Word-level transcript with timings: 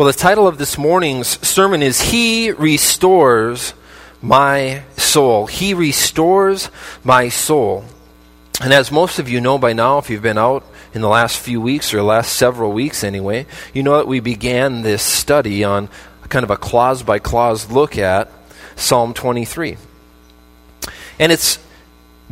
Well, 0.00 0.06
the 0.06 0.14
title 0.14 0.48
of 0.48 0.56
this 0.56 0.78
morning's 0.78 1.46
sermon 1.46 1.82
is 1.82 2.00
He 2.00 2.52
Restores 2.52 3.74
My 4.22 4.84
Soul. 4.96 5.46
He 5.46 5.74
Restores 5.74 6.70
My 7.04 7.28
Soul. 7.28 7.84
And 8.62 8.72
as 8.72 8.90
most 8.90 9.18
of 9.18 9.28
you 9.28 9.42
know 9.42 9.58
by 9.58 9.74
now, 9.74 9.98
if 9.98 10.08
you've 10.08 10.22
been 10.22 10.38
out 10.38 10.64
in 10.94 11.02
the 11.02 11.08
last 11.10 11.36
few 11.36 11.60
weeks, 11.60 11.92
or 11.92 12.02
last 12.02 12.32
several 12.32 12.72
weeks 12.72 13.04
anyway, 13.04 13.44
you 13.74 13.82
know 13.82 13.98
that 13.98 14.08
we 14.08 14.20
began 14.20 14.80
this 14.80 15.02
study 15.02 15.64
on 15.64 15.90
kind 16.30 16.44
of 16.44 16.50
a 16.50 16.56
clause 16.56 17.02
by 17.02 17.18
clause 17.18 17.70
look 17.70 17.98
at 17.98 18.32
Psalm 18.76 19.12
23. 19.12 19.76
And 21.18 21.30
it's 21.30 21.58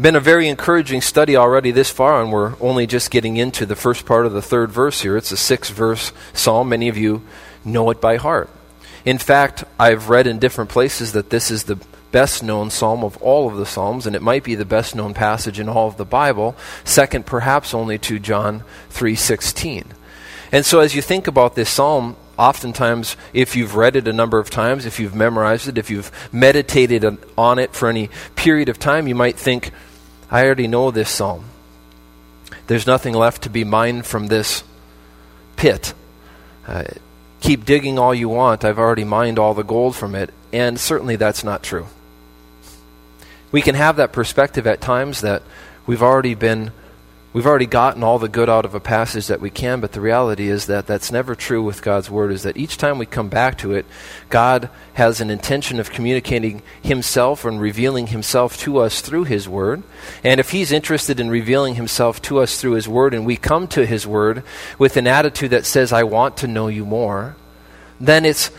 been 0.00 0.16
a 0.16 0.20
very 0.20 0.48
encouraging 0.48 1.02
study 1.02 1.36
already 1.36 1.70
this 1.70 1.90
far, 1.90 2.22
and 2.22 2.32
we're 2.32 2.54
only 2.62 2.86
just 2.86 3.10
getting 3.10 3.36
into 3.36 3.66
the 3.66 3.76
first 3.76 4.06
part 4.06 4.24
of 4.24 4.32
the 4.32 4.40
third 4.40 4.70
verse 4.70 5.02
here. 5.02 5.18
It's 5.18 5.32
a 5.32 5.36
six 5.36 5.68
verse 5.68 6.12
psalm. 6.32 6.70
Many 6.70 6.88
of 6.88 6.96
you 6.96 7.24
know 7.72 7.90
it 7.90 8.00
by 8.00 8.16
heart. 8.16 8.50
In 9.04 9.18
fact, 9.18 9.64
I've 9.78 10.08
read 10.08 10.26
in 10.26 10.38
different 10.38 10.70
places 10.70 11.12
that 11.12 11.30
this 11.30 11.50
is 11.50 11.64
the 11.64 11.78
best 12.10 12.42
known 12.42 12.70
psalm 12.70 13.04
of 13.04 13.16
all 13.18 13.48
of 13.48 13.56
the 13.56 13.66
psalms 13.66 14.06
and 14.06 14.16
it 14.16 14.22
might 14.22 14.42
be 14.42 14.54
the 14.54 14.64
best 14.64 14.96
known 14.96 15.12
passage 15.12 15.60
in 15.60 15.68
all 15.68 15.88
of 15.88 15.98
the 15.98 16.06
bible 16.06 16.56
second 16.82 17.26
perhaps 17.26 17.74
only 17.74 17.98
to 17.98 18.18
john 18.18 18.64
3.16 18.88 19.84
and 20.50 20.64
so 20.64 20.80
as 20.80 20.94
you 20.94 21.02
think 21.02 21.26
about 21.26 21.54
this 21.54 21.68
psalm 21.68 22.16
oftentimes 22.38 23.14
if 23.34 23.54
you've 23.54 23.76
read 23.76 23.94
it 23.94 24.08
a 24.08 24.12
number 24.14 24.38
of 24.38 24.48
times 24.48 24.86
if 24.86 24.98
you've 24.98 25.14
memorized 25.14 25.68
it 25.68 25.76
if 25.76 25.90
you've 25.90 26.10
meditated 26.32 27.04
on 27.36 27.58
it 27.58 27.74
for 27.74 27.90
any 27.90 28.08
period 28.36 28.70
of 28.70 28.78
time 28.78 29.06
you 29.06 29.14
might 29.14 29.36
think 29.36 29.70
i 30.30 30.42
already 30.42 30.66
know 30.66 30.90
this 30.90 31.10
psalm. 31.10 31.44
There's 32.66 32.86
nothing 32.86 33.14
left 33.14 33.42
to 33.42 33.50
be 33.50 33.64
mined 33.64 34.04
from 34.04 34.26
this 34.26 34.62
pit. 35.56 35.94
Uh, 36.66 36.84
keep 37.40 37.64
digging 37.64 37.98
all 37.98 38.14
you 38.14 38.28
want. 38.28 38.64
I've 38.64 38.78
already 38.78 39.04
mined 39.04 39.38
all 39.38 39.54
the 39.54 39.62
gold 39.62 39.96
from 39.96 40.14
it. 40.14 40.32
And 40.52 40.78
certainly 40.78 41.16
that's 41.16 41.44
not 41.44 41.62
true. 41.62 41.86
We 43.50 43.62
can 43.62 43.74
have 43.74 43.96
that 43.96 44.12
perspective 44.12 44.66
at 44.66 44.80
times 44.80 45.20
that 45.22 45.42
we've 45.86 46.02
already 46.02 46.34
been 46.34 46.72
We've 47.38 47.46
already 47.46 47.66
gotten 47.66 48.02
all 48.02 48.18
the 48.18 48.28
good 48.28 48.50
out 48.50 48.64
of 48.64 48.74
a 48.74 48.80
passage 48.80 49.28
that 49.28 49.40
we 49.40 49.48
can, 49.48 49.80
but 49.80 49.92
the 49.92 50.00
reality 50.00 50.48
is 50.48 50.66
that 50.66 50.88
that's 50.88 51.12
never 51.12 51.36
true 51.36 51.62
with 51.62 51.82
God's 51.82 52.10
Word, 52.10 52.32
is 52.32 52.42
that 52.42 52.56
each 52.56 52.76
time 52.76 52.98
we 52.98 53.06
come 53.06 53.28
back 53.28 53.56
to 53.58 53.74
it, 53.74 53.86
God 54.28 54.68
has 54.94 55.20
an 55.20 55.30
intention 55.30 55.78
of 55.78 55.92
communicating 55.92 56.62
Himself 56.82 57.44
and 57.44 57.60
revealing 57.60 58.08
Himself 58.08 58.58
to 58.62 58.78
us 58.78 59.00
through 59.00 59.22
His 59.22 59.48
Word. 59.48 59.84
And 60.24 60.40
if 60.40 60.50
He's 60.50 60.72
interested 60.72 61.20
in 61.20 61.30
revealing 61.30 61.76
Himself 61.76 62.20
to 62.22 62.40
us 62.40 62.60
through 62.60 62.72
His 62.72 62.88
Word, 62.88 63.14
and 63.14 63.24
we 63.24 63.36
come 63.36 63.68
to 63.68 63.86
His 63.86 64.04
Word 64.04 64.42
with 64.76 64.96
an 64.96 65.06
attitude 65.06 65.50
that 65.50 65.64
says, 65.64 65.92
I 65.92 66.02
want 66.02 66.38
to 66.38 66.48
know 66.48 66.66
you 66.66 66.84
more, 66.84 67.36
then 68.00 68.24
it's 68.24 68.50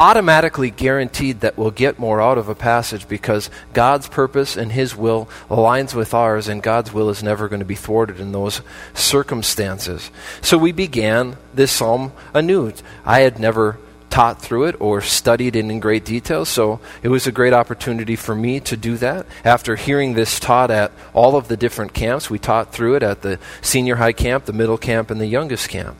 automatically 0.00 0.70
guaranteed 0.70 1.40
that 1.40 1.56
we'll 1.56 1.70
get 1.70 1.98
more 1.98 2.20
out 2.20 2.38
of 2.38 2.48
a 2.48 2.54
passage 2.54 3.08
because 3.08 3.50
God's 3.72 4.08
purpose 4.08 4.56
and 4.56 4.72
His 4.72 4.96
will 4.96 5.28
aligns 5.48 5.94
with 5.94 6.14
ours, 6.14 6.48
and 6.48 6.62
God's 6.62 6.92
will 6.92 7.10
is 7.10 7.22
never 7.22 7.48
going 7.48 7.60
to 7.60 7.66
be 7.66 7.74
thwarted 7.74 8.20
in 8.20 8.32
those 8.32 8.60
circumstances. 8.92 10.10
So 10.42 10.58
we 10.58 10.72
began 10.72 11.36
this 11.52 11.72
psalm 11.72 12.12
anew. 12.32 12.72
I 13.04 13.20
had 13.20 13.38
never 13.38 13.78
taught 14.10 14.40
through 14.40 14.64
it 14.64 14.76
or 14.80 15.00
studied 15.00 15.56
it 15.56 15.64
in 15.64 15.80
great 15.80 16.04
detail, 16.04 16.44
so 16.44 16.80
it 17.02 17.08
was 17.08 17.26
a 17.26 17.32
great 17.32 17.52
opportunity 17.52 18.14
for 18.14 18.34
me 18.34 18.60
to 18.60 18.76
do 18.76 18.96
that. 18.96 19.26
After 19.44 19.74
hearing 19.74 20.14
this 20.14 20.38
taught 20.38 20.70
at 20.70 20.92
all 21.12 21.36
of 21.36 21.48
the 21.48 21.56
different 21.56 21.94
camps, 21.94 22.30
we 22.30 22.38
taught 22.38 22.72
through 22.72 22.94
it 22.94 23.02
at 23.02 23.22
the 23.22 23.38
senior 23.60 23.96
high 23.96 24.12
camp, 24.12 24.44
the 24.44 24.52
middle 24.52 24.78
camp, 24.78 25.10
and 25.10 25.20
the 25.20 25.26
youngest 25.26 25.68
camp. 25.68 25.96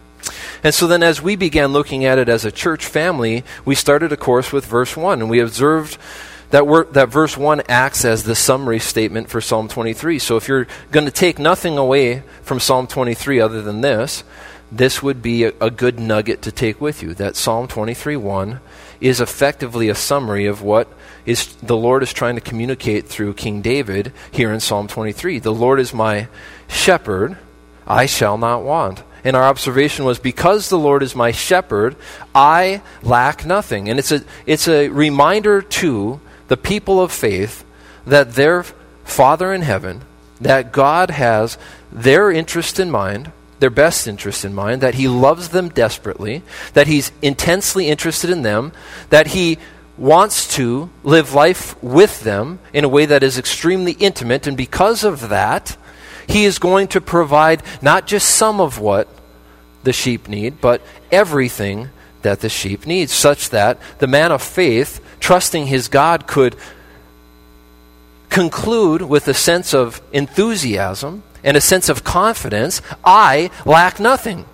And 0.62 0.75
so 0.75 0.86
then, 0.86 1.03
as 1.03 1.20
we 1.20 1.36
began 1.36 1.72
looking 1.72 2.05
at 2.05 2.19
it 2.19 2.28
as 2.28 2.44
a 2.44 2.53
church 2.53 2.86
family, 2.86 3.44
we 3.64 3.75
started, 3.75 4.12
of 4.12 4.20
course, 4.20 4.53
with 4.53 4.67
verse 4.67 4.97
1, 4.97 5.20
and 5.20 5.30
we 5.30 5.41
observed 5.41 5.98
that, 6.50 6.92
that 6.92 7.08
verse 7.08 7.36
1 7.36 7.62
acts 7.69 8.05
as 8.05 8.23
the 8.23 8.34
summary 8.34 8.79
statement 8.79 9.29
for 9.29 9.40
Psalm 9.40 9.68
23. 9.68 10.18
So 10.18 10.36
if 10.36 10.46
you're 10.46 10.67
going 10.90 11.07
to 11.07 11.13
take 11.13 11.39
nothing 11.39 11.79
away 11.79 12.23
from 12.42 12.61
Psalm 12.61 12.86
23 12.86 13.40
other 13.40 13.61
than 13.61 13.80
this, 13.80 14.24
this 14.70 15.02
would 15.02 15.23
be 15.23 15.45
a, 15.45 15.52
a 15.61 15.70
good 15.70 15.98
nugget 15.98 16.42
to 16.42 16.52
take 16.52 16.80
with 16.80 17.02
you. 17.02 17.14
That 17.14 17.36
Psalm 17.36 17.68
23 17.68 18.17
1 18.17 18.61
is 19.01 19.20
effectively 19.20 19.89
a 19.89 19.95
summary 19.95 20.46
of 20.46 20.63
what 20.63 20.89
is 21.27 21.55
the 21.57 21.77
Lord 21.77 22.02
is 22.02 22.13
trying 22.13 22.34
to 22.34 22.40
communicate 22.40 23.07
through 23.07 23.34
King 23.34 23.63
David 23.63 24.13
here 24.30 24.52
in 24.52 24.61
Psalm 24.61 24.89
23. 24.89 25.39
The 25.39 25.52
Lord 25.52 25.80
is 25.80 25.95
my 25.95 26.29
shepherd, 26.68 27.36
I 27.86 28.07
shall 28.07 28.39
not 28.39 28.63
want. 28.63 29.02
And 29.24 29.35
our 29.35 29.45
observation 29.45 30.05
was 30.05 30.18
because 30.18 30.68
the 30.68 30.79
Lord 30.79 31.02
is 31.02 31.17
my 31.17 31.33
shepherd, 31.33 31.96
I 32.35 32.83
lack 33.02 33.46
nothing. 33.46 33.89
And 33.89 33.98
it's 33.98 34.12
a, 34.12 34.23
it's 34.45 34.68
a 34.68 34.90
reminder 34.90 35.62
to 35.62 36.20
the 36.48 36.58
people 36.58 37.01
of 37.01 37.11
faith 37.11 37.64
that 38.07 38.34
their 38.34 38.64
Father 39.05 39.52
in 39.52 39.63
heaven, 39.63 40.02
that 40.40 40.73
God 40.73 41.11
has 41.11 41.57
their 41.90 42.30
interest 42.30 42.79
in 42.79 42.90
mind, 42.90 43.33
their 43.61 43.70
best 43.70 44.07
interest 44.07 44.45
in 44.45 44.55
mind, 44.55 44.83
that 44.83 44.95
He 44.95 45.08
loves 45.08 45.48
them 45.48 45.70
desperately, 45.70 46.42
that 46.74 46.86
He's 46.86 47.13
intensely 47.23 47.89
interested 47.89 48.29
in 48.29 48.42
them, 48.42 48.73
that 49.08 49.29
He 49.29 49.58
wants 49.96 50.55
to 50.57 50.90
live 51.02 51.33
life 51.33 51.80
with 51.83 52.20
them 52.23 52.58
in 52.73 52.84
a 52.84 52.89
way 52.89 53.07
that 53.07 53.23
is 53.23 53.39
extremely 53.39 53.92
intimate, 53.92 54.46
and 54.46 54.57
because 54.57 55.05
of 55.05 55.29
that, 55.29 55.77
He 56.27 56.45
is 56.45 56.58
going 56.58 56.89
to 56.89 57.01
provide 57.01 57.62
not 57.83 58.07
just 58.07 58.30
some 58.30 58.61
of 58.61 58.79
what 58.79 59.08
the 59.83 59.92
sheep 59.92 60.29
need, 60.29 60.61
but 60.61 60.83
everything 61.12 61.90
that 62.23 62.40
the 62.40 62.48
sheep 62.48 62.86
needs, 62.86 63.12
such 63.12 63.51
that 63.51 63.79
the 63.98 64.07
man 64.07 64.33
of 64.33 64.42
faith, 64.42 65.05
trusting 65.20 65.67
his 65.67 65.89
God, 65.89 66.27
could 66.27 66.57
conclude 68.30 69.02
with 69.02 69.29
a 69.29 69.34
sense 69.34 69.73
of 69.73 70.02
enthusiasm 70.13 71.23
and 71.45 71.57
a 71.57 71.61
sense 71.61 71.89
of 71.89 72.02
confidence 72.02 72.80
I 73.05 73.51
lack 73.64 74.01
nothing. 74.01 74.46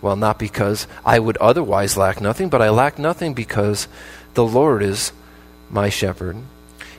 Well, 0.00 0.16
not 0.16 0.38
because 0.38 0.86
I 1.04 1.18
would 1.18 1.36
otherwise 1.36 1.96
lack 1.96 2.20
nothing, 2.20 2.48
but 2.48 2.62
I 2.62 2.70
lack 2.70 2.98
nothing 2.98 3.34
because 3.34 3.86
the 4.34 4.44
Lord 4.44 4.82
is 4.82 5.12
my 5.70 5.90
shepherd. 5.90 6.36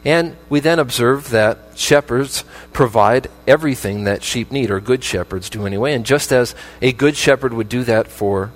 And 0.05 0.35
we 0.49 0.59
then 0.59 0.79
observe 0.79 1.29
that 1.29 1.59
shepherds 1.75 2.43
provide 2.73 3.29
everything 3.47 4.03
that 4.03 4.23
sheep 4.23 4.51
need, 4.51 4.69
or 4.69 4.79
good 4.79 5.03
shepherds 5.03 5.49
do 5.49 5.65
anyway. 5.65 5.93
And 5.93 6.05
just 6.05 6.31
as 6.33 6.55
a 6.81 6.91
good 6.91 7.15
shepherd 7.15 7.53
would 7.53 7.69
do 7.69 7.83
that 7.85 8.07
for 8.07 8.51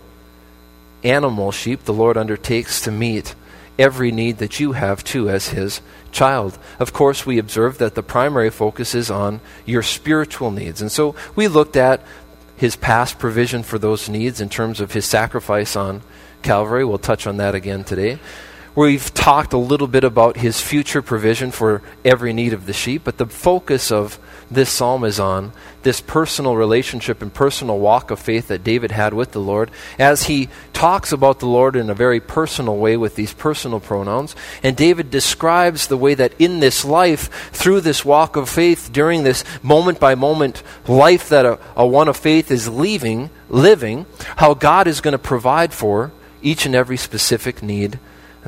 animal 1.04 1.52
sheep, 1.52 1.86
the 1.86 1.94
Lord 1.94 2.18
undertakes 2.18 2.82
to 2.82 2.92
meet 2.92 3.34
every 3.80 4.12
need 4.12 4.40
that 4.40 4.60
you 4.60 4.74
have 4.74 5.04
too 5.04 5.30
as 5.30 5.50
his 5.50 5.82
child. 6.12 6.58
Of 6.80 6.94
course, 6.94 7.26
we 7.26 7.38
observe 7.38 7.78
that 7.78 7.96
the 7.96 8.04
primary 8.04 8.50
focus 8.50 8.96
is 8.96 9.12
on 9.12 9.40
your 9.66 9.84
spiritual 9.84 10.52
needs. 10.52 10.82
And 10.82 10.92
so 10.92 11.16
we 11.36 11.48
looked 11.48 11.76
at 11.76 12.02
his 12.56 12.76
past 12.76 13.20
provision 13.20 13.64
for 13.64 13.78
those 13.78 14.10
needs 14.10 14.42
in 14.42 14.50
terms 14.50 14.82
of 14.82 14.92
his 14.92 15.06
sacrifice 15.06 15.76
on 15.76 16.02
Calvary. 16.42 16.84
We'll 16.84 16.98
touch 16.98 17.28
on 17.28 17.38
that 17.38 17.56
again 17.56 17.84
today. 17.84 18.20
We've 18.78 19.12
talked 19.12 19.54
a 19.54 19.58
little 19.58 19.88
bit 19.88 20.04
about 20.04 20.38
his 20.38 20.62
future 20.62 21.02
provision 21.02 21.50
for 21.50 21.82
every 22.06 22.32
need 22.32 22.54
of 22.54 22.68
the 22.68 22.74
sheep, 22.74 23.02
but 23.06 23.18
the 23.18 23.26
focus 23.26 23.92
of 23.92 24.20
this 24.52 24.70
psalm 24.70 25.04
is 25.04 25.20
on 25.20 25.52
this 25.82 26.00
personal 26.00 26.56
relationship 26.56 27.24
and 27.24 27.34
personal 27.34 27.80
walk 27.80 28.12
of 28.12 28.20
faith 28.20 28.50
that 28.50 28.64
David 28.64 28.92
had 28.92 29.16
with 29.16 29.32
the 29.32 29.40
Lord 29.40 29.72
as 29.98 30.26
he 30.26 30.50
talks 30.74 31.12
about 31.12 31.40
the 31.40 31.48
Lord 31.48 31.76
in 31.76 31.90
a 31.90 31.96
very 31.96 32.20
personal 32.20 32.78
way 32.78 32.98
with 32.98 33.16
these 33.16 33.34
personal 33.34 33.80
pronouns. 33.80 34.36
And 34.62 34.78
David 34.78 35.10
describes 35.10 35.88
the 35.88 35.98
way 35.98 36.14
that 36.14 36.34
in 36.38 36.60
this 36.60 36.86
life, 36.86 37.50
through 37.52 37.82
this 37.82 38.06
walk 38.06 38.36
of 38.36 38.48
faith, 38.48 38.92
during 38.94 39.24
this 39.24 39.44
moment 39.64 40.00
by 40.00 40.14
moment 40.14 40.62
life 40.88 41.30
that 41.30 41.48
a, 41.48 41.58
a 41.76 41.88
one 41.88 42.08
of 42.08 42.16
faith 42.16 42.52
is 42.52 42.70
leaving, 42.70 43.32
living, 43.50 44.06
how 44.36 44.54
God 44.54 44.86
is 44.86 45.02
going 45.02 45.14
to 45.14 45.18
provide 45.18 45.74
for 45.74 46.12
each 46.44 46.68
and 46.68 46.76
every 46.76 46.98
specific 46.98 47.64
need 47.64 47.98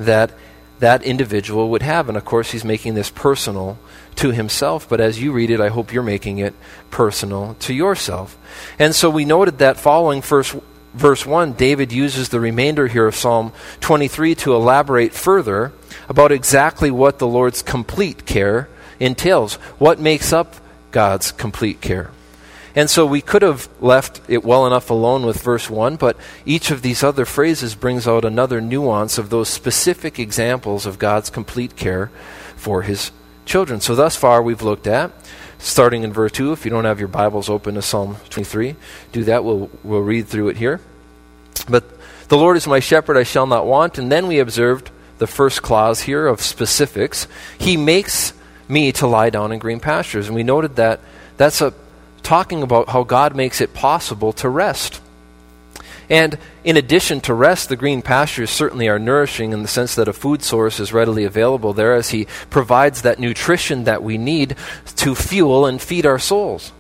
that 0.06 0.32
that 0.80 1.04
individual 1.04 1.70
would 1.70 1.82
have. 1.82 2.08
And 2.08 2.18
of 2.18 2.26
course, 2.26 2.52
he's 2.52 2.64
making 2.64 2.94
this 2.94 3.10
personal 3.10 3.78
to 4.16 4.32
himself, 4.32 4.88
but 4.90 5.00
as 5.00 5.22
you 5.22 5.32
read 5.32 5.50
it, 5.50 5.62
I 5.62 5.70
hope 5.70 5.94
you're 5.94 6.04
making 6.04 6.40
it 6.40 6.54
personal 6.90 7.56
to 7.62 7.74
yourself. 7.74 8.38
And 8.78 8.96
so 8.96 9.10
we 9.10 9.26
noted 9.26 9.60
that 9.60 9.80
following 9.80 10.22
first, 10.22 10.56
verse 10.94 11.26
1, 11.26 11.54
David 11.54 11.92
uses 11.92 12.30
the 12.30 12.40
remainder 12.40 12.88
here 12.88 13.08
of 13.08 13.16
Psalm 13.16 13.54
23 13.82 14.36
to 14.36 14.56
elaborate 14.56 15.14
further 15.14 15.72
about 16.08 16.32
exactly 16.32 16.92
what 16.92 17.20
the 17.20 17.28
Lord's 17.28 17.62
complete 17.62 18.26
care 18.26 18.68
entails. 19.00 19.56
What 19.78 20.00
makes 20.00 20.34
up 20.34 20.56
God's 20.92 21.32
complete 21.32 21.82
care? 21.82 22.12
And 22.80 22.90
so 22.90 23.06
we 23.06 23.20
could 23.20 23.42
have 23.42 23.68
left 23.82 24.22
it 24.30 24.42
well 24.42 24.66
enough 24.66 24.90
alone 24.90 25.26
with 25.26 25.42
verse 25.42 25.70
1, 25.70 25.98
but 25.98 26.16
each 26.46 26.72
of 26.72 26.82
these 26.82 27.04
other 27.04 27.26
phrases 27.26 27.76
brings 27.76 28.08
out 28.08 28.24
another 28.24 28.62
nuance 28.62 29.18
of 29.18 29.30
those 29.30 29.50
specific 29.50 30.18
examples 30.18 30.86
of 30.86 30.98
God's 30.98 31.30
complete 31.30 31.76
care 31.76 32.10
for 32.56 32.84
his 32.84 33.12
children. 33.46 33.82
So 33.82 33.96
thus 33.96 34.16
far 34.16 34.42
we've 34.42 34.62
looked 34.62 34.88
at, 34.88 35.12
starting 35.58 36.04
in 36.04 36.14
verse 36.14 36.32
2, 36.32 36.54
if 36.54 36.64
you 36.64 36.72
don't 36.72 36.86
have 36.86 37.00
your 37.00 37.10
Bibles 37.10 37.50
open 37.50 37.76
to 37.76 37.82
Psalm 37.82 38.16
23, 38.30 38.78
do 39.12 39.26
that. 39.26 39.44
We'll, 39.44 39.70
we'll 39.84 40.00
read 40.00 40.30
through 40.30 40.48
it 40.48 40.56
here. 40.56 40.80
But 41.68 41.84
the 42.30 42.38
Lord 42.38 42.56
is 42.56 42.66
my 42.66 42.80
shepherd, 42.80 43.18
I 43.18 43.24
shall 43.24 43.46
not 43.46 43.66
want. 43.66 43.98
And 43.98 44.10
then 44.10 44.26
we 44.26 44.40
observed 44.40 44.90
the 45.18 45.28
first 45.28 45.62
clause 45.62 46.00
here 46.00 46.26
of 46.26 46.40
specifics. 46.40 47.28
He 47.58 47.76
makes 47.76 48.32
me 48.70 48.94
to 48.94 49.06
lie 49.06 49.32
down 49.32 49.52
in 49.52 49.60
green 49.60 49.82
pastures. 49.82 50.28
And 50.28 50.36
we 50.36 50.44
noted 50.44 50.78
that 50.78 51.02
that's 51.36 51.60
a, 51.60 51.74
talking 52.30 52.62
about 52.62 52.90
how 52.90 53.02
God 53.02 53.36
makes 53.36 53.60
it 53.60 53.74
possible 53.74 54.32
to 54.34 54.48
rest. 54.48 55.02
And 56.12 56.38
in 56.64 56.78
addition 56.78 57.22
to 57.22 57.34
rest, 57.34 57.70
the 57.70 57.76
green 57.76 58.04
pastures 58.04 58.52
certainly 58.52 58.88
are 58.88 59.00
nourishing 59.00 59.52
in 59.52 59.64
the 59.64 59.68
sense 59.68 59.96
that 59.96 60.08
a 60.08 60.14
food 60.14 60.44
source 60.44 60.80
is 60.80 60.94
readily 60.94 61.24
available 61.24 61.74
there 61.74 61.96
as 61.96 62.12
He 62.12 62.28
provides 62.52 63.02
that 63.02 63.18
nutrition 63.18 63.86
that 63.86 64.04
we 64.04 64.20
need 64.20 64.56
to 64.98 65.16
fuel 65.16 65.66
and 65.66 65.82
feed 65.82 66.06
our 66.06 66.20
souls. 66.20 66.72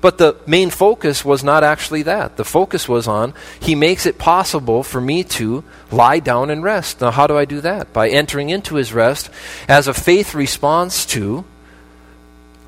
But 0.00 0.18
the 0.18 0.34
main 0.44 0.70
focus 0.70 1.24
was 1.24 1.44
not 1.44 1.62
actually 1.62 2.02
that. 2.02 2.36
The 2.36 2.44
focus 2.44 2.88
was 2.88 3.06
on 3.06 3.32
He 3.60 3.76
makes 3.76 4.06
it 4.06 4.18
possible 4.18 4.82
for 4.82 5.00
me 5.00 5.22
to 5.38 5.62
lie 5.92 6.18
down 6.18 6.50
and 6.50 6.64
rest. 6.64 7.00
Now, 7.00 7.12
how 7.12 7.28
do 7.28 7.38
I 7.38 7.44
do 7.44 7.60
that? 7.60 7.92
By 7.92 8.08
entering 8.08 8.50
into 8.50 8.74
His 8.74 8.92
rest 8.92 9.30
as 9.68 9.86
a 9.86 9.94
faith 9.94 10.34
response 10.34 11.06
to 11.06 11.44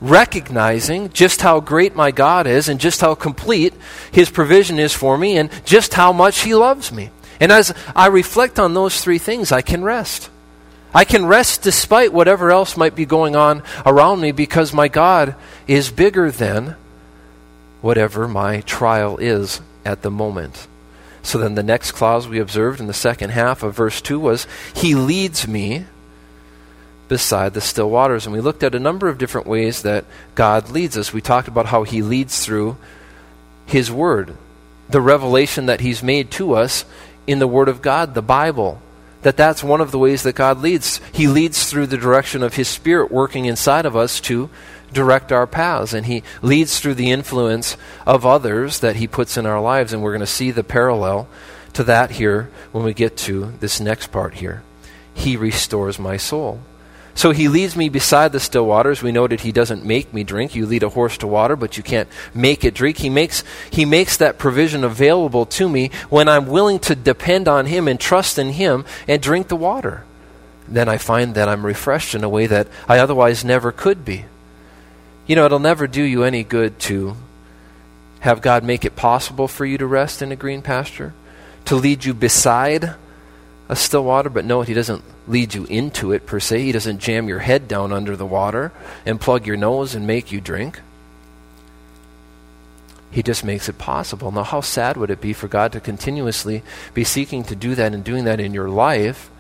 recognizing 0.00 1.10
just 1.10 1.40
how 1.40 1.60
great 1.60 1.96
my 1.96 2.10
God 2.10 2.46
is 2.46 2.68
and 2.68 2.80
just 2.80 3.00
how 3.00 3.14
complete 3.14 3.74
His 4.12 4.30
provision 4.30 4.78
is 4.78 4.94
for 4.94 5.18
me 5.18 5.36
and 5.36 5.50
just 5.64 5.94
how 5.94 6.12
much 6.12 6.40
He 6.40 6.54
loves 6.54 6.92
me. 6.92 7.10
And 7.40 7.52
as 7.52 7.74
I 7.94 8.06
reflect 8.06 8.58
on 8.58 8.74
those 8.74 9.02
three 9.02 9.18
things, 9.18 9.52
I 9.52 9.62
can 9.62 9.84
rest. 9.84 10.30
I 10.94 11.04
can 11.04 11.26
rest 11.26 11.62
despite 11.62 12.12
whatever 12.12 12.50
else 12.50 12.76
might 12.76 12.94
be 12.94 13.04
going 13.04 13.36
on 13.36 13.62
around 13.84 14.20
me 14.20 14.32
because 14.32 14.72
my 14.72 14.88
God 14.88 15.34
is 15.66 15.90
bigger 15.90 16.30
than 16.30 16.76
whatever 17.80 18.26
my 18.26 18.62
trial 18.62 19.18
is 19.18 19.60
at 19.84 20.02
the 20.02 20.10
moment. 20.10 20.66
So 21.22 21.38
then 21.38 21.54
the 21.54 21.62
next 21.62 21.92
clause 21.92 22.26
we 22.26 22.38
observed 22.38 22.80
in 22.80 22.86
the 22.86 22.94
second 22.94 23.30
half 23.30 23.62
of 23.62 23.76
verse 23.76 24.00
2 24.00 24.18
was 24.18 24.46
He 24.74 24.94
leads 24.94 25.46
me 25.46 25.84
beside 27.08 27.54
the 27.54 27.60
still 27.60 27.90
waters. 27.90 28.26
And 28.26 28.34
we 28.34 28.40
looked 28.40 28.62
at 28.62 28.74
a 28.74 28.80
number 28.80 29.08
of 29.08 29.18
different 29.18 29.46
ways 29.46 29.82
that 29.82 30.04
God 30.34 30.70
leads 30.70 30.96
us. 30.96 31.12
We 31.12 31.20
talked 31.20 31.48
about 31.48 31.66
how 31.66 31.82
He 31.82 32.02
leads 32.02 32.44
through 32.44 32.76
His 33.66 33.90
Word, 33.90 34.36
the 34.88 35.00
revelation 35.00 35.66
that 35.66 35.80
He's 35.80 36.02
made 36.02 36.30
to 36.32 36.54
us 36.54 36.84
in 37.26 37.38
the 37.38 37.48
Word 37.48 37.68
of 37.68 37.82
God, 37.82 38.14
the 38.14 38.22
Bible. 38.22 38.80
That 39.22 39.36
that's 39.36 39.64
one 39.64 39.80
of 39.80 39.90
the 39.90 39.98
ways 39.98 40.22
that 40.22 40.36
God 40.36 40.60
leads. 40.60 41.00
He 41.12 41.26
leads 41.26 41.68
through 41.68 41.86
the 41.86 41.96
direction 41.96 42.42
of 42.42 42.54
His 42.54 42.68
Spirit 42.68 43.10
working 43.10 43.46
inside 43.46 43.84
of 43.84 43.96
us 43.96 44.20
to 44.22 44.48
direct 44.92 45.32
our 45.32 45.46
paths. 45.46 45.92
And 45.92 46.06
He 46.06 46.22
leads 46.40 46.78
through 46.78 46.94
the 46.94 47.10
influence 47.10 47.76
of 48.06 48.24
others 48.24 48.78
that 48.80 48.96
He 48.96 49.08
puts 49.08 49.36
in 49.36 49.44
our 49.44 49.60
lives. 49.60 49.92
And 49.92 50.02
we're 50.02 50.12
going 50.12 50.20
to 50.20 50.26
see 50.26 50.50
the 50.50 50.62
parallel 50.62 51.28
to 51.72 51.84
that 51.84 52.12
here 52.12 52.50
when 52.72 52.84
we 52.84 52.94
get 52.94 53.16
to 53.16 53.52
this 53.60 53.80
next 53.80 54.12
part 54.12 54.34
here. 54.34 54.62
He 55.14 55.36
restores 55.36 55.98
my 55.98 56.16
soul. 56.16 56.60
So 57.18 57.32
he 57.32 57.48
leads 57.48 57.74
me 57.74 57.88
beside 57.88 58.30
the 58.30 58.38
still 58.38 58.64
waters. 58.64 59.02
We 59.02 59.10
noted 59.10 59.40
he 59.40 59.50
doesn't 59.50 59.84
make 59.84 60.14
me 60.14 60.22
drink. 60.22 60.54
You 60.54 60.66
lead 60.66 60.84
a 60.84 60.88
horse 60.88 61.18
to 61.18 61.26
water, 61.26 61.56
but 61.56 61.76
you 61.76 61.82
can't 61.82 62.08
make 62.32 62.62
it 62.62 62.74
drink. 62.74 62.98
He 62.98 63.10
makes, 63.10 63.42
he 63.72 63.84
makes 63.84 64.18
that 64.18 64.38
provision 64.38 64.84
available 64.84 65.44
to 65.46 65.68
me 65.68 65.90
when 66.10 66.28
I'm 66.28 66.46
willing 66.46 66.78
to 66.78 66.94
depend 66.94 67.48
on 67.48 67.66
him 67.66 67.88
and 67.88 67.98
trust 67.98 68.38
in 68.38 68.50
him 68.50 68.84
and 69.08 69.20
drink 69.20 69.48
the 69.48 69.56
water. 69.56 70.04
Then 70.68 70.88
I 70.88 70.96
find 70.96 71.34
that 71.34 71.48
I'm 71.48 71.66
refreshed 71.66 72.14
in 72.14 72.22
a 72.22 72.28
way 72.28 72.46
that 72.46 72.68
I 72.86 73.00
otherwise 73.00 73.44
never 73.44 73.72
could 73.72 74.04
be. 74.04 74.26
You 75.26 75.34
know, 75.34 75.44
it'll 75.44 75.58
never 75.58 75.88
do 75.88 76.04
you 76.04 76.22
any 76.22 76.44
good 76.44 76.78
to 76.82 77.16
have 78.20 78.40
God 78.40 78.62
make 78.62 78.84
it 78.84 78.94
possible 78.94 79.48
for 79.48 79.66
you 79.66 79.76
to 79.78 79.86
rest 79.88 80.22
in 80.22 80.30
a 80.30 80.36
green 80.36 80.62
pasture, 80.62 81.14
to 81.64 81.74
lead 81.74 82.04
you 82.04 82.14
beside 82.14 82.94
a 83.68 83.76
still 83.76 84.04
water, 84.04 84.30
but 84.30 84.44
no, 84.44 84.62
He 84.62 84.74
doesn't 84.74 85.04
lead 85.26 85.54
you 85.54 85.64
into 85.64 86.12
it 86.12 86.26
per 86.26 86.40
se. 86.40 86.62
He 86.62 86.72
doesn't 86.72 87.00
jam 87.00 87.28
your 87.28 87.40
head 87.40 87.68
down 87.68 87.92
under 87.92 88.16
the 88.16 88.26
water 88.26 88.72
and 89.04 89.20
plug 89.20 89.46
your 89.46 89.56
nose 89.56 89.94
and 89.94 90.06
make 90.06 90.32
you 90.32 90.40
drink. 90.40 90.80
He 93.10 93.22
just 93.22 93.44
makes 93.44 93.68
it 93.68 93.78
possible. 93.78 94.30
Now, 94.30 94.42
how 94.42 94.60
sad 94.60 94.96
would 94.96 95.10
it 95.10 95.20
be 95.20 95.32
for 95.32 95.48
God 95.48 95.72
to 95.72 95.80
continuously 95.80 96.62
be 96.92 97.04
seeking 97.04 97.42
to 97.44 97.56
do 97.56 97.74
that 97.74 97.94
and 97.94 98.04
doing 98.04 98.24
that 98.24 98.40
in 98.40 98.52
your 98.52 98.68
life, 98.68 99.30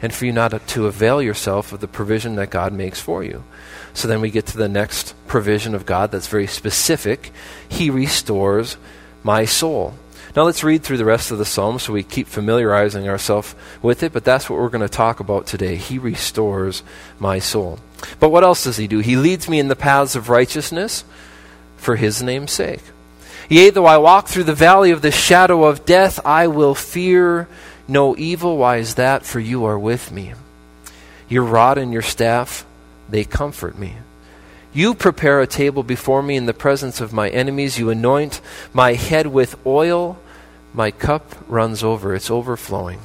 and 0.00 0.14
for 0.14 0.26
you 0.26 0.32
not 0.32 0.66
to 0.68 0.86
avail 0.86 1.20
yourself 1.20 1.72
of 1.72 1.80
the 1.80 1.88
provision 1.88 2.36
that 2.36 2.50
God 2.50 2.72
makes 2.72 3.00
for 3.00 3.22
you? 3.22 3.44
So 3.92 4.08
then 4.08 4.20
we 4.20 4.30
get 4.30 4.46
to 4.46 4.56
the 4.56 4.68
next 4.68 5.14
provision 5.26 5.74
of 5.74 5.84
God 5.84 6.10
that's 6.10 6.28
very 6.28 6.46
specific. 6.46 7.32
He 7.68 7.90
restores 7.90 8.76
my 9.22 9.44
soul. 9.44 9.94
Now 10.38 10.44
let's 10.44 10.62
read 10.62 10.84
through 10.84 10.98
the 10.98 11.04
rest 11.04 11.32
of 11.32 11.38
the 11.38 11.44
psalm 11.44 11.80
so 11.80 11.92
we 11.92 12.04
keep 12.04 12.28
familiarizing 12.28 13.08
ourselves 13.08 13.56
with 13.82 14.04
it, 14.04 14.12
but 14.12 14.22
that's 14.24 14.48
what 14.48 14.60
we're 14.60 14.68
going 14.68 14.82
to 14.82 14.88
talk 14.88 15.18
about 15.18 15.48
today. 15.48 15.74
He 15.74 15.98
restores 15.98 16.84
my 17.18 17.40
soul. 17.40 17.80
But 18.20 18.28
what 18.28 18.44
else 18.44 18.62
does 18.62 18.76
he 18.76 18.86
do? 18.86 19.00
He 19.00 19.16
leads 19.16 19.48
me 19.48 19.58
in 19.58 19.66
the 19.66 19.74
paths 19.74 20.14
of 20.14 20.28
righteousness 20.28 21.02
for 21.76 21.96
his 21.96 22.22
name's 22.22 22.52
sake. 22.52 22.82
Yea, 23.48 23.70
though 23.70 23.86
I 23.86 23.98
walk 23.98 24.28
through 24.28 24.44
the 24.44 24.54
valley 24.54 24.92
of 24.92 25.02
the 25.02 25.10
shadow 25.10 25.64
of 25.64 25.84
death, 25.84 26.20
I 26.24 26.46
will 26.46 26.76
fear 26.76 27.48
no 27.88 28.16
evil. 28.16 28.58
Why 28.58 28.76
is 28.76 28.94
that? 28.94 29.26
For 29.26 29.40
you 29.40 29.64
are 29.64 29.76
with 29.76 30.12
me. 30.12 30.34
Your 31.28 31.42
rod 31.42 31.78
and 31.78 31.92
your 31.92 32.02
staff, 32.02 32.64
they 33.08 33.24
comfort 33.24 33.76
me. 33.76 33.96
You 34.72 34.94
prepare 34.94 35.40
a 35.40 35.48
table 35.48 35.82
before 35.82 36.22
me 36.22 36.36
in 36.36 36.46
the 36.46 36.54
presence 36.54 37.00
of 37.00 37.12
my 37.12 37.28
enemies. 37.28 37.76
You 37.76 37.90
anoint 37.90 38.40
my 38.72 38.92
head 38.92 39.26
with 39.26 39.56
oil 39.66 40.16
my 40.78 40.92
cup 40.92 41.34
runs 41.48 41.82
over, 41.82 42.14
it's 42.14 42.30
overflowing. 42.30 43.00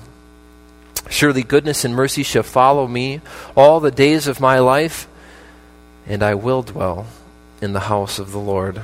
Surely 1.10 1.42
goodness 1.42 1.84
and 1.84 1.96
mercy 1.96 2.22
shall 2.22 2.44
follow 2.44 2.88
me 2.88 3.20
all 3.58 3.80
the 3.80 3.90
days 3.90 4.28
of 4.28 4.40
my 4.40 4.60
life, 4.60 5.08
and 6.06 6.22
I 6.22 6.36
will 6.36 6.62
dwell 6.62 7.08
in 7.62 7.74
the 7.74 7.90
house 7.92 8.20
of 8.20 8.32
the 8.32 8.40
Lord 8.40 8.84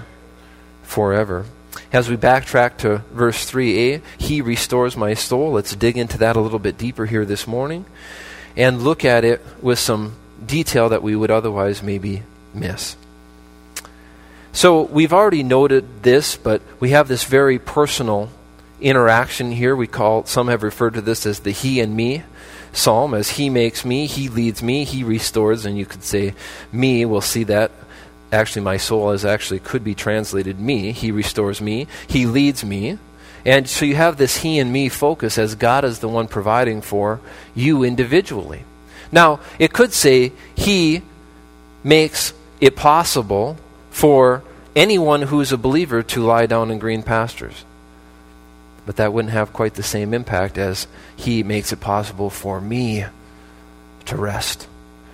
forever. 0.81 1.45
As 1.93 2.09
we 2.09 2.17
backtrack 2.17 2.77
to 2.77 3.03
verse 3.13 3.49
3a, 3.49 3.97
eh, 3.97 3.99
He 4.17 4.41
restores 4.41 4.97
my 4.97 5.13
soul. 5.13 5.51
Let's 5.51 5.75
dig 5.75 5.95
into 5.95 6.17
that 6.17 6.35
a 6.35 6.41
little 6.41 6.57
bit 6.57 6.79
deeper 6.79 7.05
here 7.05 7.25
this 7.25 7.45
morning 7.45 7.85
and 8.57 8.81
look 8.81 9.05
at 9.05 9.23
it 9.23 9.45
with 9.61 9.77
some 9.77 10.15
detail 10.43 10.89
that 10.89 11.03
we 11.03 11.15
would 11.15 11.29
otherwise 11.29 11.83
maybe 11.83 12.23
miss. 12.55 12.97
So 14.51 14.81
we've 14.81 15.13
already 15.13 15.43
noted 15.43 16.01
this, 16.01 16.35
but 16.35 16.63
we 16.79 16.89
have 16.89 17.07
this 17.07 17.23
very 17.23 17.59
personal 17.59 18.31
interaction 18.81 19.51
here. 19.51 19.75
We 19.75 19.87
call, 19.87 20.25
some 20.25 20.47
have 20.47 20.63
referred 20.63 20.93
to 20.95 21.01
this 21.01 21.25
as 21.25 21.39
the 21.39 21.51
he 21.51 21.79
and 21.79 21.95
me 21.95 22.23
psalm, 22.73 23.13
as 23.13 23.31
he 23.31 23.49
makes 23.49 23.83
me, 23.83 24.05
he 24.05 24.29
leads 24.29 24.61
me, 24.61 24.83
he 24.83 25.03
restores, 25.03 25.65
and 25.65 25.77
you 25.77 25.85
could 25.85 26.03
say 26.03 26.33
me. 26.71 27.05
We'll 27.05 27.21
see 27.21 27.43
that. 27.45 27.71
Actually, 28.31 28.63
my 28.63 28.77
soul 28.77 29.11
is 29.11 29.25
actually 29.25 29.59
could 29.59 29.83
be 29.83 29.95
translated 29.95 30.59
me. 30.59 30.91
He 30.91 31.11
restores 31.11 31.61
me, 31.61 31.87
he 32.07 32.25
leads 32.25 32.63
me. 32.63 32.97
And 33.45 33.67
so 33.67 33.85
you 33.85 33.95
have 33.95 34.17
this 34.17 34.37
he 34.37 34.59
and 34.59 34.71
me 34.71 34.89
focus 34.89 35.37
as 35.37 35.55
God 35.55 35.85
is 35.85 35.99
the 35.99 36.09
one 36.09 36.27
providing 36.27 36.81
for 36.81 37.21
you 37.55 37.83
individually. 37.83 38.63
Now, 39.11 39.39
it 39.57 39.73
could 39.73 39.93
say 39.93 40.33
he 40.53 41.01
makes 41.83 42.33
it 42.59 42.75
possible 42.75 43.57
for 43.89 44.43
anyone 44.75 45.23
who's 45.23 45.51
a 45.51 45.57
believer 45.57 46.03
to 46.03 46.23
lie 46.23 46.45
down 46.45 46.69
in 46.69 46.77
green 46.77 47.01
pastures 47.01 47.63
but 48.89 48.95
that 48.95 49.13
wouldn't 49.13 49.35
have 49.35 49.53
quite 49.53 49.75
the 49.75 49.83
same 49.83 50.15
impact 50.15 50.57
as 50.57 50.87
He 51.15 51.43
makes 51.43 51.71
it 51.71 51.79
possible 51.79 52.31
for 52.31 52.59
me 52.59 53.05
to 54.05 54.15
rest. 54.15 54.67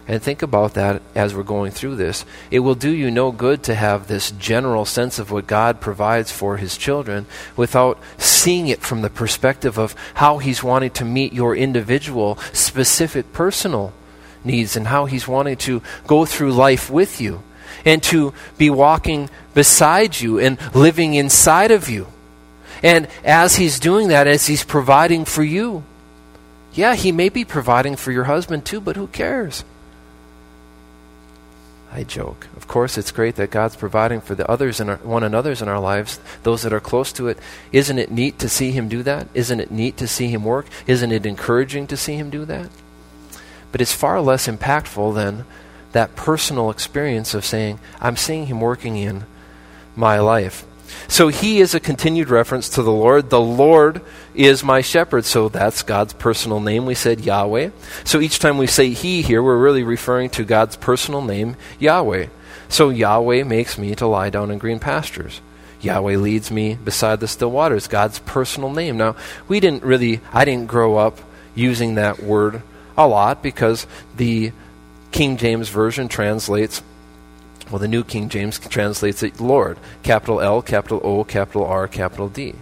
And 0.08 0.24
think 0.24 0.42
about 0.42 0.76
that 0.76 1.02
as 1.14 1.36
we're 1.36 1.44
going 1.44 1.74
through 1.74 1.98
this. 1.98 2.24
It 2.50 2.60
will 2.60 2.76
do 2.76 2.90
you 2.90 3.12
no 3.12 3.34
good 3.34 3.64
to 3.64 3.76
have 3.76 4.08
this 4.08 4.32
general 4.32 4.86
sense 4.86 5.20
of 5.20 5.30
what 5.30 5.46
God 5.46 5.82
provides 5.82 6.32
for 6.32 6.56
His 6.56 6.78
children 6.78 7.26
without 7.58 8.00
seeing 8.18 8.70
it 8.70 8.80
from 8.80 9.02
the 9.02 9.10
perspective 9.10 9.78
of 9.78 9.94
how 10.14 10.38
He's 10.38 10.64
wanting 10.64 10.92
to 10.92 11.04
meet 11.04 11.34
your 11.34 11.54
individual, 11.54 12.38
specific, 12.54 13.34
personal 13.34 13.92
needs 14.46 14.78
and 14.78 14.88
how 14.88 15.04
He's 15.04 15.28
wanting 15.28 15.58
to 15.58 15.82
go 16.08 16.24
through 16.24 16.54
life 16.54 16.90
with 16.90 17.20
you 17.20 17.44
and 17.84 18.02
to 18.04 18.34
be 18.58 18.70
walking 18.70 19.30
beside 19.54 20.18
you 20.18 20.40
and 20.40 20.58
living 20.74 21.16
inside 21.16 21.72
of 21.72 21.90
you. 21.90 22.08
And 22.84 23.08
as 23.24 23.56
He's 23.56 23.80
doing 23.80 24.10
that, 24.10 24.28
as 24.28 24.48
He's 24.48 24.64
providing 24.64 25.26
for 25.26 25.44
you, 25.44 25.84
yeah, 26.74 26.96
He 26.96 27.12
may 27.12 27.30
be 27.30 27.46
providing 27.46 27.96
for 27.96 28.12
your 28.12 28.26
husband 28.26 28.66
too, 28.66 28.82
but 28.82 28.96
who 28.96 29.08
cares? 29.08 29.64
I 31.96 32.04
joke. 32.04 32.50
Of 32.58 32.68
course, 32.68 32.98
it's 32.98 33.12
great 33.12 33.36
that 33.36 33.52
God's 33.52 33.78
providing 33.78 34.20
for 34.20 34.36
the 34.36 34.50
others 34.52 34.82
and 34.82 35.00
one 35.02 35.24
another's 35.24 35.62
in 35.62 35.70
our 35.70 35.80
lives, 35.80 36.20
those 36.44 36.64
that 36.64 36.74
are 36.74 36.82
close 36.82 37.14
to 37.14 37.30
it. 37.30 37.40
Isn't 37.72 38.00
it 38.00 38.12
neat 38.12 38.38
to 38.40 38.50
see 38.50 38.72
Him 38.72 38.90
do 38.90 39.02
that? 39.04 39.30
Isn't 39.34 39.62
it 39.62 39.72
neat 39.72 39.96
to 39.98 40.08
see 40.08 40.28
Him 40.28 40.44
work? 40.44 40.66
Isn't 40.88 41.14
it 41.14 41.26
encouraging 41.26 41.88
to 41.88 41.96
see 41.96 42.16
Him 42.16 42.30
do 42.30 42.44
that? 42.44 42.70
But 43.72 43.80
it's 43.80 43.94
far 43.94 44.20
less 44.20 44.46
impactful 44.46 45.16
than 45.16 45.46
that 45.94 46.18
personal 46.18 46.70
experience 46.70 47.34
of 47.34 47.46
saying, 47.46 47.80
I'm 48.02 48.18
seeing 48.18 48.48
Him 48.48 48.60
working 48.60 48.98
in 48.98 49.24
my 49.96 50.20
life. 50.20 50.66
So 51.08 51.28
he 51.28 51.60
is 51.60 51.76
a 51.76 51.80
continued 51.80 52.30
reference 52.30 52.70
to 52.70 52.84
the 52.84 52.92
Lord. 52.92 53.30
The 53.30 53.42
Lord 53.42 54.02
is 54.34 54.64
my 54.64 54.82
shepherd. 54.82 55.26
So 55.26 55.50
that's 55.50 55.84
God's 55.84 56.14
personal 56.14 56.60
name. 56.60 56.86
We 56.86 56.96
said 56.96 57.22
Yahweh. 57.22 57.70
So 58.04 58.20
each 58.20 58.40
time 58.40 58.58
we 58.58 58.68
say 58.68 58.90
he 58.90 59.22
here, 59.22 59.42
we're 59.42 59.58
really 59.58 59.84
referring 59.84 60.30
to 60.32 60.44
God's 60.44 60.76
personal 60.76 61.22
name, 61.22 61.56
Yahweh. 61.80 62.28
So 62.68 62.90
Yahweh 62.90 63.44
makes 63.44 63.78
me 63.78 63.96
to 63.96 64.08
lie 64.08 64.30
down 64.30 64.52
in 64.52 64.58
green 64.58 64.80
pastures. 64.80 65.42
Yahweh 65.82 66.18
leads 66.18 66.50
me 66.50 66.76
beside 66.76 67.20
the 67.20 67.28
still 67.28 67.52
waters, 67.52 67.88
God's 67.88 68.20
personal 68.20 68.72
name. 68.72 68.98
Now, 68.98 69.16
we 69.48 69.60
didn't 69.60 69.84
really, 69.84 70.22
I 70.34 70.46
didn't 70.46 70.68
grow 70.68 70.98
up 70.98 71.20
using 71.54 71.96
that 71.96 72.22
word 72.22 72.62
a 72.98 73.08
lot 73.08 73.44
because 73.44 73.86
the 74.18 74.52
King 75.12 75.38
James 75.38 75.70
Version 75.70 76.08
translates 76.08 76.82
well, 77.72 77.80
the 77.80 77.88
New 77.88 78.04
King 78.04 78.30
James 78.30 78.60
translates 78.60 79.24
it 79.24 79.40
Lord, 79.40 79.78
capital 80.04 80.42
L, 80.42 80.62
capital 80.62 81.02
O, 81.04 81.24
capital 81.24 81.66
R, 81.66 81.88
capital 81.88 82.30
D. 82.30 82.56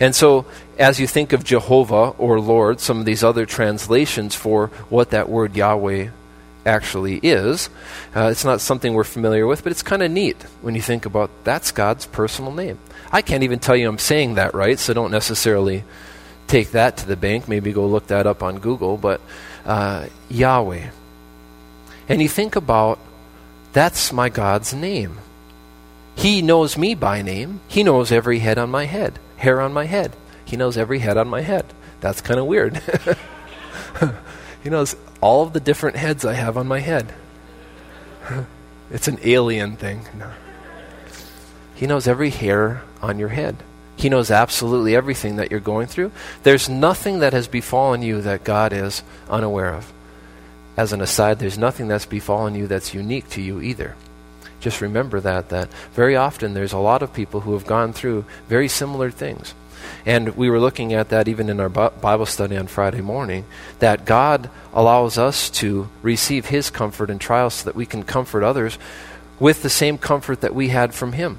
And 0.00 0.14
so, 0.14 0.46
as 0.78 0.98
you 0.98 1.06
think 1.06 1.32
of 1.32 1.44
Jehovah 1.44 2.14
or 2.16 2.40
Lord, 2.40 2.80
some 2.80 2.98
of 2.98 3.04
these 3.04 3.22
other 3.22 3.44
translations 3.44 4.34
for 4.34 4.68
what 4.88 5.10
that 5.10 5.28
word 5.28 5.54
Yahweh 5.54 6.08
actually 6.64 7.18
is, 7.22 7.68
uh, 8.16 8.28
it's 8.30 8.44
not 8.44 8.60
something 8.60 8.94
we're 8.94 9.04
familiar 9.04 9.46
with, 9.46 9.62
but 9.62 9.72
it's 9.72 9.82
kind 9.82 10.02
of 10.02 10.10
neat 10.10 10.36
when 10.62 10.74
you 10.74 10.82
think 10.82 11.04
about 11.04 11.30
that's 11.44 11.70
God's 11.70 12.06
personal 12.06 12.52
name. 12.52 12.78
I 13.12 13.22
can't 13.22 13.42
even 13.42 13.58
tell 13.58 13.76
you 13.76 13.88
I'm 13.88 13.98
saying 13.98 14.34
that 14.34 14.54
right, 14.54 14.78
so 14.78 14.94
don't 14.94 15.10
necessarily 15.10 15.84
take 16.46 16.72
that 16.72 16.96
to 16.98 17.06
the 17.06 17.16
bank. 17.16 17.46
Maybe 17.46 17.72
go 17.72 17.86
look 17.86 18.06
that 18.08 18.26
up 18.26 18.42
on 18.42 18.58
Google, 18.58 18.96
but 18.96 19.20
uh, 19.66 20.06
Yahweh. 20.28 20.90
And 22.08 22.22
you 22.22 22.28
think 22.28 22.56
about 22.56 22.98
that's 23.72 24.12
my 24.12 24.28
God's 24.28 24.74
name. 24.74 25.18
He 26.16 26.42
knows 26.42 26.76
me 26.76 26.94
by 26.94 27.22
name. 27.22 27.60
He 27.68 27.82
knows 27.82 28.12
every 28.12 28.40
head 28.40 28.58
on 28.58 28.70
my 28.70 28.84
head, 28.84 29.18
hair 29.36 29.60
on 29.60 29.72
my 29.72 29.86
head. 29.86 30.14
He 30.44 30.56
knows 30.56 30.76
every 30.76 30.98
head 30.98 31.16
on 31.16 31.28
my 31.28 31.40
head. 31.42 31.64
That's 32.00 32.20
kind 32.20 32.40
of 32.40 32.46
weird. 32.46 32.82
he 34.62 34.70
knows 34.70 34.96
all 35.20 35.44
of 35.44 35.52
the 35.52 35.60
different 35.60 35.96
heads 35.96 36.24
I 36.24 36.34
have 36.34 36.56
on 36.56 36.66
my 36.66 36.80
head. 36.80 37.14
it's 38.90 39.08
an 39.08 39.18
alien 39.22 39.76
thing. 39.76 40.02
No. 40.18 40.30
He 41.74 41.86
knows 41.86 42.08
every 42.08 42.30
hair 42.30 42.82
on 43.00 43.18
your 43.18 43.28
head. 43.28 43.56
He 43.96 44.08
knows 44.08 44.30
absolutely 44.30 44.96
everything 44.96 45.36
that 45.36 45.50
you're 45.50 45.60
going 45.60 45.86
through. 45.86 46.10
There's 46.42 46.68
nothing 46.68 47.20
that 47.20 47.32
has 47.32 47.48
befallen 47.48 48.02
you 48.02 48.20
that 48.22 48.44
God 48.44 48.72
is 48.72 49.02
unaware 49.28 49.74
of 49.74 49.92
as 50.76 50.92
an 50.92 51.00
aside, 51.00 51.38
there's 51.38 51.58
nothing 51.58 51.88
that's 51.88 52.06
befallen 52.06 52.54
you 52.54 52.66
that's 52.66 52.94
unique 52.94 53.28
to 53.30 53.42
you 53.42 53.60
either. 53.60 53.96
Just 54.60 54.80
remember 54.80 55.20
that, 55.20 55.48
that 55.48 55.72
very 55.94 56.16
often 56.16 56.54
there's 56.54 56.72
a 56.72 56.78
lot 56.78 57.02
of 57.02 57.14
people 57.14 57.40
who 57.40 57.54
have 57.54 57.66
gone 57.66 57.92
through 57.92 58.24
very 58.48 58.68
similar 58.68 59.10
things. 59.10 59.54
And 60.04 60.36
we 60.36 60.50
were 60.50 60.60
looking 60.60 60.92
at 60.92 61.08
that 61.08 61.28
even 61.28 61.48
in 61.48 61.60
our 61.60 61.68
Bible 61.68 62.26
study 62.26 62.56
on 62.56 62.66
Friday 62.66 63.00
morning, 63.00 63.44
that 63.78 64.04
God 64.04 64.50
allows 64.72 65.18
us 65.18 65.50
to 65.50 65.88
receive 66.02 66.46
His 66.46 66.70
comfort 66.70 67.10
in 67.10 67.18
trials 67.18 67.54
so 67.54 67.64
that 67.64 67.76
we 67.76 67.86
can 67.86 68.02
comfort 68.02 68.44
others 68.44 68.78
with 69.38 69.62
the 69.62 69.70
same 69.70 69.98
comfort 69.98 70.42
that 70.42 70.54
we 70.54 70.68
had 70.68 70.94
from 70.94 71.12
Him. 71.12 71.38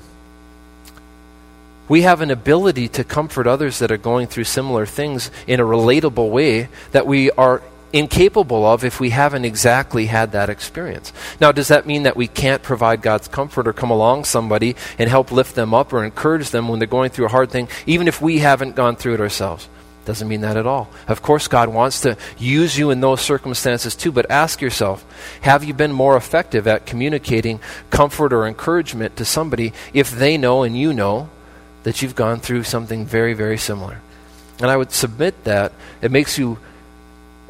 We 1.88 2.04
have 2.04 2.22
an 2.22 2.32
ability 2.32 2.88
to 2.90 3.04
comfort 3.04 3.48
others 3.48 3.80
that 3.80 3.92
are 3.92 3.98
going 3.98 4.28
through 4.28 4.46
similar 4.46 4.86
things 4.86 5.30
in 5.46 5.60
a 5.60 5.64
relatable 5.64 6.30
way 6.30 6.70
that 6.92 7.06
we 7.06 7.32
are 7.32 7.62
incapable 7.94 8.66
of 8.66 8.84
if 8.84 9.00
we 9.00 9.10
haven't 9.10 9.46
exactly 9.46 10.06
had 10.06 10.32
that 10.32 10.50
experience. 10.50 11.12
Now, 11.40 11.52
does 11.52 11.68
that 11.68 11.86
mean 11.86 12.04
that 12.04 12.16
we 12.16 12.28
can't 12.28 12.64
provide 12.64 13.02
God's 13.02 13.28
comfort 13.28 13.68
or 13.68 13.74
come 13.74 13.92
along 13.92 14.24
somebody 14.24 14.76
and 14.98 15.10
help 15.10 15.32
lift 15.32 15.56
them 15.56 15.74
up 15.74 15.92
or 15.94 16.04
encourage 16.04 16.50
them 16.52 16.68
when 16.68 16.80
they're 16.80 16.88
going 16.88 17.10
through 17.10 17.26
a 17.26 17.30
hard 17.30 17.52
thing, 17.52 17.68
even 17.86 18.08
if 18.08 18.22
we 18.22 18.40
haven't 18.40 18.76
gone 18.76 18.96
through 18.96 19.16
it 19.16 19.20
ourselves? 19.20 19.68
Doesn't 20.04 20.28
mean 20.28 20.42
that 20.42 20.58
at 20.58 20.66
all. 20.66 20.90
Of 21.08 21.22
course, 21.22 21.48
God 21.48 21.70
wants 21.70 22.02
to 22.02 22.18
use 22.38 22.78
you 22.78 22.90
in 22.90 23.02
those 23.02 23.22
circumstances 23.22 23.96
too, 23.96 24.12
but 24.12 24.32
ask 24.32 24.60
yourself 24.60 25.06
have 25.42 25.64
you 25.64 25.74
been 25.74 25.92
more 25.92 26.18
effective 26.18 26.68
at 26.68 26.88
communicating 26.88 27.60
comfort 27.92 28.34
or 28.34 28.48
encouragement 28.48 29.16
to 29.18 29.26
somebody 29.26 29.74
if 29.94 30.10
they 30.12 30.38
know 30.38 30.64
and 30.64 30.76
you 30.76 30.92
know 30.92 31.30
that 31.84 32.02
you've 32.02 32.16
gone 32.16 32.40
through 32.40 32.64
something 32.64 33.06
very, 33.06 33.34
very 33.34 33.58
similar? 33.58 34.02
And 34.60 34.72
I 34.72 34.78
would 34.78 34.92
submit 34.92 35.44
that 35.44 35.72
it 36.02 36.12
makes 36.12 36.38
you 36.38 36.58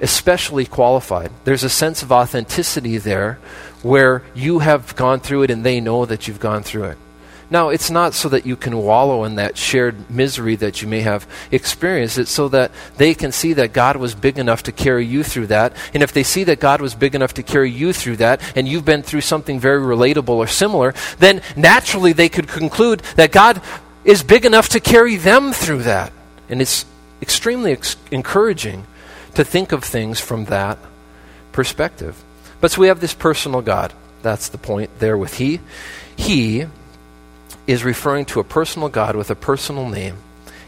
especially 0.02 0.66
qualified. 0.66 1.32
There's 1.44 1.64
a 1.64 1.70
sense 1.70 2.02
of 2.04 2.12
authenticity 2.12 2.98
there 2.98 3.40
where 3.84 4.24
you 4.34 4.60
have 4.60 4.96
gone 4.96 5.20
through 5.20 5.44
it 5.44 5.52
and 5.52 5.64
they 5.64 5.80
know 5.80 6.06
that 6.06 6.28
you've 6.28 6.40
gone 6.40 6.64
through 6.64 6.86
it. 6.86 6.98
Now, 7.52 7.68
it's 7.68 7.92
not 7.92 8.14
so 8.14 8.30
that 8.30 8.46
you 8.46 8.56
can 8.56 8.78
wallow 8.78 9.26
in 9.26 9.36
that 9.36 9.58
shared 9.58 10.10
misery 10.10 10.56
that 10.56 10.82
you 10.82 10.88
may 10.88 11.02
have 11.02 11.28
experienced. 11.52 12.18
It's 12.18 12.32
so 12.32 12.48
that 12.48 12.72
they 12.96 13.14
can 13.14 13.34
see 13.34 13.52
that 13.54 13.74
God 13.74 13.98
was 13.98 14.16
big 14.16 14.40
enough 14.40 14.64
to 14.64 14.72
carry 14.72 15.06
you 15.06 15.22
through 15.22 15.48
that. 15.48 15.76
And 15.94 16.02
if 16.02 16.14
they 16.14 16.24
see 16.24 16.46
that 16.46 16.62
God 16.62 16.80
was 16.80 16.96
big 16.96 17.14
enough 17.14 17.34
to 17.34 17.44
carry 17.44 17.70
you 17.70 17.92
through 17.92 18.18
that, 18.18 18.42
and 18.56 18.70
you've 18.70 18.86
been 18.86 19.04
through 19.04 19.22
something 19.22 19.60
very 19.60 19.82
relatable 19.82 20.30
or 20.30 20.48
similar, 20.48 20.94
then 21.20 21.42
naturally 21.58 22.14
they 22.14 22.30
could 22.30 22.48
conclude 22.48 23.02
that 23.18 23.34
God 23.34 23.62
is 24.06 24.24
big 24.24 24.46
enough 24.46 24.70
to 24.70 24.80
carry 24.80 25.18
them 25.18 25.52
through 25.52 25.84
that. 25.84 26.14
And 26.48 26.62
it's 26.62 26.86
extremely 27.22 27.74
ex- 27.74 27.98
encouraging 28.12 28.86
to 29.36 29.44
think 29.44 29.72
of 29.72 29.84
things 29.84 30.20
from 30.20 30.46
that 30.46 30.78
perspective. 31.52 32.22
But 32.60 32.72
so 32.72 32.82
we 32.82 32.88
have 32.88 33.02
this 33.02 33.14
personal 33.14 33.62
God. 33.62 33.94
That's 34.22 34.50
the 34.50 34.58
point 34.58 35.00
there 35.00 35.18
with 35.18 35.36
He. 35.36 35.60
He 36.16 36.66
is 37.68 37.84
referring 37.84 38.26
to 38.26 38.40
a 38.40 38.44
personal 38.44 38.90
God 38.90 39.16
with 39.16 39.30
a 39.30 39.36
personal 39.36 39.90
name. 39.90 40.18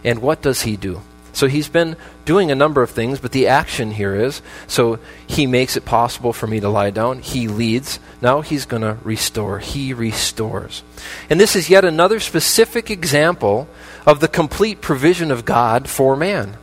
And 0.04 0.20
what 0.20 0.42
does 0.42 0.64
He 0.64 0.76
do? 0.76 1.02
So 1.34 1.48
he's 1.48 1.68
been 1.68 1.98
doing 2.26 2.52
a 2.52 2.56
number 2.56 2.84
of 2.84 2.92
things, 2.92 3.20
but 3.20 3.32
the 3.32 3.48
action 3.48 3.90
here 3.90 4.14
is 4.14 4.44
so 4.68 5.00
he 5.26 5.48
makes 5.48 5.76
it 5.76 5.84
possible 5.84 6.32
for 6.32 6.46
me 6.46 6.60
to 6.60 6.70
lie 6.70 6.92
down. 6.92 7.20
He 7.20 7.48
leads. 7.48 8.00
Now 8.22 8.42
he's 8.42 8.66
going 8.66 8.84
to 8.84 9.00
restore. 9.04 9.58
He 9.58 9.94
restores. 9.94 10.84
And 11.32 11.40
this 11.40 11.56
is 11.56 11.72
yet 11.72 11.84
another 11.84 12.20
specific 12.20 12.92
example 12.92 13.68
of 14.06 14.20
the 14.20 14.28
complete 14.28 14.80
provision 14.80 15.32
of 15.32 15.44
God 15.44 15.90
for 15.90 16.16
man. 16.16 16.56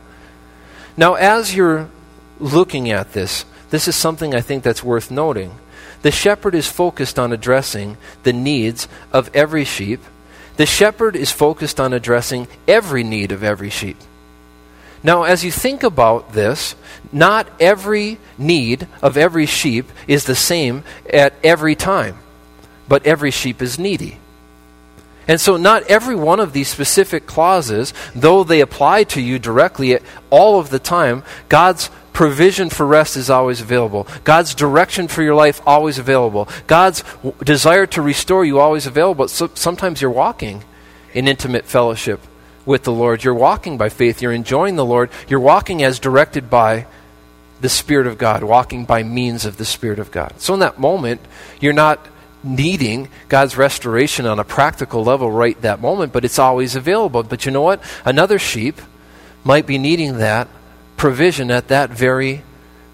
Now, 0.97 1.15
as 1.15 1.55
you're 1.55 1.89
looking 2.39 2.89
at 2.91 3.13
this, 3.13 3.45
this 3.69 3.87
is 3.87 3.95
something 3.95 4.35
I 4.35 4.41
think 4.41 4.63
that's 4.63 4.83
worth 4.83 5.11
noting. 5.11 5.57
The 6.01 6.11
shepherd 6.11 6.55
is 6.55 6.67
focused 6.67 7.19
on 7.19 7.31
addressing 7.31 7.97
the 8.23 8.33
needs 8.33 8.87
of 9.13 9.29
every 9.33 9.63
sheep. 9.63 10.01
The 10.57 10.65
shepherd 10.65 11.15
is 11.15 11.31
focused 11.31 11.79
on 11.79 11.93
addressing 11.93 12.47
every 12.67 13.03
need 13.03 13.31
of 13.31 13.43
every 13.43 13.69
sheep. 13.69 13.97
Now, 15.03 15.23
as 15.23 15.43
you 15.43 15.51
think 15.51 15.83
about 15.83 16.33
this, 16.33 16.75
not 17.11 17.47
every 17.59 18.19
need 18.37 18.87
of 19.01 19.17
every 19.17 19.45
sheep 19.45 19.89
is 20.07 20.25
the 20.25 20.35
same 20.35 20.83
at 21.11 21.33
every 21.43 21.75
time, 21.75 22.19
but 22.87 23.05
every 23.05 23.31
sheep 23.31 23.61
is 23.61 23.79
needy. 23.79 24.19
And 25.31 25.39
so, 25.39 25.55
not 25.55 25.83
every 25.83 26.13
one 26.13 26.41
of 26.41 26.51
these 26.51 26.67
specific 26.67 27.25
clauses, 27.25 27.93
though 28.13 28.43
they 28.43 28.59
apply 28.59 29.05
to 29.05 29.21
you 29.21 29.39
directly 29.39 29.97
all 30.29 30.59
of 30.59 30.71
the 30.71 30.77
time, 30.77 31.23
God's 31.47 31.89
provision 32.11 32.69
for 32.69 32.85
rest 32.85 33.15
is 33.15 33.29
always 33.29 33.61
available. 33.61 34.09
God's 34.25 34.53
direction 34.53 35.07
for 35.07 35.23
your 35.23 35.33
life 35.33 35.61
always 35.65 35.97
available. 35.97 36.49
God's 36.67 37.03
w- 37.23 37.33
desire 37.45 37.85
to 37.85 38.01
restore 38.01 38.43
you 38.43 38.59
always 38.59 38.85
available. 38.85 39.29
So, 39.29 39.49
sometimes 39.53 40.01
you're 40.01 40.11
walking 40.11 40.65
in 41.13 41.29
intimate 41.29 41.63
fellowship 41.63 42.19
with 42.65 42.83
the 42.83 42.91
Lord. 42.91 43.23
You're 43.23 43.33
walking 43.33 43.77
by 43.77 43.87
faith. 43.87 44.21
You're 44.21 44.33
enjoying 44.33 44.75
the 44.75 44.83
Lord. 44.83 45.09
You're 45.29 45.39
walking 45.39 45.81
as 45.81 45.97
directed 45.97 46.49
by 46.49 46.87
the 47.61 47.69
Spirit 47.69 48.05
of 48.05 48.17
God, 48.17 48.43
walking 48.43 48.83
by 48.83 49.03
means 49.03 49.45
of 49.45 49.55
the 49.55 49.63
Spirit 49.63 49.97
of 49.97 50.11
God. 50.11 50.33
So, 50.39 50.53
in 50.53 50.59
that 50.59 50.77
moment, 50.77 51.21
you're 51.61 51.71
not 51.71 52.05
needing 52.43 53.09
God's 53.29 53.57
restoration 53.57 54.25
on 54.25 54.39
a 54.39 54.43
practical 54.43 55.03
level 55.03 55.31
right 55.31 55.59
that 55.61 55.81
moment, 55.81 56.13
but 56.13 56.25
it's 56.25 56.39
always 56.39 56.75
available. 56.75 57.23
But 57.23 57.45
you 57.45 57.51
know 57.51 57.61
what? 57.61 57.83
Another 58.05 58.39
sheep 58.39 58.81
might 59.43 59.67
be 59.67 59.77
needing 59.77 60.17
that 60.17 60.47
provision 60.97 61.51
at 61.51 61.67
that 61.69 61.89
very 61.89 62.43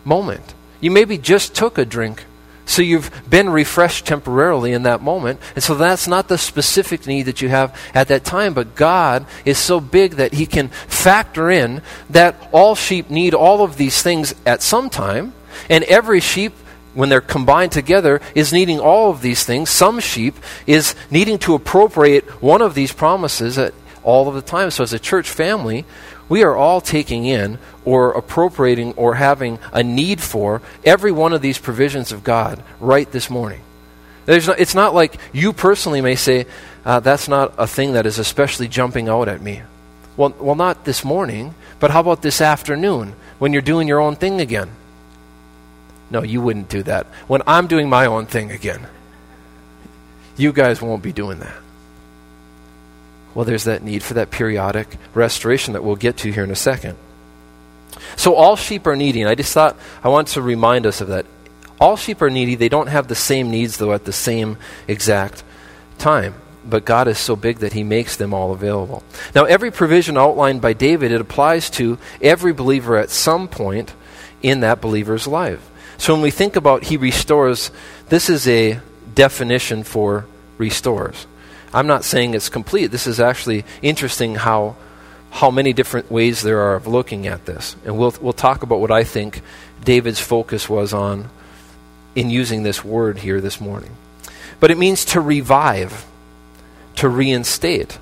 moment. 0.05 0.53
You 0.79 0.91
maybe 0.91 1.17
just 1.17 1.55
took 1.55 1.77
a 1.77 1.85
drink, 1.85 2.23
so 2.65 2.81
you've 2.81 3.11
been 3.29 3.49
refreshed 3.49 4.05
temporarily 4.05 4.73
in 4.73 4.83
that 4.83 5.01
moment. 5.01 5.39
And 5.55 5.63
so 5.63 5.75
that's 5.75 6.07
not 6.07 6.27
the 6.27 6.37
specific 6.37 7.07
need 7.07 7.23
that 7.23 7.41
you 7.41 7.49
have 7.49 7.77
at 7.93 8.09
that 8.09 8.23
time, 8.23 8.53
but 8.53 8.75
God 8.75 9.25
is 9.45 9.57
so 9.57 9.79
big 9.79 10.15
that 10.15 10.33
He 10.33 10.45
can 10.45 10.69
factor 10.69 11.49
in 11.49 11.81
that 12.09 12.35
all 12.51 12.75
sheep 12.75 13.09
need 13.09 13.33
all 13.33 13.63
of 13.63 13.77
these 13.77 14.01
things 14.01 14.35
at 14.45 14.61
some 14.61 14.89
time, 14.89 15.33
and 15.69 15.83
every 15.85 16.19
sheep 16.19 16.53
when 16.97 17.09
they're 17.09 17.21
combined 17.21 17.71
together, 17.71 18.19
is 18.33 18.51
needing 18.51 18.79
all 18.79 19.11
of 19.11 19.21
these 19.21 19.43
things. 19.43 19.69
Some 19.69 19.99
sheep 19.99 20.33
is 20.65 20.95
needing 21.11 21.37
to 21.39 21.53
appropriate 21.53 22.25
one 22.41 22.63
of 22.63 22.73
these 22.73 22.91
promises 22.91 23.59
at 23.59 23.75
all 24.01 24.27
of 24.27 24.33
the 24.33 24.41
time. 24.41 24.71
So, 24.71 24.81
as 24.81 24.93
a 24.93 24.99
church 24.99 25.29
family, 25.29 25.85
we 26.27 26.41
are 26.41 26.55
all 26.55 26.81
taking 26.81 27.25
in 27.25 27.59
or 27.85 28.13
appropriating 28.13 28.93
or 28.93 29.13
having 29.13 29.59
a 29.71 29.83
need 29.83 30.19
for 30.21 30.63
every 30.83 31.11
one 31.11 31.33
of 31.33 31.41
these 31.43 31.59
provisions 31.59 32.11
of 32.11 32.23
God 32.23 32.63
right 32.79 33.09
this 33.11 33.29
morning. 33.29 33.61
No, 34.27 34.33
it's 34.33 34.73
not 34.73 34.95
like 34.95 35.19
you 35.31 35.53
personally 35.53 36.01
may 36.01 36.15
say, 36.15 36.47
uh, 36.83 36.99
that's 36.99 37.27
not 37.27 37.53
a 37.59 37.67
thing 37.67 37.93
that 37.93 38.07
is 38.07 38.17
especially 38.17 38.67
jumping 38.67 39.07
out 39.07 39.27
at 39.27 39.39
me. 39.39 39.61
Well, 40.17 40.33
well, 40.39 40.55
not 40.55 40.83
this 40.83 41.05
morning, 41.05 41.53
but 41.79 41.91
how 41.91 41.99
about 41.99 42.23
this 42.23 42.41
afternoon 42.41 43.13
when 43.37 43.53
you're 43.53 43.61
doing 43.61 43.87
your 43.87 43.99
own 43.99 44.15
thing 44.15 44.41
again? 44.41 44.71
No, 46.09 46.23
you 46.23 46.41
wouldn't 46.41 46.69
do 46.69 46.83
that. 46.83 47.05
When 47.27 47.41
I'm 47.45 47.67
doing 47.67 47.89
my 47.89 48.05
own 48.05 48.25
thing 48.25 48.51
again, 48.51 48.87
you 50.37 50.53
guys 50.53 50.81
won't 50.81 51.03
be 51.03 51.11
doing 51.11 51.39
that. 51.39 51.55
Well, 53.33 53.45
there's 53.45 53.65
that 53.65 53.83
need 53.83 54.03
for 54.03 54.15
that 54.15 54.31
periodic 54.31 54.97
restoration 55.13 55.73
that 55.73 55.83
we'll 55.83 55.95
get 55.95 56.17
to 56.17 56.31
here 56.31 56.43
in 56.43 56.51
a 56.51 56.55
second. 56.55 56.97
So, 58.15 58.35
all 58.35 58.55
sheep 58.55 58.87
are 58.87 58.95
needy. 58.95 59.21
And 59.21 59.29
I 59.29 59.35
just 59.35 59.53
thought 59.53 59.77
I 60.03 60.09
want 60.09 60.29
to 60.29 60.41
remind 60.41 60.85
us 60.85 61.01
of 61.01 61.09
that. 61.09 61.25
All 61.79 61.97
sheep 61.97 62.21
are 62.21 62.29
needy. 62.29 62.55
They 62.55 62.69
don't 62.69 62.87
have 62.87 63.07
the 63.07 63.15
same 63.15 63.51
needs, 63.51 63.77
though, 63.77 63.93
at 63.93 64.05
the 64.05 64.13
same 64.13 64.57
exact 64.87 65.43
time. 65.99 66.35
But 66.65 66.85
God 66.85 67.07
is 67.07 67.17
so 67.17 67.35
big 67.35 67.59
that 67.59 67.73
He 67.73 67.83
makes 67.83 68.17
them 68.17 68.33
all 68.33 68.53
available. 68.53 69.03
Now, 69.35 69.45
every 69.45 69.71
provision 69.71 70.17
outlined 70.17 70.61
by 70.61 70.73
David, 70.73 71.11
it 71.11 71.21
applies 71.21 71.69
to 71.71 71.97
every 72.21 72.53
believer 72.53 72.97
at 72.97 73.09
some 73.09 73.47
point 73.47 73.93
in 74.41 74.61
that 74.61 74.81
believer's 74.81 75.27
life. 75.27 75.69
So, 75.97 76.13
when 76.13 76.21
we 76.21 76.31
think 76.31 76.55
about 76.55 76.83
He 76.83 76.97
restores, 76.97 77.71
this 78.09 78.29
is 78.29 78.47
a 78.47 78.79
definition 79.15 79.83
for 79.83 80.25
restores. 80.57 81.25
I'm 81.73 81.87
not 81.87 82.03
saying 82.03 82.33
it's 82.33 82.49
complete. 82.49 82.87
This 82.87 83.07
is 83.07 83.19
actually 83.19 83.65
interesting 83.81 84.35
how 84.35 84.75
how 85.29 85.51
many 85.51 85.73
different 85.73 86.09
ways 86.09 86.41
there 86.41 86.59
are 86.59 86.75
of 86.75 86.87
looking 86.87 87.27
at 87.27 87.45
this. 87.45 87.75
And 87.85 87.97
we'll 87.97 88.15
we'll 88.21 88.33
talk 88.33 88.63
about 88.63 88.79
what 88.79 88.91
I 88.91 89.03
think 89.03 89.41
David's 89.83 90.19
focus 90.19 90.69
was 90.69 90.93
on 90.93 91.29
in 92.15 92.29
using 92.29 92.63
this 92.63 92.83
word 92.83 93.19
here 93.19 93.41
this 93.41 93.61
morning. 93.61 93.91
But 94.59 94.71
it 94.71 94.77
means 94.77 95.05
to 95.05 95.21
revive, 95.21 96.05
to 96.95 97.09
reinstate. 97.09 97.99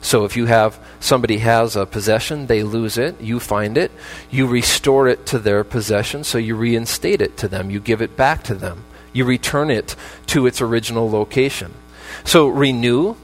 So 0.00 0.24
if 0.24 0.36
you 0.36 0.46
have 0.46 0.78
somebody 0.98 1.38
has 1.38 1.76
a 1.76 1.86
possession, 1.86 2.46
they 2.46 2.62
lose 2.62 2.96
it, 2.96 3.20
you 3.20 3.38
find 3.38 3.76
it, 3.76 3.92
you 4.30 4.46
restore 4.46 5.08
it 5.08 5.26
to 5.26 5.38
their 5.38 5.62
possession, 5.62 6.24
so 6.24 6.38
you 6.38 6.56
reinstate 6.56 7.20
it 7.20 7.36
to 7.38 7.48
them, 7.48 7.70
you 7.70 7.80
give 7.80 8.00
it 8.00 8.16
back 8.16 8.42
to 8.44 8.54
them. 8.54 8.84
You 9.12 9.24
return 9.24 9.70
it 9.70 9.96
to 10.26 10.46
its 10.46 10.60
original 10.60 11.10
location. 11.10 11.74
So, 12.24 12.48
renew, 12.48 13.16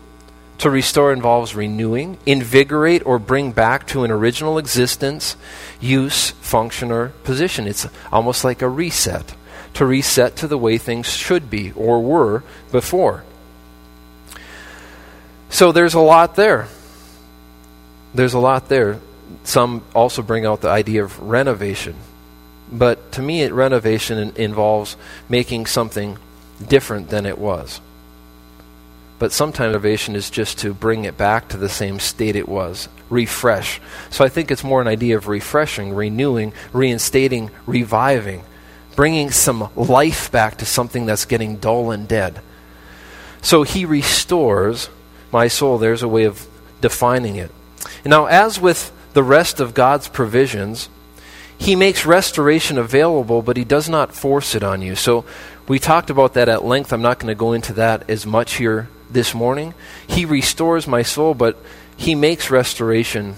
to 0.59 0.71
restore 0.71 1.13
involves 1.13 1.55
renewing, 1.55 2.19
invigorate, 2.27 3.05
or 3.05 3.19
bring 3.19 3.53
back 3.53 3.87
to 3.89 4.05
an 4.05 4.11
original 4.11 4.59
existence, 4.59 5.37
use, 5.81 6.31
function, 6.31 6.91
or 6.91 7.09
position. 7.25 7.67
It's 7.67 7.87
almost 8.11 8.43
like 8.43 8.63
a 8.63 8.69
reset, 8.69 9.35
to 9.75 9.87
reset 9.87 10.35
to 10.37 10.49
the 10.49 10.59
way 10.59 10.79
things 10.79 11.09
should 11.09 11.51
be 11.51 11.73
or 11.73 12.03
were 12.03 12.43
before. 12.73 13.25
So, 15.49 15.73
there's 15.73 15.95
a 15.95 16.01
lot 16.01 16.37
there. 16.37 16.69
There's 18.15 18.35
a 18.35 18.39
lot 18.39 18.69
there. 18.69 19.01
Some 19.45 19.83
also 19.95 20.23
bring 20.23 20.47
out 20.47 20.61
the 20.61 20.69
idea 20.69 21.05
of 21.05 21.21
renovation. 21.21 21.97
But 22.71 23.13
to 23.13 23.23
me, 23.23 23.47
renovation 23.49 24.33
involves 24.37 24.97
making 25.29 25.67
something 25.67 26.19
different 26.67 27.11
than 27.11 27.27
it 27.27 27.39
was. 27.39 27.81
But 29.19 29.33
sometimes 29.33 29.69
renovation 29.71 30.15
is 30.15 30.31
just 30.31 30.59
to 30.59 30.75
bring 30.75 31.05
it 31.05 31.17
back 31.17 31.49
to 31.49 31.57
the 31.57 31.69
same 31.69 32.01
state 32.01 32.37
it 32.37 32.49
was, 32.49 32.89
refresh. 33.09 33.81
So 34.11 34.25
I 34.25 34.29
think 34.29 34.51
it's 34.51 34.65
more 34.65 34.81
an 34.81 34.89
idea 34.89 35.17
of 35.17 35.29
refreshing, 35.29 35.95
renewing, 35.95 36.53
reinstating, 36.73 37.51
reviving, 37.67 38.43
bringing 38.95 39.31
some 39.31 39.71
life 39.75 40.31
back 40.31 40.59
to 40.59 40.67
something 40.67 41.07
that's 41.07 41.25
getting 41.25 41.57
dull 41.57 41.91
and 41.93 42.07
dead. 42.07 42.41
So 43.41 43.63
he 43.63 43.85
restores 43.85 44.91
my 45.33 45.49
soul. 45.49 45.79
There's 45.79 46.03
a 46.03 46.09
way 46.09 46.25
of 46.25 46.47
defining 46.81 47.37
it. 47.37 47.51
Now, 48.05 48.27
as 48.27 48.61
with 48.61 48.93
the 49.13 49.23
rest 49.23 49.61
of 49.61 49.75
God's 49.75 50.09
provisions, 50.09 50.89
he 51.59 51.75
makes 51.75 52.05
restoration 52.05 52.79
available, 52.79 53.43
but 53.43 53.57
he 53.57 53.65
does 53.65 53.89
not 53.89 54.15
force 54.15 54.55
it 54.55 54.63
on 54.63 54.83
you. 54.83 54.95
So 54.95 55.25
we 55.67 55.79
talked 55.79 56.11
about 56.11 56.35
that 56.35 56.49
at 56.49 56.65
length. 56.65 56.93
I'm 56.93 57.03
not 57.03 57.19
going 57.19 57.29
to 57.29 57.39
go 57.39 57.53
into 57.53 57.73
that 57.75 58.09
as 58.11 58.27
much 58.27 58.55
here 58.55 58.89
this 59.11 59.35
morning. 59.35 59.75
He 60.07 60.25
restores 60.25 60.87
my 60.87 61.03
soul, 61.03 61.35
but 61.35 61.57
he 61.97 62.15
makes 62.15 62.51
restoration 62.51 63.37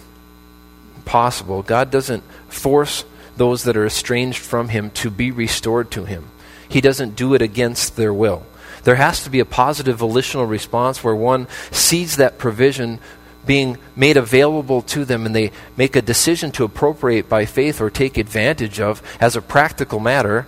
possible. 1.05 1.63
God 1.63 1.91
doesn't 1.91 2.25
force 2.49 3.05
those 3.37 3.65
that 3.65 3.77
are 3.77 3.87
estranged 3.87 4.41
from 4.41 4.69
him 4.69 4.91
to 4.91 5.11
be 5.11 5.31
restored 5.31 5.91
to 5.93 6.05
him. 6.05 6.29
He 6.69 6.81
doesn't 6.81 7.17
do 7.17 7.35
it 7.35 7.41
against 7.41 7.97
their 7.97 8.13
will. 8.13 8.45
There 8.85 8.97
has 8.97 9.25
to 9.25 9.31
be 9.31 9.41
a 9.41 9.45
positive 9.45 9.99
volitional 9.99 10.47
response 10.47 11.03
where 11.03 11.15
one 11.15 11.47
sees 11.71 12.17
that 12.17 12.39
provision 12.39 13.01
being 13.47 13.79
made 13.97 14.17
available 14.17 14.83
to 14.83 15.05
them 15.05 15.25
and 15.25 15.35
they 15.35 15.51
make 15.77 15.97
a 15.97 16.03
decision 16.03 16.51
to 16.53 16.65
appropriate 16.65 17.29
by 17.29 17.47
faith 17.47 17.81
or 17.81 17.89
take 17.89 18.19
advantage 18.19 18.79
of 18.79 19.03
as 19.21 19.37
a 19.37 19.43
practical 19.43 19.99
matter 19.99 20.47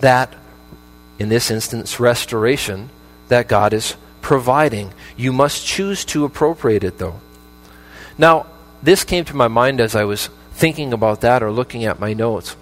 that, 0.00 0.34
in 1.18 1.28
this 1.28 1.50
instance, 1.50 2.00
restoration 2.00 2.90
that 3.28 3.46
God 3.46 3.72
is 3.72 3.96
providing. 4.20 4.92
You 5.16 5.32
must 5.32 5.64
choose 5.64 6.04
to 6.06 6.24
appropriate 6.24 6.82
it, 6.82 6.98
though. 6.98 7.20
Now, 8.18 8.46
this 8.82 9.04
came 9.04 9.24
to 9.26 9.36
my 9.36 9.48
mind 9.48 9.80
as 9.80 9.94
I 9.94 10.04
was 10.04 10.28
thinking 10.52 10.92
about 10.92 11.20
that 11.20 11.42
or 11.42 11.52
looking 11.52 11.84
at 11.84 12.00
my 12.00 12.12
notes. 12.12 12.56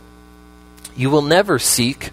You 0.97 1.11
will 1.11 1.23
never 1.23 1.59
seek 1.59 2.11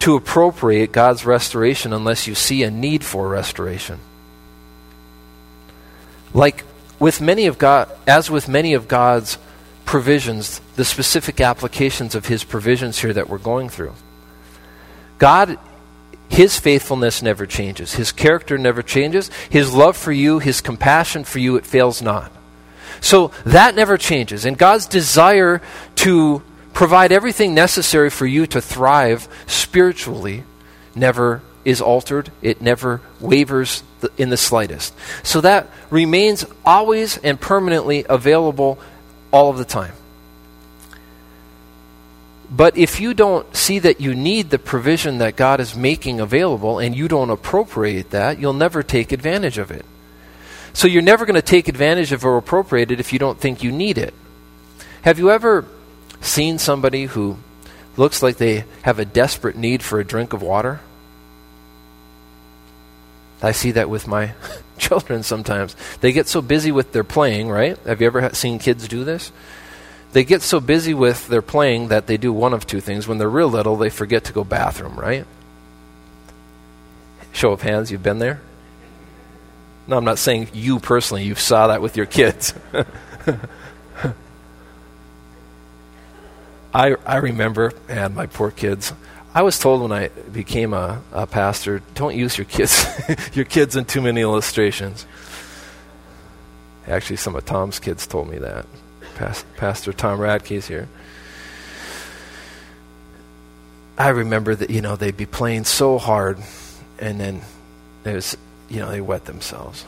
to 0.00 0.14
appropriate 0.14 0.92
God's 0.92 1.26
restoration 1.26 1.92
unless 1.92 2.26
you 2.26 2.34
see 2.34 2.62
a 2.62 2.70
need 2.70 3.04
for 3.04 3.28
restoration. 3.28 3.98
Like 6.32 6.64
with 6.98 7.20
many 7.20 7.46
of 7.46 7.58
God, 7.58 7.90
as 8.06 8.30
with 8.30 8.48
many 8.48 8.74
of 8.74 8.88
God's 8.88 9.38
provisions, 9.84 10.60
the 10.76 10.84
specific 10.84 11.40
applications 11.40 12.14
of 12.14 12.26
His 12.26 12.44
provisions 12.44 12.98
here 12.98 13.12
that 13.12 13.28
we're 13.28 13.38
going 13.38 13.68
through, 13.68 13.94
God, 15.18 15.58
His 16.28 16.58
faithfulness 16.58 17.22
never 17.22 17.46
changes. 17.46 17.94
His 17.94 18.12
character 18.12 18.58
never 18.58 18.82
changes. 18.82 19.30
His 19.50 19.72
love 19.72 19.96
for 19.96 20.12
you, 20.12 20.38
His 20.38 20.60
compassion 20.60 21.24
for 21.24 21.38
you, 21.38 21.56
it 21.56 21.66
fails 21.66 22.02
not. 22.02 22.30
So 23.00 23.32
that 23.44 23.74
never 23.74 23.96
changes. 23.96 24.44
And 24.44 24.58
God's 24.58 24.86
desire 24.86 25.62
to 25.96 26.42
provide 26.78 27.10
everything 27.10 27.54
necessary 27.54 28.08
for 28.08 28.24
you 28.24 28.46
to 28.46 28.60
thrive 28.60 29.26
spiritually 29.48 30.44
never 30.94 31.42
is 31.64 31.80
altered, 31.80 32.30
it 32.40 32.62
never 32.62 33.00
wavers 33.18 33.82
in 34.16 34.30
the 34.30 34.36
slightest. 34.36 34.94
So 35.24 35.40
that 35.40 35.68
remains 35.90 36.44
always 36.64 37.18
and 37.18 37.40
permanently 37.40 38.06
available 38.08 38.78
all 39.32 39.50
of 39.50 39.58
the 39.58 39.64
time. 39.64 39.92
But 42.48 42.76
if 42.76 43.00
you 43.00 43.12
don't 43.12 43.56
see 43.56 43.80
that 43.80 44.00
you 44.00 44.14
need 44.14 44.50
the 44.50 44.58
provision 44.60 45.18
that 45.18 45.34
God 45.34 45.58
is 45.58 45.74
making 45.74 46.20
available 46.20 46.78
and 46.78 46.94
you 46.94 47.08
don't 47.08 47.30
appropriate 47.30 48.10
that, 48.10 48.38
you'll 48.38 48.52
never 48.52 48.84
take 48.84 49.10
advantage 49.10 49.58
of 49.58 49.72
it. 49.72 49.84
So 50.74 50.86
you're 50.86 51.02
never 51.02 51.26
going 51.26 51.34
to 51.34 51.42
take 51.42 51.66
advantage 51.66 52.12
of 52.12 52.24
or 52.24 52.36
appropriate 52.36 52.92
it 52.92 53.00
if 53.00 53.12
you 53.12 53.18
don't 53.18 53.40
think 53.40 53.64
you 53.64 53.72
need 53.72 53.98
it. 53.98 54.14
Have 55.02 55.18
you 55.18 55.32
ever 55.32 55.66
seen 56.20 56.58
somebody 56.58 57.06
who 57.06 57.38
looks 57.96 58.22
like 58.22 58.36
they 58.36 58.64
have 58.82 58.98
a 58.98 59.04
desperate 59.04 59.56
need 59.56 59.82
for 59.82 59.98
a 60.00 60.04
drink 60.04 60.32
of 60.32 60.42
water? 60.42 60.80
I 63.42 63.52
see 63.52 63.72
that 63.72 63.88
with 63.88 64.08
my 64.08 64.32
children 64.78 65.22
sometimes. 65.22 65.76
They 66.00 66.12
get 66.12 66.28
so 66.28 66.42
busy 66.42 66.72
with 66.72 66.92
their 66.92 67.04
playing, 67.04 67.48
right? 67.48 67.78
Have 67.86 68.00
you 68.00 68.06
ever 68.06 68.30
seen 68.34 68.58
kids 68.58 68.88
do 68.88 69.04
this? 69.04 69.32
They 70.12 70.24
get 70.24 70.42
so 70.42 70.58
busy 70.58 70.94
with 70.94 71.28
their 71.28 71.42
playing 71.42 71.88
that 71.88 72.06
they 72.06 72.16
do 72.16 72.32
one 72.32 72.54
of 72.54 72.66
two 72.66 72.80
things. 72.80 73.06
When 73.06 73.18
they're 73.18 73.28
real 73.28 73.48
little, 73.48 73.76
they 73.76 73.90
forget 73.90 74.24
to 74.24 74.32
go 74.32 74.42
bathroom, 74.42 74.98
right? 74.98 75.26
Show 77.32 77.52
of 77.52 77.62
hands, 77.62 77.92
you've 77.92 78.02
been 78.02 78.18
there? 78.18 78.40
No, 79.86 79.96
I'm 79.96 80.04
not 80.04 80.18
saying 80.18 80.48
you 80.52 80.80
personally, 80.80 81.24
you 81.24 81.34
saw 81.34 81.68
that 81.68 81.82
with 81.82 81.96
your 81.96 82.06
kids. 82.06 82.54
I, 86.72 86.96
I 87.06 87.16
remember, 87.16 87.72
and 87.88 88.14
my 88.14 88.26
poor 88.26 88.50
kids, 88.50 88.92
I 89.34 89.42
was 89.42 89.58
told 89.58 89.82
when 89.82 89.92
I 89.92 90.08
became 90.08 90.74
a, 90.74 91.02
a 91.12 91.26
pastor, 91.26 91.82
don't 91.94 92.14
use 92.14 92.36
your 92.36 92.44
kids, 92.44 92.86
your 93.34 93.44
kids 93.44 93.76
in 93.76 93.84
too 93.84 94.00
many 94.00 94.20
illustrations. 94.20 95.06
Actually, 96.86 97.16
some 97.16 97.36
of 97.36 97.44
Tom's 97.44 97.78
kids 97.78 98.06
told 98.06 98.28
me 98.30 98.38
that. 98.38 98.66
Pas- 99.16 99.44
pastor 99.56 99.92
Tom 99.92 100.20
Radke's 100.20 100.66
here. 100.66 100.88
I 103.98 104.08
remember 104.10 104.54
that 104.54 104.70
you 104.70 104.80
know 104.80 104.96
they'd 104.96 105.16
be 105.16 105.26
playing 105.26 105.64
so 105.64 105.98
hard, 105.98 106.38
and 107.00 107.20
then 107.20 107.42
there's 108.04 108.36
you 108.68 108.78
know 108.78 108.90
they 108.90 109.00
wet 109.00 109.24
themselves. 109.24 109.84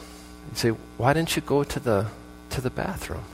You'd 0.49 0.59
say, 0.59 0.71
"Why 0.97 1.13
didn't 1.13 1.37
you 1.37 1.43
go 1.43 1.63
to 1.63 1.81
the 1.81 2.09
to 2.51 2.61
the 2.61 2.71
bathroom?" 2.71 3.25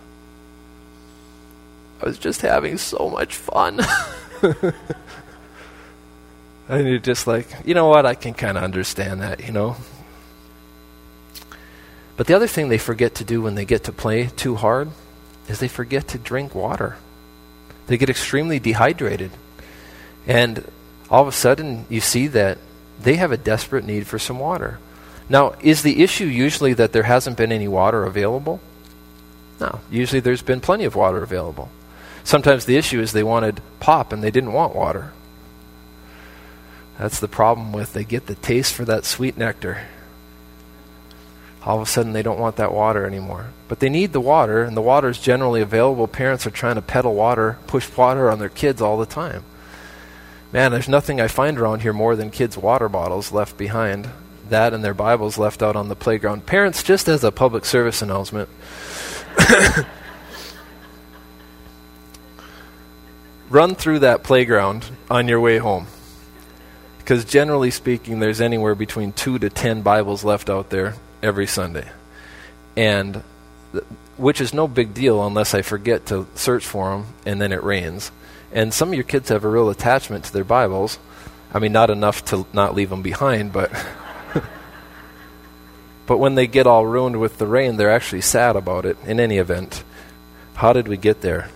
I 2.03 2.07
was 2.07 2.19
just 2.19 2.43
having 2.43 2.79
so 2.79 3.09
much 3.11 3.35
fun. 3.35 3.81
And 6.69 6.89
you're 6.89 6.99
just 6.99 7.27
like, 7.27 7.47
you 7.65 7.75
know 7.75 7.87
what? 7.87 8.07
I 8.07 8.15
can 8.15 8.35
kind 8.35 8.57
of 8.59 8.65
understand 8.65 9.21
that, 9.21 9.45
you 9.45 9.53
know? 9.53 9.77
But 12.17 12.27
the 12.27 12.35
other 12.35 12.49
thing 12.49 12.69
they 12.69 12.79
forget 12.79 13.15
to 13.17 13.25
do 13.25 13.43
when 13.43 13.55
they 13.55 13.65
get 13.65 13.85
to 13.85 13.93
play 13.93 14.27
too 14.27 14.57
hard 14.57 14.91
is 15.49 15.61
they 15.61 15.69
forget 15.69 16.09
to 16.09 16.19
drink 16.19 16.55
water. 16.55 16.97
They 17.87 17.97
get 17.97 18.11
extremely 18.11 18.59
dehydrated. 18.59 19.31
And 20.27 20.65
all 21.09 21.23
of 21.23 21.29
a 21.29 21.33
sudden, 21.33 21.87
you 21.89 22.01
see 22.01 22.27
that 22.29 22.59
they 23.01 23.15
have 23.17 23.31
a 23.31 23.37
desperate 23.37 23.85
need 23.85 24.07
for 24.09 24.19
some 24.19 24.41
water. 24.41 24.81
Now, 25.29 25.55
is 25.61 25.83
the 25.83 26.03
issue 26.03 26.25
usually 26.25 26.73
that 26.75 26.93
there 26.93 27.05
hasn't 27.05 27.37
been 27.37 27.53
any 27.53 27.69
water 27.69 28.05
available? 28.05 28.61
No. 29.61 29.81
Usually 29.89 30.21
there's 30.21 30.43
been 30.43 30.61
plenty 30.61 30.85
of 30.85 30.97
water 30.97 31.23
available. 31.23 31.71
Sometimes 32.27 32.65
the 32.65 32.77
issue 32.77 33.01
is 33.01 33.13
they 33.13 33.23
wanted 33.23 33.61
pop 33.79 34.13
and 34.13 34.21
they 34.21 34.33
didn't 34.33 34.53
want 34.53 34.75
water. 34.75 35.13
That's 36.99 37.21
the 37.21 37.29
problem 37.29 37.73
with 37.73 37.93
they 37.93 38.03
get 38.03 38.27
the 38.27 38.35
taste 38.35 38.75
for 38.75 38.85
that 38.85 39.05
sweet 39.05 39.39
nectar. 39.39 39.87
All 41.63 41.77
of 41.77 41.87
a 41.87 41.87
sudden 41.87 42.13
they 42.13 42.25
don't 42.25 42.41
want 42.41 42.57
that 42.57 42.75
water 42.75 43.07
anymore. 43.07 43.51
But 43.69 43.79
they 43.79 43.89
need 43.89 44.13
the 44.13 44.21
water, 44.21 44.65
and 44.65 44.77
the 44.77 44.83
water 44.83 45.09
is 45.09 45.21
generally 45.21 45.61
available. 45.61 46.09
Parents 46.09 46.45
are 46.49 46.51
trying 46.51 46.75
to 46.75 46.83
peddle 46.83 47.15
water, 47.15 47.59
push 47.69 47.97
water 47.97 48.29
on 48.29 48.41
their 48.41 48.49
kids 48.49 48.83
all 48.83 48.99
the 48.99 49.07
time. 49.07 49.45
Man, 50.53 50.73
there's 50.73 50.89
nothing 50.89 51.21
I 51.21 51.29
find 51.29 51.61
around 51.61 51.83
here 51.83 51.93
more 51.93 52.17
than 52.17 52.31
kids' 52.31 52.59
water 52.59 52.89
bottles 52.89 53.31
left 53.31 53.57
behind. 53.57 54.09
That 54.49 54.75
and 54.75 54.83
their 54.83 54.95
Bibles 54.95 55.39
left 55.39 55.63
out 55.63 55.77
on 55.77 55.89
the 55.89 55.95
playground. 55.95 56.45
Parents, 56.45 56.83
just 56.83 57.07
as 57.07 57.23
a 57.23 57.31
public 57.31 57.65
service 57.65 58.03
announcement, 58.03 58.49
run 63.49 63.75
through 63.75 64.01
that 64.01 64.23
playground 64.23 64.85
on 65.11 65.29
your 65.29 65.41
way 65.41 65.59
home. 65.59 65.87
Because 66.99 67.25
generally 67.25 67.71
speaking, 67.71 68.19
there's 68.19 68.41
anywhere 68.41 68.75
between 68.75 69.13
two 69.13 69.39
to 69.39 69.49
ten 69.49 69.83
Bibles 69.83 70.25
left 70.25 70.51
out 70.51 70.71
there 70.71 70.95
every 71.23 71.47
Sunday. 71.47 71.89
And 72.77 73.23
which 74.17 74.41
is 74.41 74.55
no 74.55 74.67
big 74.67 74.95
deal 74.95 75.25
unless 75.27 75.55
I 75.55 75.63
forget 75.63 76.07
to 76.07 76.27
search 76.35 76.67
for 76.67 76.91
them 76.91 77.07
and 77.25 77.41
then 77.41 77.53
it 77.53 77.63
rains. 77.63 78.11
And 78.53 78.73
some 78.73 78.89
of 78.89 78.95
your 78.95 79.05
kids 79.05 79.29
have 79.29 79.45
a 79.45 79.49
real 79.49 79.71
attachment 79.71 80.25
to 80.25 80.33
their 80.33 80.45
Bibles. 80.45 80.99
I 81.53 81.59
mean, 81.59 81.73
not 81.73 81.91
enough 81.91 82.25
to 82.27 82.47
not 82.53 82.75
leave 82.75 82.91
them 82.91 83.03
behind, 83.03 83.53
but. 83.53 83.71
but 86.07 86.19
when 86.19 86.35
they 86.35 86.47
get 86.47 86.67
all 86.67 86.87
ruined 86.87 87.21
with 87.21 87.39
the 87.39 87.47
rain, 87.47 87.77
they're 87.77 87.91
actually 87.91 88.23
sad 88.23 88.57
about 88.57 88.87
it 88.87 88.97
in 89.05 89.21
any 89.21 89.39
event. 89.39 89.85
How 90.55 90.73
did 90.73 90.89
we 90.89 90.97
get 90.97 91.21
there? 91.21 91.51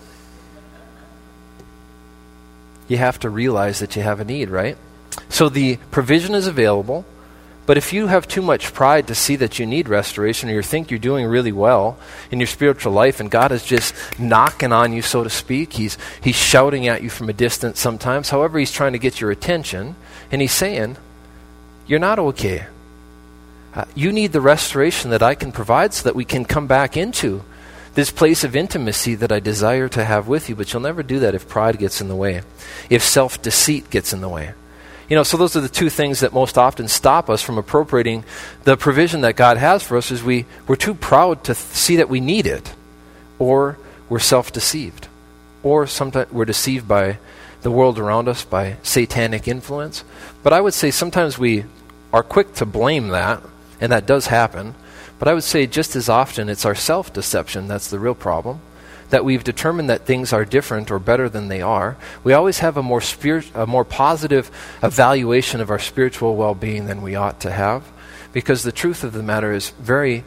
You 2.90 2.96
have 2.96 3.20
to 3.20 3.30
realize 3.30 3.78
that 3.78 3.94
you 3.94 4.02
have 4.02 4.18
a 4.18 4.24
need, 4.24 4.50
right? 4.50 4.76
So 5.28 5.48
the 5.48 5.76
provision 5.92 6.34
is 6.34 6.48
available. 6.48 7.06
But 7.64 7.78
if 7.78 7.92
you 7.92 8.08
have 8.08 8.26
too 8.26 8.42
much 8.42 8.74
pride 8.74 9.06
to 9.06 9.14
see 9.14 9.36
that 9.36 9.60
you 9.60 9.64
need 9.64 9.88
restoration 9.88 10.50
or 10.50 10.54
you 10.54 10.62
think 10.62 10.90
you're 10.90 10.98
doing 10.98 11.24
really 11.26 11.52
well 11.52 11.96
in 12.32 12.40
your 12.40 12.48
spiritual 12.48 12.92
life 12.92 13.20
and 13.20 13.30
God 13.30 13.52
is 13.52 13.64
just 13.64 13.94
knocking 14.18 14.72
on 14.72 14.92
you, 14.92 15.02
so 15.02 15.22
to 15.22 15.30
speak, 15.30 15.74
He's, 15.74 15.96
he's 16.20 16.34
shouting 16.34 16.88
at 16.88 17.00
you 17.00 17.10
from 17.10 17.28
a 17.28 17.32
distance 17.32 17.78
sometimes, 17.78 18.30
however, 18.30 18.58
He's 18.58 18.72
trying 18.72 18.94
to 18.94 18.98
get 18.98 19.20
your 19.20 19.30
attention, 19.30 19.94
and 20.32 20.42
He's 20.42 20.50
saying, 20.50 20.96
You're 21.86 22.00
not 22.00 22.18
okay. 22.18 22.66
Uh, 23.72 23.84
you 23.94 24.10
need 24.10 24.32
the 24.32 24.40
restoration 24.40 25.12
that 25.12 25.22
I 25.22 25.36
can 25.36 25.52
provide 25.52 25.94
so 25.94 26.02
that 26.08 26.16
we 26.16 26.24
can 26.24 26.44
come 26.44 26.66
back 26.66 26.96
into 26.96 27.44
this 27.94 28.10
place 28.10 28.44
of 28.44 28.54
intimacy 28.54 29.14
that 29.16 29.32
I 29.32 29.40
desire 29.40 29.88
to 29.90 30.04
have 30.04 30.28
with 30.28 30.48
you, 30.48 30.54
but 30.54 30.72
you'll 30.72 30.82
never 30.82 31.02
do 31.02 31.18
that 31.20 31.34
if 31.34 31.48
pride 31.48 31.78
gets 31.78 32.00
in 32.00 32.08
the 32.08 32.16
way, 32.16 32.42
if 32.88 33.02
self 33.02 33.42
deceit 33.42 33.90
gets 33.90 34.12
in 34.12 34.20
the 34.20 34.28
way. 34.28 34.52
You 35.08 35.16
know, 35.16 35.24
so 35.24 35.36
those 35.36 35.56
are 35.56 35.60
the 35.60 35.68
two 35.68 35.90
things 35.90 36.20
that 36.20 36.32
most 36.32 36.56
often 36.56 36.86
stop 36.86 37.28
us 37.28 37.42
from 37.42 37.58
appropriating 37.58 38.24
the 38.62 38.76
provision 38.76 39.22
that 39.22 39.34
God 39.34 39.56
has 39.56 39.82
for 39.82 39.96
us 39.96 40.12
is 40.12 40.22
we, 40.22 40.46
we're 40.68 40.76
too 40.76 40.94
proud 40.94 41.42
to 41.44 41.54
th- 41.54 41.56
see 41.56 41.96
that 41.96 42.08
we 42.08 42.20
need 42.20 42.46
it, 42.46 42.72
or 43.40 43.76
we're 44.08 44.20
self-deceived, 44.20 45.08
or 45.64 45.88
sometimes 45.88 46.30
we're 46.30 46.44
deceived 46.44 46.86
by 46.86 47.18
the 47.62 47.72
world 47.72 47.98
around 47.98 48.28
us, 48.28 48.44
by 48.44 48.76
satanic 48.84 49.48
influence. 49.48 50.04
But 50.44 50.52
I 50.52 50.60
would 50.60 50.74
say 50.74 50.92
sometimes 50.92 51.36
we 51.36 51.64
are 52.12 52.22
quick 52.22 52.54
to 52.54 52.64
blame 52.64 53.08
that, 53.08 53.42
and 53.80 53.90
that 53.90 54.06
does 54.06 54.28
happen. 54.28 54.76
But 55.20 55.28
I 55.28 55.34
would 55.34 55.44
say 55.44 55.68
just 55.68 55.94
as 55.94 56.08
often 56.08 56.48
it's 56.48 56.64
our 56.64 56.74
self-deception 56.74 57.68
that's 57.68 57.90
the 57.90 58.00
real 58.00 58.16
problem 58.16 58.60
that 59.10 59.24
we've 59.24 59.44
determined 59.44 59.90
that 59.90 60.06
things 60.06 60.32
are 60.32 60.44
different 60.44 60.90
or 60.90 60.98
better 60.98 61.28
than 61.28 61.48
they 61.48 61.60
are, 61.60 61.96
we 62.24 62.32
always 62.32 62.60
have 62.60 62.76
a 62.76 62.82
more, 62.82 63.00
spirit, 63.00 63.50
a 63.54 63.66
more 63.66 63.84
positive 63.84 64.50
evaluation 64.82 65.60
of 65.60 65.70
our 65.70 65.78
spiritual 65.78 66.36
well 66.36 66.54
being 66.54 66.86
than 66.86 67.02
we 67.02 67.14
ought 67.14 67.40
to 67.40 67.50
have. 67.50 67.84
Because 68.32 68.62
the 68.62 68.72
truth 68.72 69.04
of 69.04 69.12
the 69.12 69.22
matter 69.22 69.52
is, 69.52 69.70
very, 69.70 70.24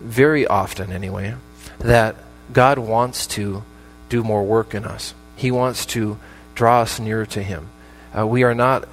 very 0.00 0.46
often 0.46 0.92
anyway, 0.92 1.34
that 1.78 2.14
God 2.52 2.78
wants 2.78 3.26
to 3.28 3.64
do 4.08 4.22
more 4.22 4.44
work 4.44 4.74
in 4.74 4.84
us. 4.84 5.14
He 5.34 5.50
wants 5.50 5.86
to 5.86 6.18
draw 6.54 6.82
us 6.82 7.00
nearer 7.00 7.26
to 7.26 7.42
Him. 7.42 7.68
Uh, 8.16 8.26
we 8.26 8.42
are 8.44 8.54
not 8.54 8.86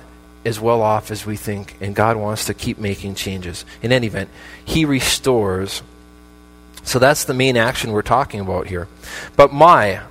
as 0.46 0.60
well 0.60 0.82
off 0.82 1.12
as 1.12 1.26
we 1.26 1.36
think, 1.36 1.76
and 1.80 1.96
God 1.96 2.18
wants 2.18 2.46
to 2.46 2.54
keep 2.54 2.78
making 2.78 3.16
changes. 3.16 3.66
In 3.82 3.92
any 3.92 4.08
event, 4.08 4.30
He 4.66 4.86
restores 4.86 5.82
so 6.84 7.00
that's 7.00 7.24
the 7.24 7.34
main 7.34 7.58
action 7.58 7.92
we're 7.92 8.02
talking 8.02 8.42
about 8.42 8.68
here. 8.68 8.88
But 9.36 9.54
my, 9.54 10.02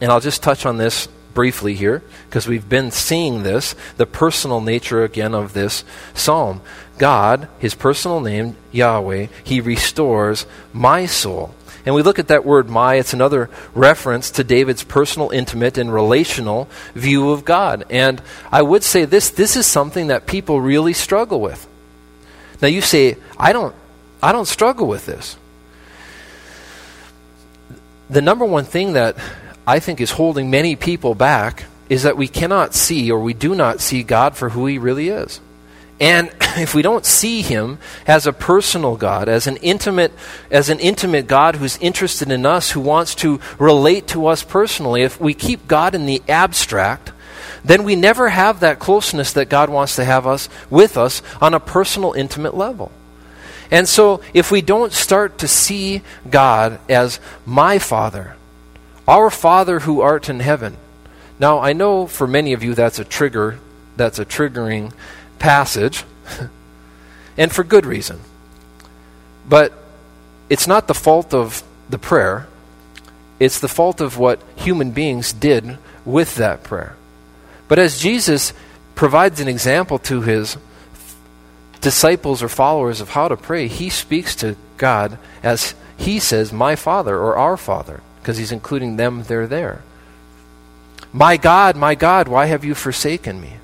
and 0.00 0.10
I'll 0.10 0.20
just 0.20 0.42
touch 0.42 0.66
on 0.66 0.78
this 0.78 1.06
briefly 1.34 1.74
here, 1.74 2.02
because 2.28 2.46
we've 2.46 2.68
been 2.68 2.90
seeing 2.90 3.42
this, 3.42 3.74
the 3.96 4.06
personal 4.06 4.60
nature 4.60 5.04
again 5.04 5.34
of 5.34 5.52
this 5.52 5.84
psalm. 6.14 6.60
God, 6.98 7.48
his 7.58 7.74
personal 7.74 8.20
name, 8.20 8.56
Yahweh, 8.70 9.28
he 9.44 9.60
restores 9.60 10.46
my 10.72 11.06
soul. 11.06 11.54
And 11.84 11.94
we 11.94 12.02
look 12.02 12.18
at 12.18 12.28
that 12.28 12.44
word 12.44 12.70
my, 12.70 12.94
it's 12.94 13.12
another 13.12 13.50
reference 13.74 14.30
to 14.32 14.44
David's 14.44 14.84
personal, 14.84 15.30
intimate, 15.30 15.78
and 15.78 15.92
relational 15.92 16.68
view 16.94 17.30
of 17.30 17.44
God. 17.44 17.84
And 17.90 18.22
I 18.50 18.62
would 18.62 18.82
say 18.82 19.04
this 19.04 19.30
this 19.30 19.56
is 19.56 19.66
something 19.66 20.08
that 20.08 20.26
people 20.26 20.60
really 20.60 20.92
struggle 20.92 21.40
with. 21.40 21.66
Now 22.60 22.68
you 22.68 22.80
say, 22.80 23.16
I 23.38 23.52
don't 23.52 23.74
I 24.22 24.32
don't 24.32 24.46
struggle 24.46 24.86
with 24.86 25.06
this 25.06 25.36
the 28.12 28.22
number 28.22 28.44
one 28.44 28.64
thing 28.64 28.92
that 28.92 29.16
I 29.66 29.78
think 29.78 30.00
is 30.00 30.10
holding 30.10 30.50
many 30.50 30.76
people 30.76 31.14
back 31.14 31.64
is 31.88 32.02
that 32.02 32.16
we 32.16 32.28
cannot 32.28 32.74
see 32.74 33.10
or 33.10 33.20
we 33.20 33.32
do 33.32 33.54
not 33.54 33.80
see 33.80 34.02
God 34.02 34.36
for 34.36 34.50
who 34.50 34.66
He 34.66 34.78
really 34.78 35.08
is. 35.08 35.40
And 36.02 36.32
if 36.56 36.74
we 36.74 36.82
don't 36.82 37.06
see 37.06 37.42
Him 37.42 37.78
as 38.06 38.26
a 38.26 38.32
personal 38.32 38.96
God, 38.96 39.28
as 39.28 39.46
an 39.46 39.56
intimate, 39.58 40.12
as 40.50 40.68
an 40.68 40.80
intimate 40.80 41.28
God 41.28 41.56
who's 41.56 41.78
interested 41.78 42.30
in 42.30 42.44
us, 42.44 42.72
who 42.72 42.80
wants 42.80 43.14
to 43.16 43.40
relate 43.58 44.08
to 44.08 44.26
us 44.26 44.42
personally, 44.42 45.02
if 45.02 45.20
we 45.20 45.32
keep 45.32 45.68
God 45.68 45.94
in 45.94 46.04
the 46.04 46.20
abstract, 46.28 47.12
then 47.64 47.84
we 47.84 47.94
never 47.94 48.30
have 48.30 48.58
that 48.60 48.80
closeness 48.80 49.32
that 49.34 49.48
God 49.48 49.70
wants 49.70 49.94
to 49.94 50.04
have 50.04 50.26
us 50.26 50.48
with 50.68 50.96
us 50.96 51.22
on 51.40 51.54
a 51.54 51.60
personal, 51.60 52.12
intimate 52.14 52.56
level. 52.56 52.90
And 53.70 53.88
so, 53.88 54.20
if 54.34 54.50
we 54.50 54.60
don't 54.60 54.92
start 54.92 55.38
to 55.38 55.48
see 55.48 56.02
God 56.28 56.80
as 56.90 57.20
my 57.46 57.78
Father, 57.78 58.34
our 59.06 59.30
Father 59.30 59.80
who 59.80 60.00
art 60.00 60.28
in 60.28 60.40
heaven. 60.40 60.76
Now, 61.38 61.60
I 61.60 61.72
know 61.72 62.06
for 62.08 62.26
many 62.26 62.52
of 62.52 62.64
you 62.64 62.74
that's 62.74 62.98
a 62.98 63.04
trigger, 63.04 63.60
that's 63.96 64.18
a 64.18 64.24
triggering 64.24 64.92
passage, 65.42 66.04
and 67.36 67.50
for 67.50 67.64
good 67.64 67.84
reason. 67.84 68.20
But 69.46 69.72
it's 70.48 70.68
not 70.68 70.86
the 70.86 70.94
fault 70.94 71.34
of 71.34 71.64
the 71.90 71.98
prayer, 71.98 72.46
it's 73.40 73.58
the 73.58 73.68
fault 73.68 74.00
of 74.00 74.16
what 74.16 74.40
human 74.54 74.92
beings 74.92 75.32
did 75.32 75.78
with 76.04 76.36
that 76.36 76.62
prayer. 76.62 76.94
But 77.66 77.80
as 77.80 77.98
Jesus 77.98 78.52
provides 78.94 79.40
an 79.40 79.48
example 79.48 79.98
to 79.98 80.20
his 80.22 80.56
disciples 81.80 82.40
or 82.42 82.48
followers 82.48 83.00
of 83.00 83.10
how 83.10 83.26
to 83.26 83.36
pray, 83.36 83.66
he 83.66 83.90
speaks 83.90 84.36
to 84.36 84.56
God 84.76 85.18
as 85.42 85.74
he 85.96 86.20
says, 86.20 86.52
My 86.52 86.76
Father 86.76 87.16
or 87.18 87.36
our 87.36 87.56
Father, 87.56 88.00
because 88.20 88.38
he's 88.38 88.52
including 88.52 88.96
them, 88.96 89.24
they're 89.24 89.48
there. 89.48 89.82
My 91.12 91.36
God, 91.36 91.74
my 91.74 91.96
God, 91.96 92.28
why 92.28 92.46
have 92.46 92.64
you 92.64 92.76
forsaken 92.76 93.40
me? 93.40 93.54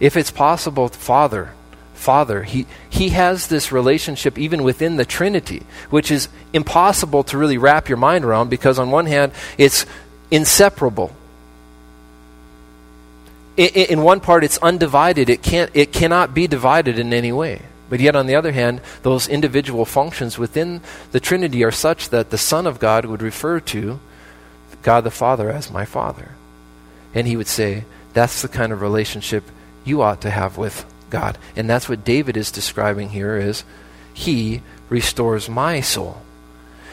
If 0.00 0.16
it's 0.16 0.30
possible, 0.30 0.88
Father, 0.88 1.52
Father, 1.94 2.42
he, 2.42 2.66
he 2.88 3.08
has 3.08 3.48
this 3.48 3.72
relationship 3.72 4.38
even 4.38 4.62
within 4.62 4.96
the 4.96 5.04
Trinity, 5.04 5.62
which 5.90 6.10
is 6.10 6.28
impossible 6.52 7.24
to 7.24 7.38
really 7.38 7.58
wrap 7.58 7.88
your 7.88 7.98
mind 7.98 8.24
around 8.24 8.50
because, 8.50 8.78
on 8.78 8.90
one 8.90 9.06
hand, 9.06 9.32
it's 9.56 9.86
inseparable. 10.30 11.12
In 13.56 14.02
one 14.02 14.20
part 14.20 14.44
it's 14.44 14.58
undivided. 14.58 15.30
It 15.30 15.42
can't 15.42 15.70
it 15.72 15.90
cannot 15.90 16.34
be 16.34 16.46
divided 16.46 16.98
in 16.98 17.14
any 17.14 17.32
way. 17.32 17.62
But 17.88 18.00
yet 18.00 18.14
on 18.14 18.26
the 18.26 18.34
other 18.34 18.52
hand 18.52 18.82
those 19.02 19.28
individual 19.28 19.86
functions 19.86 20.36
within 20.36 20.82
the 21.12 21.20
trinity 21.20 21.64
are 21.64 21.72
such 21.72 22.10
that 22.10 22.28
the 22.28 22.36
son 22.36 22.66
of 22.66 22.78
god 22.78 23.06
would 23.06 23.22
refer 23.22 23.60
to 23.60 23.98
god 24.82 25.04
the 25.04 25.10
father 25.10 25.50
as 25.50 25.70
my 25.70 25.86
father. 25.86 26.32
And 27.14 27.26
he 27.26 27.36
would 27.36 27.46
say 27.46 27.84
that's 28.12 28.42
the 28.42 28.48
kind 28.48 28.74
of 28.74 28.82
relationship 28.82 29.44
you 29.86 30.02
ought 30.02 30.20
to 30.20 30.30
have 30.30 30.56
with 30.58 30.84
god 31.10 31.38
and 31.54 31.70
that's 31.70 31.88
what 31.88 32.04
david 32.04 32.36
is 32.36 32.50
describing 32.50 33.08
here 33.10 33.36
is 33.36 33.64
he 34.16 34.62
restores 34.88 35.48
my 35.48 35.80
soul. 35.80 36.22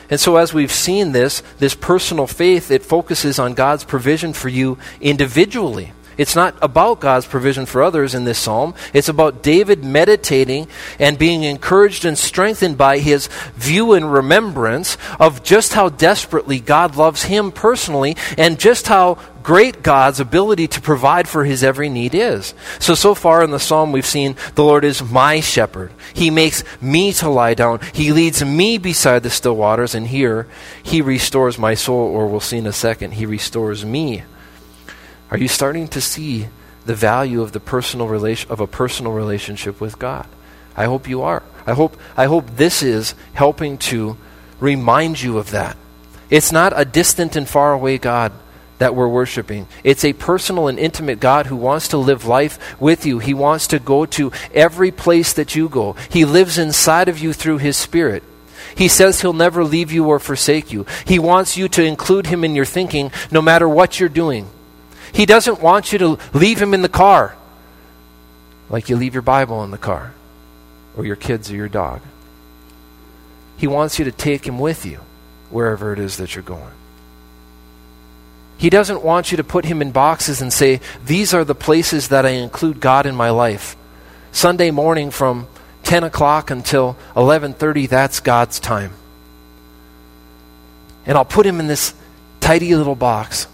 And 0.10 0.20
so, 0.20 0.36
as 0.36 0.54
we've 0.54 0.72
seen 0.72 1.14
this, 1.14 1.42
this 1.60 1.74
personal 1.74 2.28
faith, 2.28 2.70
it 2.70 2.84
focuses 2.84 3.40
on 3.40 3.54
God's 3.54 3.86
provision 3.86 4.34
for 4.34 4.50
you 4.50 4.78
individually. 5.00 5.94
It's 6.18 6.36
not 6.36 6.56
about 6.62 7.00
God's 7.00 7.26
provision 7.26 7.66
for 7.66 7.82
others 7.82 8.14
in 8.16 8.26
this 8.26 8.40
psalm. 8.40 8.74
It's 8.94 9.10
about 9.10 9.44
David 9.44 9.84
meditating 9.84 10.68
and 11.00 11.18
being 11.18 11.44
encouraged 11.44 12.06
and 12.06 12.18
strengthened 12.18 12.78
by 12.78 13.00
his 13.00 13.28
view 13.56 13.94
and 13.94 14.12
remembrance 14.12 14.98
of 15.20 15.44
just 15.44 15.74
how 15.74 15.90
desperately 15.90 16.60
God 16.60 16.96
loves 16.96 17.24
him 17.24 17.52
personally 17.52 18.16
and 18.38 18.60
just 18.60 18.88
how 18.88 19.18
great 19.44 19.84
God's 19.84 20.20
ability 20.20 20.68
to 20.70 20.82
provide 20.82 21.28
for 21.28 21.44
his 21.44 21.64
every 21.64 21.90
need 21.90 22.16
is. 22.16 22.54
So, 22.80 22.96
so 22.96 23.14
far 23.14 23.44
in 23.44 23.52
the 23.52 23.60
psalm, 23.60 23.92
we've 23.92 24.06
seen 24.06 24.36
the 24.56 24.64
Lord 24.64 24.86
is 24.86 25.04
my 25.04 25.42
shepherd. 25.42 25.92
He 26.14 26.30
makes 26.30 26.64
me 26.82 27.14
to 27.14 27.30
lie 27.30 27.54
down. 27.54 27.82
He 27.94 28.12
leads 28.12 28.44
me 28.44 28.78
beside 28.78 29.24
the 29.24 29.30
still 29.30 29.56
waters. 29.56 29.94
And 29.94 30.08
here, 30.08 30.48
he 30.82 31.02
restores 31.02 31.60
my 31.60 31.74
soul, 31.74 32.08
or 32.08 32.28
we'll 32.28 32.40
see 32.40 32.58
in 32.58 32.68
a 32.68 32.74
second, 32.74 33.16
he 33.16 33.26
restores 33.26 33.86
me 33.86 34.24
are 35.34 35.40
you 35.40 35.48
starting 35.48 35.88
to 35.88 36.00
see 36.00 36.48
the 36.86 36.94
value 36.94 37.42
of 37.42 37.54
the 37.54 37.60
personal 37.60 38.08
relation 38.08 38.52
of 38.52 38.60
a 38.60 38.68
personal 38.68 39.14
relationship 39.14 39.82
with 39.82 39.98
God? 39.98 40.28
I 40.78 40.86
hope 40.86 41.10
you 41.10 41.24
are. 41.24 41.42
I 41.66 41.74
hope 41.74 41.98
I 42.16 42.26
hope 42.26 42.56
this 42.56 42.84
is 42.84 43.16
helping 43.34 43.80
to 43.90 44.16
remind 44.60 45.20
you 45.24 45.40
of 45.40 45.50
that. 45.50 45.76
It's 46.30 46.52
not 46.52 46.72
a 46.76 46.86
distant 46.86 47.36
and 47.36 47.50
far 47.50 47.74
away 47.74 47.98
God 47.98 48.32
that 48.78 48.94
we're 48.94 49.08
worshiping. 49.08 49.66
It's 49.84 50.06
a 50.06 50.14
personal 50.14 50.68
and 50.68 50.78
intimate 50.78 51.20
God 51.20 51.48
who 51.48 51.56
wants 51.56 51.88
to 51.88 51.98
live 51.98 52.26
life 52.26 52.80
with 52.80 53.04
you. 53.04 53.18
He 53.18 53.34
wants 53.34 53.66
to 53.70 53.80
go 53.80 54.06
to 54.06 54.32
every 54.54 54.92
place 54.92 55.34
that 55.34 55.56
you 55.56 55.68
go. 55.68 55.96
He 56.10 56.26
lives 56.26 56.60
inside 56.60 57.10
of 57.10 57.18
you 57.18 57.34
through 57.34 57.58
His 57.58 57.76
Spirit. 57.76 58.22
He 58.76 58.88
says 58.88 59.22
He'll 59.22 59.34
never 59.34 59.64
leave 59.64 59.92
you 59.92 60.06
or 60.06 60.20
forsake 60.20 60.72
you. 60.72 60.86
He 61.08 61.18
wants 61.18 61.58
you 61.58 61.68
to 61.70 61.84
include 61.84 62.28
Him 62.28 62.44
in 62.44 62.56
your 62.56 62.66
thinking 62.66 63.12
no 63.32 63.42
matter 63.42 63.68
what 63.68 64.00
you're 64.00 64.10
doing. 64.10 64.48
He 65.14 65.26
doesn't 65.26 65.62
want 65.62 65.94
you 65.94 66.00
to 66.00 66.18
leave 66.34 66.62
him 66.62 66.74
in 66.74 66.82
the 66.82 66.90
car 66.90 67.36
like 68.70 68.90
you 68.90 68.96
leave 68.96 69.14
your 69.14 69.22
Bible 69.22 69.64
in 69.64 69.72
the 69.72 69.78
car 69.78 70.14
or 70.98 71.06
your 71.06 71.16
kids 71.16 71.52
or 71.52 71.56
your 71.56 71.70
dog. 71.70 72.02
He 73.58 73.68
wants 73.68 74.00
you 74.00 74.06
to 74.06 74.12
take 74.12 74.48
him 74.48 74.60
with 74.60 74.86
you 74.86 75.00
wherever 75.50 75.94
it 75.94 76.00
is 76.00 76.18
that 76.18 76.36
you're 76.36 76.44
going. 76.44 76.74
He 78.58 78.70
doesn't 78.70 79.04
want 79.04 79.32
you 79.32 79.38
to 79.38 79.44
put 79.44 79.66
him 79.66 79.82
in 79.82 79.92
boxes 79.92 80.42
and 80.42 80.52
say, 80.52 80.80
These 81.06 81.34
are 81.34 81.44
the 81.44 81.56
places 81.56 82.08
that 82.08 82.26
I 82.26 82.30
include 82.30 82.80
God 82.80 83.06
in 83.06 83.16
my 83.16 83.30
life. 83.30 83.76
Sunday 84.32 84.72
morning 84.72 85.12
from 85.12 85.48
10 85.84 86.04
o'clock 86.04 86.50
until 86.50 86.98
11:30 87.16 87.88
that's 87.88 88.20
God's 88.20 88.60
time. 88.60 88.94
And 91.06 91.18
I'll 91.18 91.26
put 91.26 91.46
him 91.46 91.60
in 91.60 91.68
this 91.68 91.94
tidy 92.40 92.76
little 92.76 92.96
box. 92.96 93.48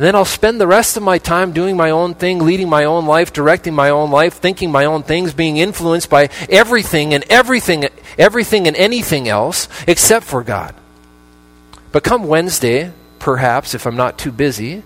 And 0.00 0.06
then 0.06 0.14
I'll 0.14 0.24
spend 0.24 0.58
the 0.58 0.66
rest 0.66 0.96
of 0.96 1.02
my 1.02 1.18
time 1.18 1.52
doing 1.52 1.76
my 1.76 1.90
own 1.90 2.14
thing, 2.14 2.38
leading 2.38 2.70
my 2.70 2.84
own 2.84 3.04
life, 3.04 3.34
directing 3.34 3.74
my 3.74 3.90
own 3.90 4.10
life, 4.10 4.32
thinking 4.32 4.72
my 4.72 4.86
own 4.86 5.02
things, 5.02 5.34
being 5.34 5.58
influenced 5.58 6.08
by 6.08 6.30
everything 6.48 7.12
and 7.12 7.22
everything, 7.28 7.84
everything 8.16 8.66
and 8.66 8.74
anything 8.78 9.28
else 9.28 9.68
except 9.86 10.24
for 10.24 10.42
God. 10.42 10.74
But 11.92 12.02
come 12.02 12.26
Wednesday, 12.26 12.94
perhaps, 13.18 13.74
if 13.74 13.86
I'm 13.86 13.96
not 13.96 14.16
too 14.16 14.32
busy, 14.32 14.84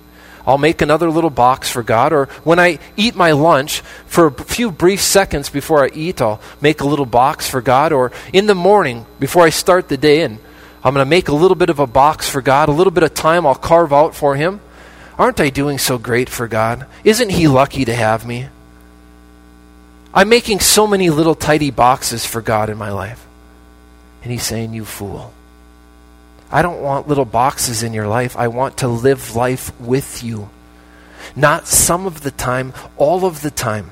I'll 0.48 0.59
make 0.59 0.83
another 0.83 1.09
little 1.09 1.31
box 1.31 1.70
for 1.70 1.85
God. 1.85 2.12
Or 2.12 2.27
when 2.42 2.59
I 2.59 2.81
eat 2.96 3.14
my 3.14 3.31
lunch, 3.31 3.83
for 4.07 4.27
a 4.27 4.33
few 4.33 4.72
brief 4.72 5.00
seconds 5.00 5.48
before 5.48 5.85
I 5.85 5.90
eat, 5.94 6.20
I'll 6.20 6.40
make 6.61 6.81
a 6.81 6.88
little 6.88 7.07
box 7.07 7.48
for 7.48 7.62
God. 7.62 7.92
Or 7.92 8.11
in 8.33 8.46
the 8.46 8.57
morning, 8.57 9.07
before 9.20 9.44
I 9.44 9.50
start 9.50 9.88
the 9.88 9.96
day, 9.96 10.22
and 10.22 10.40
I'm 10.83 10.92
going 10.92 11.07
to 11.07 11.09
make 11.09 11.29
a 11.29 11.35
little 11.37 11.55
bit 11.55 11.70
of 11.70 11.79
a 11.79 11.87
box 11.87 12.29
for 12.29 12.42
God, 12.42 12.68
a 12.68 12.72
little 12.72 12.90
bit 12.90 13.05
of 13.05 13.14
time 13.14 13.46
I'll 13.46 13.55
carve 13.55 13.92
out 13.92 14.16
for 14.16 14.35
Him. 14.35 14.61
Aren't 15.18 15.40
I 15.40 15.50
doing 15.50 15.79
so 15.79 15.98
great 15.98 16.29
for 16.29 16.48
God? 16.48 16.87
Isn't 17.05 17.31
He 17.31 17.46
lucky 17.46 17.85
to 17.85 17.94
have 17.94 18.27
me? 18.27 18.48
I'm 20.12 20.29
making 20.29 20.61
so 20.61 20.87
many 20.87 21.11
little 21.11 21.35
tidy 21.35 21.70
boxes 21.70 22.24
for 22.24 22.40
God 22.40 22.70
in 22.70 22.79
my 22.79 22.90
life. 22.90 23.27
And 24.22 24.33
He's 24.33 24.42
saying, 24.42 24.74
You 24.74 24.85
fool. 24.85 25.33
I 26.50 26.62
don't 26.62 26.83
want 26.83 27.09
little 27.09 27.24
boxes 27.24 27.83
in 27.83 27.92
your 27.92 28.07
life. 28.07 28.37
I 28.37 28.48
want 28.48 28.79
to 28.79 28.88
live 28.88 29.35
life 29.35 29.79
with 29.81 30.22
you. 30.22 30.50
Not 31.35 31.66
some 31.66 32.07
of 32.07 32.20
the 32.20 32.31
time, 32.31 32.72
all 32.96 33.24
of 33.24 33.40
the 33.40 33.50
time. 33.50 33.90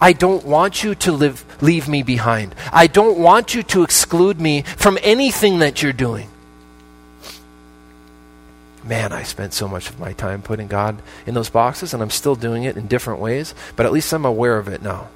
I 0.00 0.12
don't 0.12 0.44
want 0.44 0.82
you 0.82 0.94
to 0.96 1.12
live, 1.12 1.44
leave 1.62 1.88
me 1.88 2.02
behind. 2.02 2.54
I 2.72 2.88
don't 2.88 3.18
want 3.18 3.54
you 3.54 3.62
to 3.62 3.84
exclude 3.84 4.40
me 4.40 4.62
from 4.62 4.98
anything 5.02 5.60
that 5.60 5.82
you're 5.82 5.92
doing 5.92 6.28
man, 8.84 9.12
I 9.12 9.22
spent 9.22 9.52
so 9.52 9.68
much 9.68 9.88
of 9.88 10.00
my 10.00 10.12
time 10.12 10.42
putting 10.42 10.68
God 10.68 11.00
in 11.26 11.34
those 11.34 11.50
boxes, 11.50 11.94
and 11.94 12.02
I'm 12.02 12.10
still 12.10 12.34
doing 12.34 12.64
it 12.64 12.76
in 12.76 12.86
different 12.86 13.20
ways, 13.20 13.54
but 13.76 13.86
at 13.86 13.92
least 13.92 14.12
I'm 14.12 14.24
aware 14.24 14.58
of 14.58 14.68
it 14.68 14.82
now. 14.82 15.08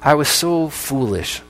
I 0.00 0.14
was 0.14 0.28
so 0.28 0.68
foolish, 0.68 1.42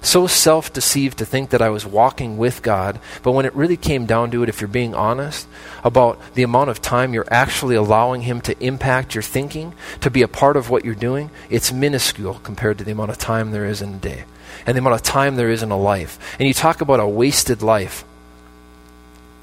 so 0.00 0.26
self 0.26 0.72
deceived 0.72 1.18
to 1.18 1.26
think 1.26 1.50
that 1.50 1.62
I 1.62 1.68
was 1.68 1.86
walking 1.86 2.38
with 2.38 2.62
God, 2.62 2.98
but 3.22 3.32
when 3.32 3.46
it 3.46 3.54
really 3.54 3.76
came 3.76 4.06
down 4.06 4.30
to 4.30 4.42
it, 4.42 4.48
if 4.48 4.60
you're 4.60 4.68
being 4.68 4.94
honest 4.94 5.46
about 5.84 6.18
the 6.34 6.42
amount 6.42 6.70
of 6.70 6.82
time 6.82 7.14
you're 7.14 7.32
actually 7.32 7.76
allowing 7.76 8.22
Him 8.22 8.40
to 8.42 8.64
impact 8.64 9.14
your 9.14 9.22
thinking, 9.22 9.74
to 10.00 10.10
be 10.10 10.22
a 10.22 10.28
part 10.28 10.56
of 10.56 10.70
what 10.70 10.84
you're 10.84 10.94
doing, 10.94 11.30
it's 11.50 11.72
minuscule 11.72 12.40
compared 12.42 12.78
to 12.78 12.84
the 12.84 12.92
amount 12.92 13.10
of 13.10 13.18
time 13.18 13.50
there 13.50 13.66
is 13.66 13.82
in 13.82 13.94
a 13.94 13.98
day 13.98 14.24
and 14.66 14.76
the 14.76 14.80
amount 14.80 14.94
of 14.94 15.02
time 15.02 15.36
there 15.36 15.50
is 15.50 15.62
in 15.62 15.70
a 15.70 15.76
life. 15.76 16.36
And 16.38 16.46
you 16.46 16.54
talk 16.54 16.80
about 16.80 17.00
a 17.00 17.06
wasted 17.06 17.62
life. 17.62 18.04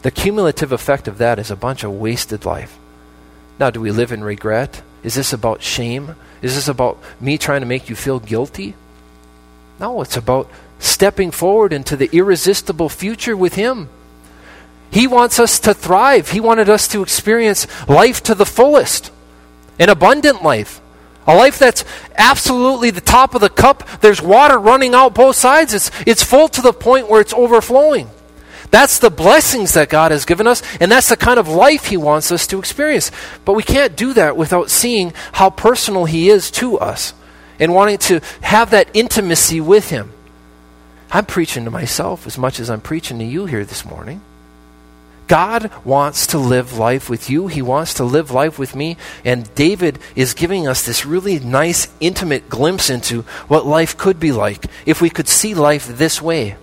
The 0.02 0.12
cumulative 0.12 0.72
effect 0.72 1.08
of 1.08 1.18
that 1.18 1.40
is 1.40 1.52
a 1.52 1.56
bunch 1.56 1.84
of 1.84 1.92
wasted 1.92 2.46
life. 2.46 2.78
Now, 3.60 3.70
do 3.70 3.82
we 3.82 3.92
live 3.92 4.12
in 4.12 4.24
regret? 4.24 4.82
Is 5.04 5.16
this 5.16 5.34
about 5.34 5.62
shame? 5.62 6.16
Is 6.42 6.56
this 6.56 6.68
about 6.68 6.98
me 7.20 7.38
trying 7.38 7.62
to 7.62 7.68
make 7.68 7.90
you 7.90 7.96
feel 7.96 8.20
guilty? 8.20 8.76
No, 9.80 10.02
it's 10.02 10.18
about 10.18 10.50
stepping 10.80 11.32
forward 11.32 11.74
into 11.74 11.98
the 11.98 12.10
irresistible 12.14 12.90
future 12.90 13.36
with 13.36 13.56
Him. 13.56 13.90
He 14.92 15.08
wants 15.08 15.40
us 15.40 15.60
to 15.62 15.74
thrive. 15.74 16.30
He 16.30 16.40
wanted 16.40 16.70
us 16.70 16.88
to 16.90 17.04
experience 17.04 17.68
life 17.88 18.24
to 18.24 18.36
the 18.36 18.46
fullest, 18.46 19.12
an 19.78 19.90
abundant 19.90 20.44
life. 20.44 20.82
A 21.28 21.36
life 21.36 21.60
that's 21.60 21.86
absolutely 22.18 22.90
the 22.90 23.02
top 23.02 23.36
of 23.36 23.42
the 23.42 23.50
cup. 23.50 23.88
There's 24.02 24.22
water 24.22 24.58
running 24.58 24.96
out 24.96 25.14
both 25.14 25.36
sides. 25.36 25.74
It's, 25.74 25.92
it's 26.08 26.24
full 26.24 26.48
to 26.48 26.62
the 26.62 26.74
point 26.74 27.10
where 27.10 27.22
it's 27.22 27.34
overflowing. 27.34 28.10
That's 28.72 29.00
the 29.00 29.10
blessings 29.10 29.74
that 29.74 29.90
God 29.90 30.12
has 30.12 30.26
given 30.26 30.46
us, 30.46 30.62
and 30.80 30.92
that's 30.92 31.10
the 31.10 31.18
kind 31.18 31.40
of 31.40 31.48
life 31.48 31.86
He 31.86 31.98
wants 31.98 32.32
us 32.32 32.46
to 32.48 32.60
experience. 32.60 33.12
But 33.46 33.54
we 33.54 33.64
can't 33.64 33.96
do 33.96 34.14
that 34.14 34.38
without 34.38 34.70
seeing 34.70 35.14
how 35.34 35.50
personal 35.50 36.06
He 36.06 36.30
is 36.30 36.52
to 36.52 36.78
us 36.78 37.14
and 37.60 37.74
wanting 37.74 37.98
to 37.98 38.22
have 38.42 38.70
that 38.72 38.90
intimacy 38.94 39.60
with 39.60 39.90
Him. 39.90 40.12
I'm 41.12 41.26
preaching 41.26 41.66
to 41.66 41.72
myself 41.72 42.28
as 42.28 42.38
much 42.38 42.60
as 42.60 42.70
I'm 42.70 42.82
preaching 42.82 43.18
to 43.20 43.26
you 43.26 43.48
here 43.48 43.66
this 43.66 43.84
morning. 43.84 44.22
God 45.28 45.72
wants 45.86 46.28
to 46.28 46.40
live 46.40 46.78
life 46.78 47.10
with 47.10 47.30
you. 47.30 47.48
He 47.48 47.62
wants 47.62 47.96
to 47.96 48.04
live 48.04 48.32
life 48.32 48.58
with 48.58 48.76
me. 48.76 48.98
And 49.24 49.54
David 49.54 50.00
is 50.16 50.34
giving 50.34 50.68
us 50.68 50.86
this 50.86 51.06
really 51.06 51.40
nice, 51.40 51.88
intimate 52.00 52.50
glimpse 52.50 52.90
into 52.90 53.22
what 53.48 53.66
life 53.66 53.96
could 53.96 54.20
be 54.20 54.32
like 54.32 54.66
if 54.88 55.02
we 55.02 55.10
could 55.12 55.28
see 55.28 55.54
life 55.54 55.88
this 55.88 56.20
way. 56.20 56.56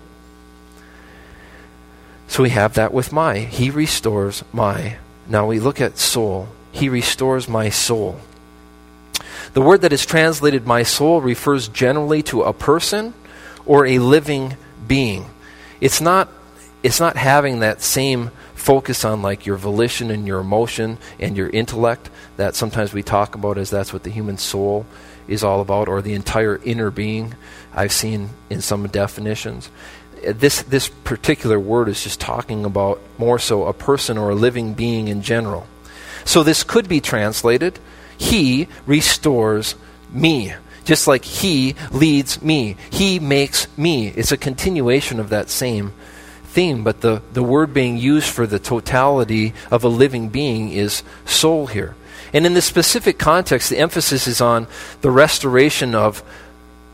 So 2.27 2.43
we 2.43 2.49
have 2.49 2.73
that 2.75 2.93
with 2.93 3.11
my. 3.11 3.39
He 3.39 3.69
restores 3.69 4.43
my. 4.51 4.97
Now 5.27 5.47
we 5.47 5.59
look 5.59 5.81
at 5.81 5.97
soul. 5.97 6.49
He 6.71 6.89
restores 6.89 7.47
my 7.47 7.69
soul. 7.69 8.19
The 9.53 9.61
word 9.61 9.81
that 9.81 9.93
is 9.93 10.05
translated 10.05 10.67
my 10.67 10.83
soul 10.83 11.21
refers 11.21 11.67
generally 11.67 12.21
to 12.23 12.43
a 12.43 12.53
person 12.53 13.13
or 13.65 13.85
a 13.85 13.99
living 13.99 14.55
being. 14.87 15.25
It's 15.81 16.01
not 16.01 16.29
it's 16.83 16.99
not 16.99 17.17
having 17.17 17.59
that 17.59 17.81
same 17.81 18.29
focus 18.53 19.03
on 19.03 19.21
like 19.21 19.45
your 19.45 19.57
volition 19.57 20.11
and 20.11 20.27
your 20.27 20.39
emotion 20.39 20.97
and 21.19 21.35
your 21.35 21.49
intellect 21.49 22.09
that 22.37 22.55
sometimes 22.55 22.93
we 22.93 23.01
talk 23.01 23.33
about 23.33 23.57
as 23.57 23.69
that's 23.69 23.91
what 23.91 24.03
the 24.03 24.11
human 24.11 24.37
soul 24.37 24.85
is 25.27 25.43
all 25.43 25.59
about 25.59 25.87
or 25.87 26.01
the 26.01 26.13
entire 26.13 26.59
inner 26.63 26.91
being 26.91 27.33
I've 27.73 27.91
seen 27.91 28.29
in 28.49 28.61
some 28.61 28.87
definitions 28.87 29.69
this, 30.23 30.61
this 30.63 30.89
particular 30.89 31.59
word 31.59 31.89
is 31.89 32.03
just 32.03 32.19
talking 32.19 32.65
about 32.65 33.01
more 33.17 33.39
so 33.39 33.65
a 33.65 33.73
person 33.73 34.17
or 34.17 34.29
a 34.29 34.35
living 34.35 34.73
being 34.73 35.07
in 35.07 35.21
general. 35.21 35.67
So 36.25 36.43
this 36.43 36.63
could 36.63 36.89
be 36.89 36.99
translated 36.99 37.79
He 38.17 38.67
restores 38.85 39.75
me. 40.11 40.53
Just 40.85 41.07
like 41.07 41.25
He 41.25 41.75
leads 41.91 42.41
me. 42.41 42.77
He 42.89 43.19
makes 43.19 43.67
me. 43.77 44.09
It's 44.09 44.31
a 44.31 44.37
continuation 44.37 45.19
of 45.19 45.29
that 45.29 45.49
same 45.49 45.93
theme, 46.45 46.83
but 46.83 47.01
the, 47.01 47.21
the 47.33 47.43
word 47.43 47.73
being 47.73 47.97
used 47.97 48.29
for 48.29 48.47
the 48.47 48.59
totality 48.59 49.53
of 49.69 49.83
a 49.83 49.89
living 49.89 50.29
being 50.29 50.71
is 50.71 51.03
soul 51.25 51.67
here. 51.67 51.95
And 52.33 52.45
in 52.45 52.53
this 52.53 52.65
specific 52.65 53.17
context, 53.17 53.69
the 53.69 53.77
emphasis 53.77 54.27
is 54.27 54.41
on 54.41 54.67
the 55.01 55.11
restoration 55.11 55.95
of 55.95 56.23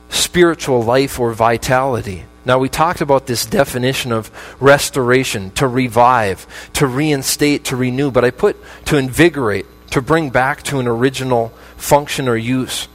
spiritual 0.09 0.83
life 0.83 1.19
or 1.19 1.33
vitality. 1.33 2.25
Now, 2.45 2.59
we 2.59 2.67
talked 2.67 2.99
about 2.99 3.25
this 3.25 3.45
definition 3.45 4.11
of 4.11 4.29
restoration, 4.59 5.51
to 5.51 5.67
revive, 5.67 6.45
to 6.73 6.87
reinstate, 6.87 7.65
to 7.65 7.75
renew, 7.75 8.11
but 8.11 8.25
I 8.25 8.31
put 8.31 8.57
to 8.85 8.97
invigorate, 8.97 9.65
to 9.91 10.01
bring 10.01 10.29
back 10.29 10.63
to 10.63 10.79
an 10.79 10.87
original 10.87 11.49
function 11.77 12.27
or 12.27 12.35
use. 12.35 12.87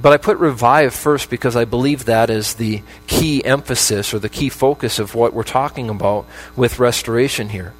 But 0.00 0.14
I 0.14 0.16
put 0.16 0.38
revive 0.38 0.94
first 0.94 1.28
because 1.28 1.56
I 1.56 1.66
believe 1.66 2.06
that 2.06 2.30
is 2.30 2.54
the 2.54 2.82
key 3.06 3.44
emphasis 3.44 4.14
or 4.14 4.18
the 4.18 4.30
key 4.30 4.48
focus 4.48 4.98
of 4.98 5.14
what 5.14 5.34
we're 5.34 5.42
talking 5.42 5.90
about 5.90 6.26
with 6.56 6.78
restoration 6.78 7.50
here. 7.50 7.74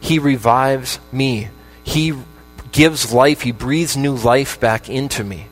He 0.00 0.18
revives 0.18 1.00
me. 1.12 1.48
He 1.82 2.14
gives 2.72 3.12
life. 3.12 3.42
He 3.42 3.52
breathes 3.52 3.96
new 3.96 4.14
life 4.14 4.58
back 4.58 4.88
into 4.88 5.22
me. 5.22 5.48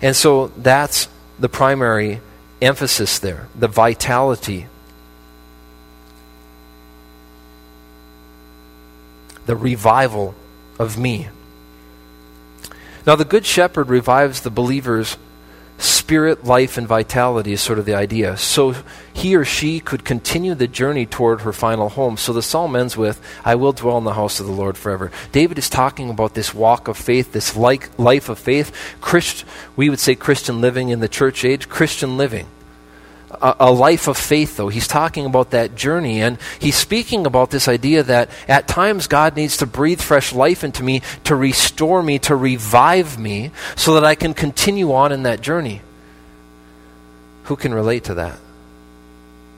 And 0.00 0.16
so 0.16 0.48
that's 0.48 1.08
the 1.38 1.48
primary 1.48 2.20
emphasis 2.62 3.18
there 3.18 3.48
the 3.54 3.68
vitality, 3.68 4.66
the 9.46 9.56
revival 9.56 10.34
of 10.78 10.96
me. 10.96 11.28
Now, 13.06 13.16
the 13.16 13.24
Good 13.24 13.44
Shepherd 13.44 13.88
revives 13.88 14.42
the 14.42 14.50
believer's 14.50 15.16
spirit, 15.82 16.44
life, 16.44 16.78
and 16.78 16.86
vitality, 16.86 17.52
is 17.52 17.60
sort 17.60 17.78
of 17.78 17.84
the 17.84 17.94
idea. 17.94 18.36
So 18.36 18.74
he 19.12 19.34
or 19.36 19.44
she 19.44 19.80
could 19.80 20.04
continue 20.04 20.54
the 20.54 20.68
journey 20.68 21.06
toward 21.06 21.42
her 21.42 21.52
final 21.52 21.90
home. 21.90 22.16
So 22.16 22.32
the 22.32 22.42
psalm 22.42 22.76
ends 22.76 22.96
with, 22.96 23.20
I 23.44 23.54
will 23.56 23.72
dwell 23.72 23.98
in 23.98 24.04
the 24.04 24.14
house 24.14 24.40
of 24.40 24.46
the 24.46 24.52
Lord 24.52 24.76
forever. 24.76 25.10
David 25.32 25.58
is 25.58 25.68
talking 25.68 26.10
about 26.10 26.34
this 26.34 26.54
walk 26.54 26.88
of 26.88 26.96
faith, 26.96 27.32
this 27.32 27.56
like 27.56 27.98
life 27.98 28.28
of 28.28 28.38
faith. 28.38 28.72
Christ, 29.00 29.44
we 29.76 29.90
would 29.90 30.00
say 30.00 30.14
Christian 30.14 30.60
living 30.60 30.88
in 30.88 31.00
the 31.00 31.08
church 31.08 31.44
age, 31.44 31.68
Christian 31.68 32.16
living 32.16 32.46
a, 33.42 33.56
a 33.60 33.72
life 33.72 34.08
of 34.08 34.16
faith, 34.16 34.56
though. 34.56 34.68
He's 34.68 34.88
talking 34.88 35.26
about 35.26 35.50
that 35.50 35.74
journey, 35.74 36.22
and 36.22 36.38
he's 36.58 36.76
speaking 36.76 37.26
about 37.26 37.50
this 37.50 37.68
idea 37.68 38.02
that 38.04 38.30
at 38.48 38.68
times 38.68 39.06
God 39.06 39.36
needs 39.36 39.58
to 39.58 39.66
breathe 39.66 40.00
fresh 40.00 40.32
life 40.32 40.64
into 40.64 40.82
me 40.82 41.02
to 41.24 41.34
restore 41.34 42.02
me, 42.02 42.18
to 42.20 42.36
revive 42.36 43.18
me, 43.18 43.50
so 43.76 43.94
that 43.94 44.04
I 44.04 44.14
can 44.14 44.34
continue 44.34 44.92
on 44.92 45.12
in 45.12 45.24
that 45.24 45.40
journey. 45.40 45.82
Who 47.44 47.56
can 47.56 47.74
relate 47.74 48.04
to 48.04 48.14
that? 48.14 48.38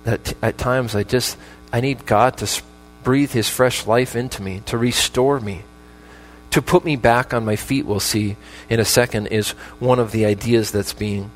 That 0.05 0.25
t- 0.25 0.37
at 0.43 0.59
times 0.59 0.95
I 0.95 1.03
just 1.03 1.37
I 1.73 1.81
need 1.81 2.07
God 2.07 2.39
to 2.39 2.63
breathe 3.03 3.33
His 3.33 3.49
fresh 3.49 3.87
life 3.87 4.17
into 4.17 4.43
me, 4.43 4.63
to 4.67 4.79
restore 4.79 5.39
me 5.39 5.63
to 6.55 6.63
put 6.63 6.85
me 6.85 6.95
back 6.95 7.35
on 7.35 7.45
my 7.45 7.57
feet, 7.57 7.85
we'll 7.85 7.99
see 7.99 8.37
in 8.71 8.79
a 8.79 8.85
second, 8.85 9.27
is 9.27 9.51
one 9.81 9.99
of 9.99 10.13
the 10.13 10.25
ideas 10.25 10.71
that's 10.71 10.93
being 10.93 11.29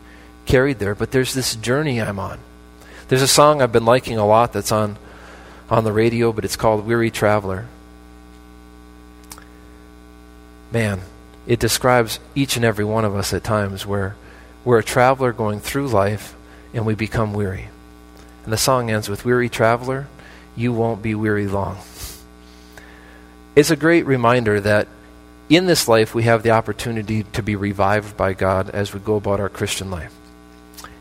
carried 0.49 0.79
there, 0.79 0.95
but 0.95 1.11
there's 1.13 1.35
this 1.35 1.55
journey 1.55 2.01
I'm 2.01 2.19
on. 2.19 2.41
There's 3.09 3.23
a 3.23 3.29
song 3.29 3.61
I've 3.61 3.71
been 3.71 3.85
liking 3.85 4.17
a 4.19 4.27
lot 4.27 4.53
that's 4.53 4.73
on 4.73 4.99
on 5.71 5.85
the 5.85 5.93
radio, 5.93 6.33
but 6.33 6.47
it's 6.47 6.57
called 6.57 6.87
Weary 6.87 7.11
Traveler. 7.11 7.67
Man, 10.73 11.03
it 11.47 11.61
describes 11.61 12.19
each 12.35 12.57
and 12.57 12.65
every 12.65 12.87
one 12.87 13.05
of 13.05 13.15
us 13.15 13.35
at 13.35 13.45
times 13.45 13.85
where 13.85 14.17
we're 14.65 14.79
a 14.79 14.85
traveler 14.85 15.33
going 15.33 15.61
through 15.61 15.89
life 15.89 16.35
and 16.73 16.87
we 16.87 16.95
become 16.95 17.35
weary. 17.35 17.69
And 18.45 18.53
the 18.53 18.57
song 18.57 18.91
ends 18.91 19.11
with 19.11 19.27
Weary 19.27 19.51
Traveler, 19.51 20.09
you 20.57 20.73
won't 20.73 21.03
be 21.03 21.15
weary 21.15 21.47
long. 21.47 21.77
It's 23.55 23.71
a 23.71 23.77
great 23.77 24.07
reminder 24.07 24.59
that 24.61 24.89
in 25.51 25.67
this 25.67 25.87
life 25.87 26.15
we 26.15 26.23
have 26.23 26.43
the 26.43 26.53
opportunity 26.53 27.25
to 27.25 27.43
be 27.43 27.57
revived 27.57 28.17
by 28.17 28.33
God 28.33 28.71
as 28.71 28.95
we 28.95 29.01
go 29.01 29.17
about 29.17 29.41
our 29.41 29.51
Christian 29.51 29.91
life 29.91 30.18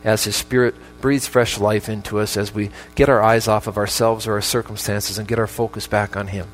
as 0.08 0.24
His 0.24 0.38
Spirit 0.38 0.74
breathes 1.02 1.28
fresh 1.28 1.60
life 1.60 1.90
into 1.90 2.20
us 2.20 2.38
as 2.38 2.54
we 2.54 2.72
get 2.96 3.10
our 3.10 3.22
eyes 3.22 3.50
off 3.50 3.68
of 3.68 3.78
ourselves 3.78 4.26
or 4.26 4.36
our 4.36 4.42
circumstances 4.42 5.18
and 5.18 5.28
get 5.28 5.38
our 5.38 5.48
focus 5.48 5.86
back 5.86 6.16
on 6.16 6.28
Him. 6.28 6.48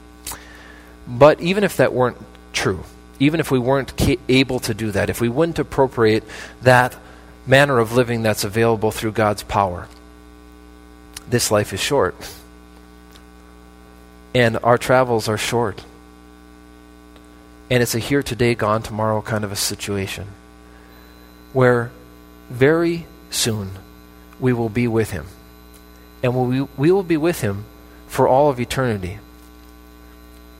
But 1.07 1.39
even 1.39 1.63
if 1.63 1.77
that 1.77 1.93
weren't 1.93 2.17
true, 2.51 2.83
even 3.19 3.39
if 3.39 3.51
we 3.51 3.59
weren't 3.59 3.95
ca- 3.95 4.17
able 4.27 4.59
to 4.61 4.73
do 4.73 4.89
that, 4.89 5.11
if 5.11 5.21
we 5.21 5.29
wouldn't 5.29 5.59
appropriate 5.59 6.23
that 6.63 6.95
manner 7.45 7.77
of 7.77 7.93
living 7.93 8.23
that's 8.23 8.43
available 8.43 8.89
through 8.89 9.11
God's 9.11 9.43
power, 9.43 9.87
this 11.29 11.51
life 11.51 11.73
is 11.73 11.79
short. 11.79 12.15
And 14.33 14.57
our 14.63 14.79
travels 14.79 15.29
are 15.29 15.37
short. 15.37 15.85
And 17.69 17.83
it's 17.83 17.93
a 17.93 17.99
here 17.99 18.23
today, 18.23 18.55
gone 18.55 18.81
tomorrow 18.81 19.21
kind 19.21 19.43
of 19.43 19.51
a 19.51 19.55
situation 19.55 20.25
where 21.53 21.91
very 22.49 23.05
soon 23.33 23.71
we 24.39 24.53
will 24.53 24.69
be 24.69 24.87
with 24.87 25.11
him. 25.11 25.25
And 26.21 26.35
we, 26.49 26.61
we 26.77 26.91
will 26.91 27.03
be 27.03 27.17
with 27.17 27.41
him 27.41 27.65
for 28.07 28.27
all 28.27 28.49
of 28.49 28.59
eternity. 28.59 29.19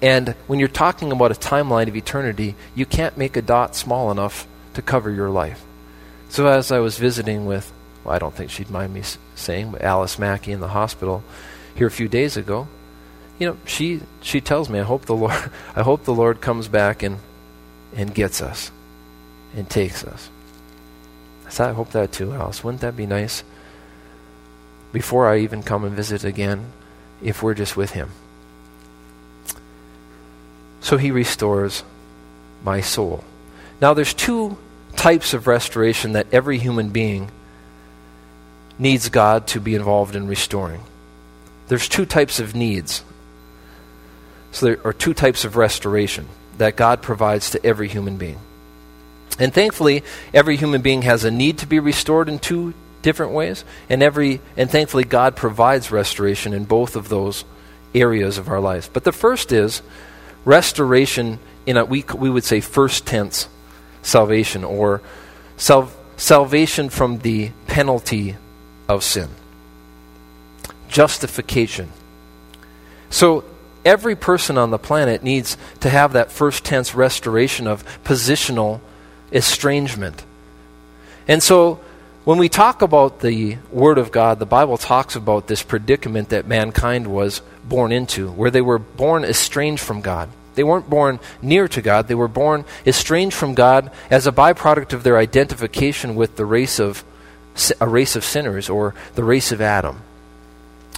And 0.01 0.29
when 0.47 0.59
you're 0.59 0.67
talking 0.67 1.11
about 1.11 1.31
a 1.31 1.35
timeline 1.35 1.87
of 1.87 1.95
eternity, 1.95 2.55
you 2.75 2.85
can't 2.85 3.17
make 3.17 3.37
a 3.37 3.41
dot 3.41 3.75
small 3.75 4.11
enough 4.11 4.47
to 4.73 4.81
cover 4.81 5.09
your 5.09 5.29
life. 5.29 5.63
So 6.29 6.47
as 6.47 6.71
I 6.71 6.79
was 6.79 6.97
visiting 6.97 7.45
with, 7.45 7.71
well, 8.03 8.15
I 8.15 8.19
don't 8.19 8.33
think 8.33 8.51
she'd 8.51 8.69
mind 8.69 8.93
me 8.93 9.03
saying, 9.35 9.71
but 9.71 9.81
Alice 9.81 10.19
Mackey 10.19 10.51
in 10.51 10.59
the 10.59 10.67
hospital 10.67 11.23
here 11.75 11.87
a 11.87 11.91
few 11.91 12.07
days 12.07 12.35
ago, 12.35 12.67
you 13.39 13.47
know, 13.47 13.57
she 13.65 14.01
she 14.21 14.41
tells 14.41 14.69
me, 14.69 14.79
I 14.79 14.83
hope 14.83 15.05
the 15.05 15.15
Lord 15.15 15.33
I 15.75 15.83
hope 15.83 16.03
the 16.03 16.13
Lord 16.13 16.41
comes 16.41 16.67
back 16.67 17.03
and 17.03 17.19
and 17.95 18.13
gets 18.13 18.41
us 18.41 18.71
and 19.55 19.69
takes 19.69 20.03
us. 20.03 20.29
I 21.59 21.73
hope 21.73 21.91
that 21.91 22.11
too, 22.11 22.33
Alice. 22.33 22.63
Wouldn't 22.63 22.81
that 22.81 22.95
be 22.95 23.05
nice? 23.05 23.43
Before 24.91 25.27
I 25.27 25.39
even 25.39 25.63
come 25.63 25.83
and 25.83 25.95
visit 25.95 26.23
again, 26.23 26.71
if 27.21 27.41
we're 27.41 27.53
just 27.53 27.75
with 27.75 27.91
Him. 27.91 28.11
So 30.81 30.97
He 30.97 31.11
restores 31.11 31.83
my 32.63 32.81
soul. 32.81 33.23
Now, 33.81 33.93
there's 33.93 34.13
two 34.13 34.57
types 34.95 35.33
of 35.33 35.47
restoration 35.47 36.13
that 36.13 36.27
every 36.31 36.57
human 36.57 36.89
being 36.89 37.31
needs 38.77 39.09
God 39.09 39.47
to 39.47 39.59
be 39.59 39.75
involved 39.75 40.15
in 40.15 40.27
restoring. 40.27 40.81
There's 41.67 41.87
two 41.87 42.05
types 42.05 42.39
of 42.39 42.55
needs. 42.55 43.03
So 44.51 44.65
there 44.67 44.79
are 44.85 44.93
two 44.93 45.13
types 45.13 45.45
of 45.45 45.55
restoration 45.55 46.27
that 46.57 46.75
God 46.75 47.01
provides 47.01 47.49
to 47.51 47.65
every 47.65 47.87
human 47.87 48.17
being. 48.17 48.39
And 49.39 49.53
thankfully, 49.53 50.03
every 50.33 50.57
human 50.57 50.81
being 50.81 51.03
has 51.03 51.23
a 51.23 51.31
need 51.31 51.57
to 51.59 51.67
be 51.67 51.79
restored 51.79 52.29
in 52.29 52.39
two 52.39 52.73
different 53.01 53.33
ways, 53.33 53.63
and 53.89 54.01
every 54.01 54.41
and 54.57 54.69
thankfully 54.69 55.03
God 55.03 55.35
provides 55.35 55.91
restoration 55.91 56.53
in 56.53 56.65
both 56.65 56.95
of 56.95 57.09
those 57.09 57.45
areas 57.93 58.37
of 58.37 58.49
our 58.49 58.59
lives. 58.59 58.89
But 58.91 59.03
the 59.03 59.11
first 59.11 59.51
is 59.51 59.81
restoration 60.45 61.39
in 61.65 61.77
a 61.77 61.85
we 61.85 62.03
we 62.15 62.29
would 62.29 62.43
say 62.43 62.61
first 62.61 63.05
tense 63.05 63.47
salvation 64.01 64.63
or 64.63 65.01
sal- 65.57 65.91
salvation 66.17 66.89
from 66.89 67.19
the 67.19 67.51
penalty 67.67 68.35
of 68.87 69.03
sin. 69.03 69.29
Justification. 70.87 71.91
So 73.09 73.43
every 73.85 74.15
person 74.15 74.57
on 74.57 74.71
the 74.71 74.79
planet 74.79 75.23
needs 75.23 75.57
to 75.81 75.89
have 75.89 76.13
that 76.13 76.31
first 76.31 76.63
tense 76.63 76.95
restoration 76.95 77.67
of 77.67 77.83
positional 78.03 78.79
estrangement. 79.33 80.23
And 81.27 81.41
so, 81.41 81.79
when 82.23 82.37
we 82.37 82.47
talk 82.47 82.81
about 82.81 83.19
the 83.19 83.57
Word 83.69 83.97
of 83.97 84.11
God, 84.11 84.39
the 84.39 84.45
Bible 84.45 84.77
talks 84.77 85.17
about 85.17 85.47
this 85.47 85.61
predicament 85.61 86.29
that 86.29 86.47
mankind 86.47 87.07
was 87.07 87.41
born 87.65 87.91
into, 87.91 88.31
where 88.31 88.51
they 88.51 88.61
were 88.61 88.79
born 88.79 89.25
estranged 89.25 89.83
from 89.83 89.99
God. 89.99 90.29
They 90.55 90.63
weren't 90.63 90.89
born 90.89 91.19
near 91.41 91.67
to 91.67 91.81
God, 91.81 92.07
they 92.07 92.15
were 92.15 92.27
born 92.29 92.63
estranged 92.85 93.35
from 93.35 93.55
God 93.55 93.91
as 94.09 94.25
a 94.27 94.31
byproduct 94.31 94.93
of 94.93 95.03
their 95.03 95.17
identification 95.17 96.15
with 96.15 96.37
the 96.37 96.45
race 96.45 96.79
of 96.79 97.03
a 97.79 97.87
race 97.87 98.15
of 98.15 98.23
sinners 98.23 98.69
or 98.69 98.95
the 99.15 99.23
race 99.23 99.51
of 99.51 99.61
Adam. 99.61 100.01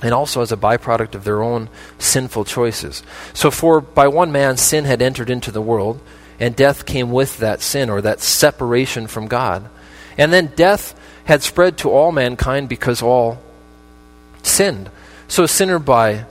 And 0.02 0.14
also 0.14 0.42
as 0.42 0.52
a 0.52 0.58
byproduct 0.58 1.16
of 1.16 1.24
their 1.24 1.42
own 1.42 1.70
sinful 1.98 2.46
choices. 2.46 3.02
So 3.34 3.50
for 3.50 3.82
by 3.82 4.08
one 4.08 4.32
man 4.32 4.58
sin 4.58 4.86
had 4.86 5.02
entered 5.02 5.30
into 5.30 5.52
the 5.52 5.62
world, 5.62 6.00
and 6.40 6.56
death 6.56 6.86
came 6.86 7.12
with 7.12 7.38
that 7.40 7.62
sin 7.62 7.90
or 7.90 8.02
that 8.02 8.20
separation 8.20 9.08
from 9.08 9.28
God. 9.28 9.70
And 10.18 10.32
then 10.32 10.54
death 10.56 11.00
had 11.26 11.44
spread 11.44 11.78
to 11.80 11.90
all 11.90 12.12
mankind 12.12 12.70
because 12.70 13.02
all 13.02 13.42
sinned. 14.44 14.90
So 15.28 15.44
a 15.44 15.48
sinner 15.48 15.80
by 15.80 16.26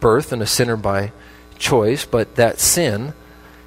birth 0.00 0.32
and 0.32 0.42
a 0.42 0.46
sinner 0.46 0.76
by 0.76 1.12
choice, 1.58 2.04
but 2.04 2.36
that 2.36 2.60
sin 2.60 3.14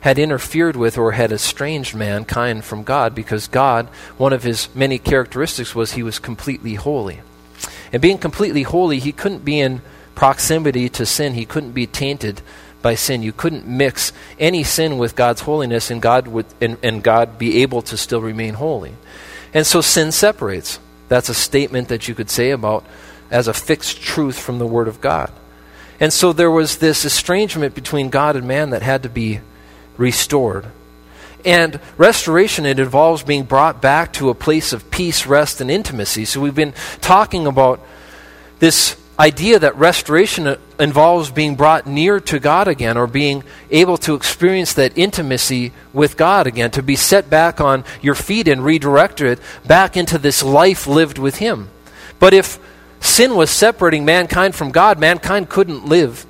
had 0.01 0.17
interfered 0.17 0.75
with 0.75 0.97
or 0.97 1.11
had 1.11 1.31
estranged 1.31 1.93
mankind 1.93 2.63
from 2.63 2.83
God 2.83 3.13
because 3.13 3.47
God, 3.47 3.87
one 4.17 4.31
of 4.31 4.43
his 4.43 4.73
many 4.73 4.97
characteristics 4.97 5.75
was 5.75 5.93
he 5.93 6.03
was 6.03 6.19
completely 6.19 6.75
holy. 6.75 7.21
And 7.91 8.01
being 8.01 8.17
completely 8.17 8.63
holy, 8.63 8.99
he 8.99 9.11
couldn't 9.11 9.43
be 9.43 9.59
in 9.59 9.81
proximity 10.15 10.89
to 10.89 11.05
sin, 11.05 11.33
he 11.33 11.45
couldn't 11.45 11.71
be 11.71 11.87
tainted 11.87 12.41
by 12.81 12.95
sin. 12.95 13.23
You 13.23 13.33
couldn't 13.33 13.67
mix 13.67 14.13
any 14.39 14.63
sin 14.63 14.97
with 14.97 15.15
God's 15.15 15.41
holiness 15.41 15.91
and 15.91 16.01
God 16.01 16.27
would 16.27 16.45
and, 16.61 16.77
and 16.81 17.03
God 17.03 17.37
be 17.37 17.61
able 17.61 17.81
to 17.83 17.97
still 17.97 18.21
remain 18.21 18.55
holy. 18.55 18.93
And 19.53 19.65
so 19.65 19.81
sin 19.81 20.11
separates. 20.11 20.79
That's 21.07 21.29
a 21.29 21.33
statement 21.33 21.87
that 21.87 22.07
you 22.07 22.15
could 22.15 22.29
say 22.29 22.51
about 22.51 22.85
as 23.31 23.47
a 23.47 23.53
fixed 23.53 24.01
truth 24.01 24.39
from 24.39 24.59
the 24.59 24.67
Word 24.67 24.87
of 24.87 25.01
God. 25.01 25.31
And 25.99 26.13
so 26.13 26.31
there 26.31 26.51
was 26.51 26.77
this 26.77 27.03
estrangement 27.03 27.75
between 27.75 28.09
God 28.09 28.35
and 28.35 28.47
man 28.47 28.69
that 28.69 28.81
had 28.81 29.03
to 29.03 29.09
be 29.09 29.41
restored. 29.97 30.67
And 31.45 31.79
restoration, 31.97 32.65
it 32.65 32.79
involves 32.79 33.23
being 33.23 33.43
brought 33.43 33.81
back 33.81 34.13
to 34.13 34.29
a 34.29 34.35
place 34.35 34.73
of 34.73 34.91
peace, 34.91 35.25
rest, 35.25 35.61
and 35.61 35.71
intimacy. 35.71 36.25
So 36.25 36.41
we've 36.41 36.55
been 36.55 36.73
talking 37.01 37.47
about 37.47 37.81
this 38.59 38.98
idea 39.19 39.59
that 39.59 39.75
restoration 39.75 40.55
involves 40.79 41.29
being 41.29 41.55
brought 41.55 41.85
near 41.85 42.21
to 42.21 42.39
God 42.39 42.69
again 42.69 42.95
or 42.97 43.05
being 43.05 43.43
able 43.69 43.97
to 43.97 44.15
experience 44.15 44.73
that 44.73 44.97
intimacy 44.97 45.73
with 45.91 46.15
God 46.15 46.47
again, 46.47 46.71
to 46.71 46.81
be 46.81 46.95
set 46.95 47.29
back 47.29 47.59
on 47.59 47.83
your 48.01 48.15
feet 48.15 48.47
and 48.47 48.63
redirected 48.63 49.39
back 49.67 49.97
into 49.97 50.17
this 50.17 50.41
life 50.41 50.87
lived 50.87 51.17
with 51.17 51.35
Him. 51.35 51.69
But 52.17 52.33
if 52.33 52.59
sin 53.01 53.35
was 53.35 53.49
separating 53.49 54.05
mankind 54.05 54.55
from 54.55 54.71
God, 54.71 54.99
mankind 54.99 55.49
couldn't 55.49 55.85
live 55.85 56.25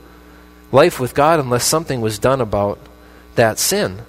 life 0.71 0.99
with 0.99 1.13
God 1.13 1.39
unless 1.39 1.65
something 1.65 2.01
was 2.01 2.17
done 2.17 2.41
about 2.41 2.79
that 3.35 3.59
sin. 3.59 4.01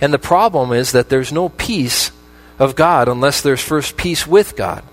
And 0.00 0.14
the 0.14 0.18
problem 0.18 0.72
is 0.72 0.92
that 0.92 1.08
there's 1.08 1.32
no 1.32 1.48
peace 1.48 2.12
of 2.60 2.76
God 2.76 3.08
unless 3.08 3.40
there's 3.40 3.62
first 3.62 3.96
peace 3.96 4.24
with 4.24 4.54
God. 4.54 4.84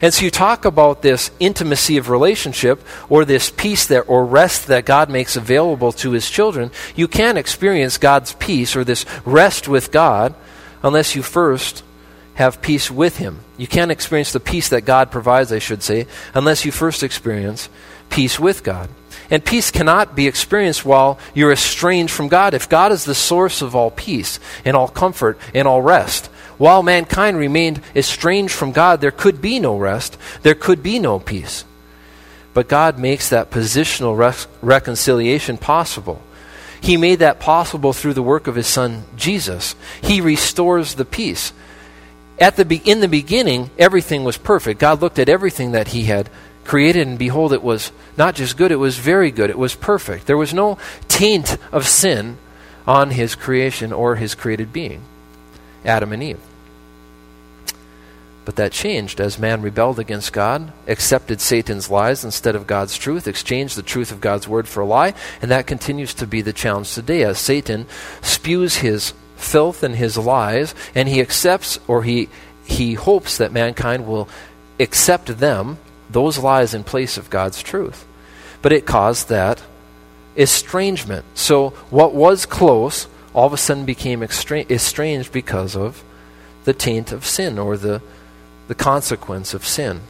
And 0.00 0.12
so 0.12 0.24
you 0.24 0.30
talk 0.30 0.64
about 0.64 1.02
this 1.02 1.30
intimacy 1.40 1.96
of 1.96 2.10
relationship 2.10 2.84
or 3.08 3.24
this 3.24 3.50
peace 3.50 3.86
that 3.86 4.02
or 4.02 4.26
rest 4.26 4.66
that 4.66 4.84
God 4.84 5.08
makes 5.08 5.36
available 5.36 5.92
to 5.92 6.10
his 6.10 6.30
children. 6.30 6.70
You 6.94 7.08
can't 7.08 7.38
experience 7.38 7.96
God's 7.98 8.34
peace 8.34 8.76
or 8.76 8.84
this 8.84 9.06
rest 9.24 9.68
with 9.68 9.90
God 9.90 10.34
unless 10.82 11.16
you 11.16 11.22
first 11.22 11.82
have 12.34 12.60
peace 12.60 12.90
with 12.90 13.16
him. 13.16 13.40
You 13.56 13.66
can't 13.66 13.90
experience 13.90 14.32
the 14.32 14.40
peace 14.40 14.68
that 14.68 14.82
God 14.84 15.10
provides, 15.10 15.50
I 15.50 15.58
should 15.58 15.82
say, 15.82 16.06
unless 16.34 16.66
you 16.66 16.72
first 16.72 17.02
experience 17.02 17.70
peace 18.10 18.38
with 18.38 18.62
God. 18.62 18.90
And 19.30 19.44
peace 19.44 19.70
cannot 19.70 20.14
be 20.14 20.26
experienced 20.26 20.84
while 20.84 21.18
you're 21.34 21.52
estranged 21.52 22.12
from 22.12 22.28
God. 22.28 22.54
If 22.54 22.68
God 22.68 22.92
is 22.92 23.04
the 23.04 23.14
source 23.14 23.62
of 23.62 23.74
all 23.74 23.90
peace 23.90 24.38
and 24.64 24.76
all 24.76 24.88
comfort 24.88 25.38
and 25.54 25.66
all 25.66 25.82
rest, 25.82 26.30
while 26.58 26.82
mankind 26.82 27.36
remained 27.36 27.80
estranged 27.94 28.54
from 28.54 28.72
God, 28.72 29.00
there 29.00 29.10
could 29.10 29.40
be 29.40 29.58
no 29.58 29.76
rest, 29.76 30.16
there 30.42 30.54
could 30.54 30.82
be 30.82 30.98
no 30.98 31.18
peace. 31.18 31.64
But 32.54 32.68
God 32.68 32.98
makes 32.98 33.28
that 33.28 33.50
positional 33.50 34.16
reconciliation 34.62 35.58
possible. 35.58 36.22
He 36.80 36.96
made 36.96 37.18
that 37.18 37.40
possible 37.40 37.92
through 37.92 38.14
the 38.14 38.22
work 38.22 38.46
of 38.46 38.54
His 38.54 38.66
Son, 38.66 39.04
Jesus. 39.16 39.74
He 40.00 40.20
restores 40.20 40.94
the 40.94 41.04
peace. 41.04 41.52
At 42.38 42.56
the 42.56 42.64
be- 42.64 42.82
in 42.84 43.00
the 43.00 43.08
beginning, 43.08 43.70
everything 43.78 44.24
was 44.24 44.38
perfect. 44.38 44.80
God 44.80 45.02
looked 45.02 45.18
at 45.18 45.28
everything 45.28 45.72
that 45.72 45.88
He 45.88 46.04
had 46.04 46.30
created, 46.64 47.06
and 47.06 47.18
behold, 47.18 47.52
it 47.52 47.62
was 47.62 47.92
not 48.16 48.34
just 48.34 48.56
good, 48.56 48.72
it 48.72 48.76
was 48.76 48.98
very 48.98 49.30
good. 49.30 49.50
It 49.50 49.58
was 49.58 49.74
perfect. 49.74 50.26
There 50.26 50.36
was 50.36 50.54
no 50.54 50.78
taint 51.08 51.58
of 51.72 51.86
sin 51.86 52.38
on 52.86 53.10
His 53.10 53.34
creation 53.34 53.92
or 53.92 54.16
His 54.16 54.34
created 54.34 54.72
being. 54.72 55.02
Adam 55.86 56.12
and 56.12 56.22
Eve. 56.22 56.40
But 58.44 58.56
that 58.56 58.70
changed 58.70 59.20
as 59.20 59.40
man 59.40 59.60
rebelled 59.60 59.98
against 59.98 60.32
God, 60.32 60.72
accepted 60.86 61.40
Satan's 61.40 61.90
lies 61.90 62.24
instead 62.24 62.54
of 62.54 62.68
God's 62.68 62.96
truth, 62.96 63.26
exchanged 63.26 63.76
the 63.76 63.82
truth 63.82 64.12
of 64.12 64.20
God's 64.20 64.46
word 64.46 64.68
for 64.68 64.82
a 64.82 64.86
lie, 64.86 65.14
and 65.42 65.50
that 65.50 65.66
continues 65.66 66.14
to 66.14 66.28
be 66.28 66.42
the 66.42 66.52
challenge 66.52 66.94
today 66.94 67.24
as 67.24 67.38
Satan 67.38 67.86
spews 68.22 68.76
his 68.76 69.14
filth 69.36 69.82
and 69.82 69.96
his 69.96 70.16
lies, 70.16 70.76
and 70.94 71.08
he 71.08 71.20
accepts 71.20 71.78
or 71.88 72.04
he 72.04 72.28
he 72.64 72.94
hopes 72.94 73.38
that 73.38 73.52
mankind 73.52 74.06
will 74.06 74.28
accept 74.78 75.38
them, 75.38 75.78
those 76.10 76.38
lies 76.38 76.74
in 76.74 76.84
place 76.84 77.16
of 77.16 77.30
God's 77.30 77.62
truth. 77.62 78.06
But 78.62 78.72
it 78.72 78.86
caused 78.86 79.28
that 79.28 79.62
estrangement. 80.36 81.24
So 81.34 81.70
what 81.90 82.14
was 82.14 82.46
close 82.46 83.06
all 83.36 83.46
of 83.46 83.52
a 83.52 83.58
sudden 83.58 83.84
became 83.84 84.22
estranged 84.22 85.30
because 85.30 85.76
of 85.76 86.02
the 86.64 86.72
taint 86.72 87.12
of 87.12 87.26
sin 87.26 87.58
or 87.58 87.76
the, 87.76 88.00
the 88.66 88.74
consequence 88.74 89.52
of 89.52 89.64
sin. 89.64 90.00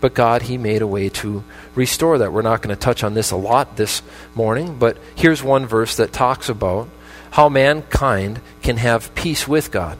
But 0.00 0.14
God, 0.14 0.42
He 0.42 0.56
made 0.56 0.80
a 0.80 0.86
way 0.86 1.10
to 1.10 1.44
restore 1.74 2.16
that. 2.16 2.32
We're 2.32 2.40
not 2.40 2.62
going 2.62 2.74
to 2.74 2.80
touch 2.80 3.04
on 3.04 3.12
this 3.12 3.30
a 3.30 3.36
lot 3.36 3.76
this 3.76 4.00
morning, 4.34 4.78
but 4.78 4.96
here's 5.14 5.42
one 5.42 5.66
verse 5.66 5.96
that 5.98 6.14
talks 6.14 6.48
about 6.48 6.88
how 7.32 7.50
mankind 7.50 8.40
can 8.62 8.78
have 8.78 9.14
peace 9.14 9.46
with 9.46 9.70
God 9.70 9.98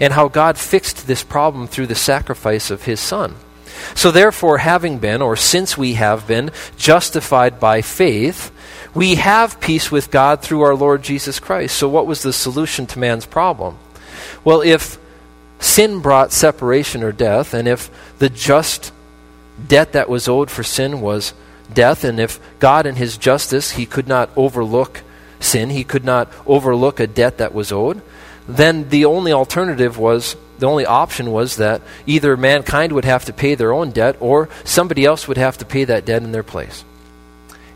and 0.00 0.12
how 0.12 0.26
God 0.26 0.58
fixed 0.58 1.06
this 1.06 1.22
problem 1.22 1.68
through 1.68 1.86
the 1.86 1.94
sacrifice 1.94 2.72
of 2.72 2.82
His 2.82 2.98
Son. 2.98 3.36
So, 3.94 4.10
therefore, 4.10 4.58
having 4.58 4.98
been, 4.98 5.22
or 5.22 5.36
since 5.36 5.76
we 5.76 5.94
have 5.94 6.26
been, 6.26 6.50
justified 6.76 7.58
by 7.60 7.82
faith, 7.82 8.52
we 8.94 9.16
have 9.16 9.60
peace 9.60 9.90
with 9.90 10.10
God 10.10 10.42
through 10.42 10.62
our 10.62 10.74
Lord 10.74 11.02
Jesus 11.02 11.38
Christ. 11.38 11.76
So, 11.76 11.88
what 11.88 12.06
was 12.06 12.22
the 12.22 12.32
solution 12.32 12.86
to 12.86 12.98
man's 12.98 13.26
problem? 13.26 13.78
Well, 14.44 14.62
if 14.62 14.98
sin 15.58 16.00
brought 16.00 16.32
separation 16.32 17.02
or 17.02 17.12
death, 17.12 17.54
and 17.54 17.68
if 17.68 17.90
the 18.18 18.28
just 18.28 18.92
debt 19.68 19.92
that 19.92 20.08
was 20.08 20.28
owed 20.28 20.50
for 20.50 20.62
sin 20.62 21.00
was 21.00 21.34
death, 21.72 22.04
and 22.04 22.20
if 22.20 22.38
God 22.58 22.86
in 22.86 22.96
his 22.96 23.16
justice, 23.16 23.72
he 23.72 23.86
could 23.86 24.08
not 24.08 24.30
overlook 24.36 25.02
sin, 25.40 25.70
he 25.70 25.84
could 25.84 26.04
not 26.04 26.32
overlook 26.46 27.00
a 27.00 27.06
debt 27.06 27.38
that 27.38 27.54
was 27.54 27.72
owed, 27.72 28.00
then 28.48 28.88
the 28.88 29.04
only 29.04 29.32
alternative 29.32 29.98
was 29.98 30.36
the 30.58 30.66
only 30.66 30.86
option 30.86 31.30
was 31.30 31.56
that 31.56 31.82
either 32.06 32.36
mankind 32.36 32.92
would 32.92 33.04
have 33.04 33.24
to 33.26 33.32
pay 33.32 33.54
their 33.54 33.72
own 33.72 33.90
debt 33.90 34.16
or 34.20 34.48
somebody 34.64 35.04
else 35.04 35.28
would 35.28 35.36
have 35.36 35.58
to 35.58 35.64
pay 35.64 35.84
that 35.84 36.04
debt 36.04 36.22
in 36.22 36.32
their 36.32 36.42
place. 36.42 36.84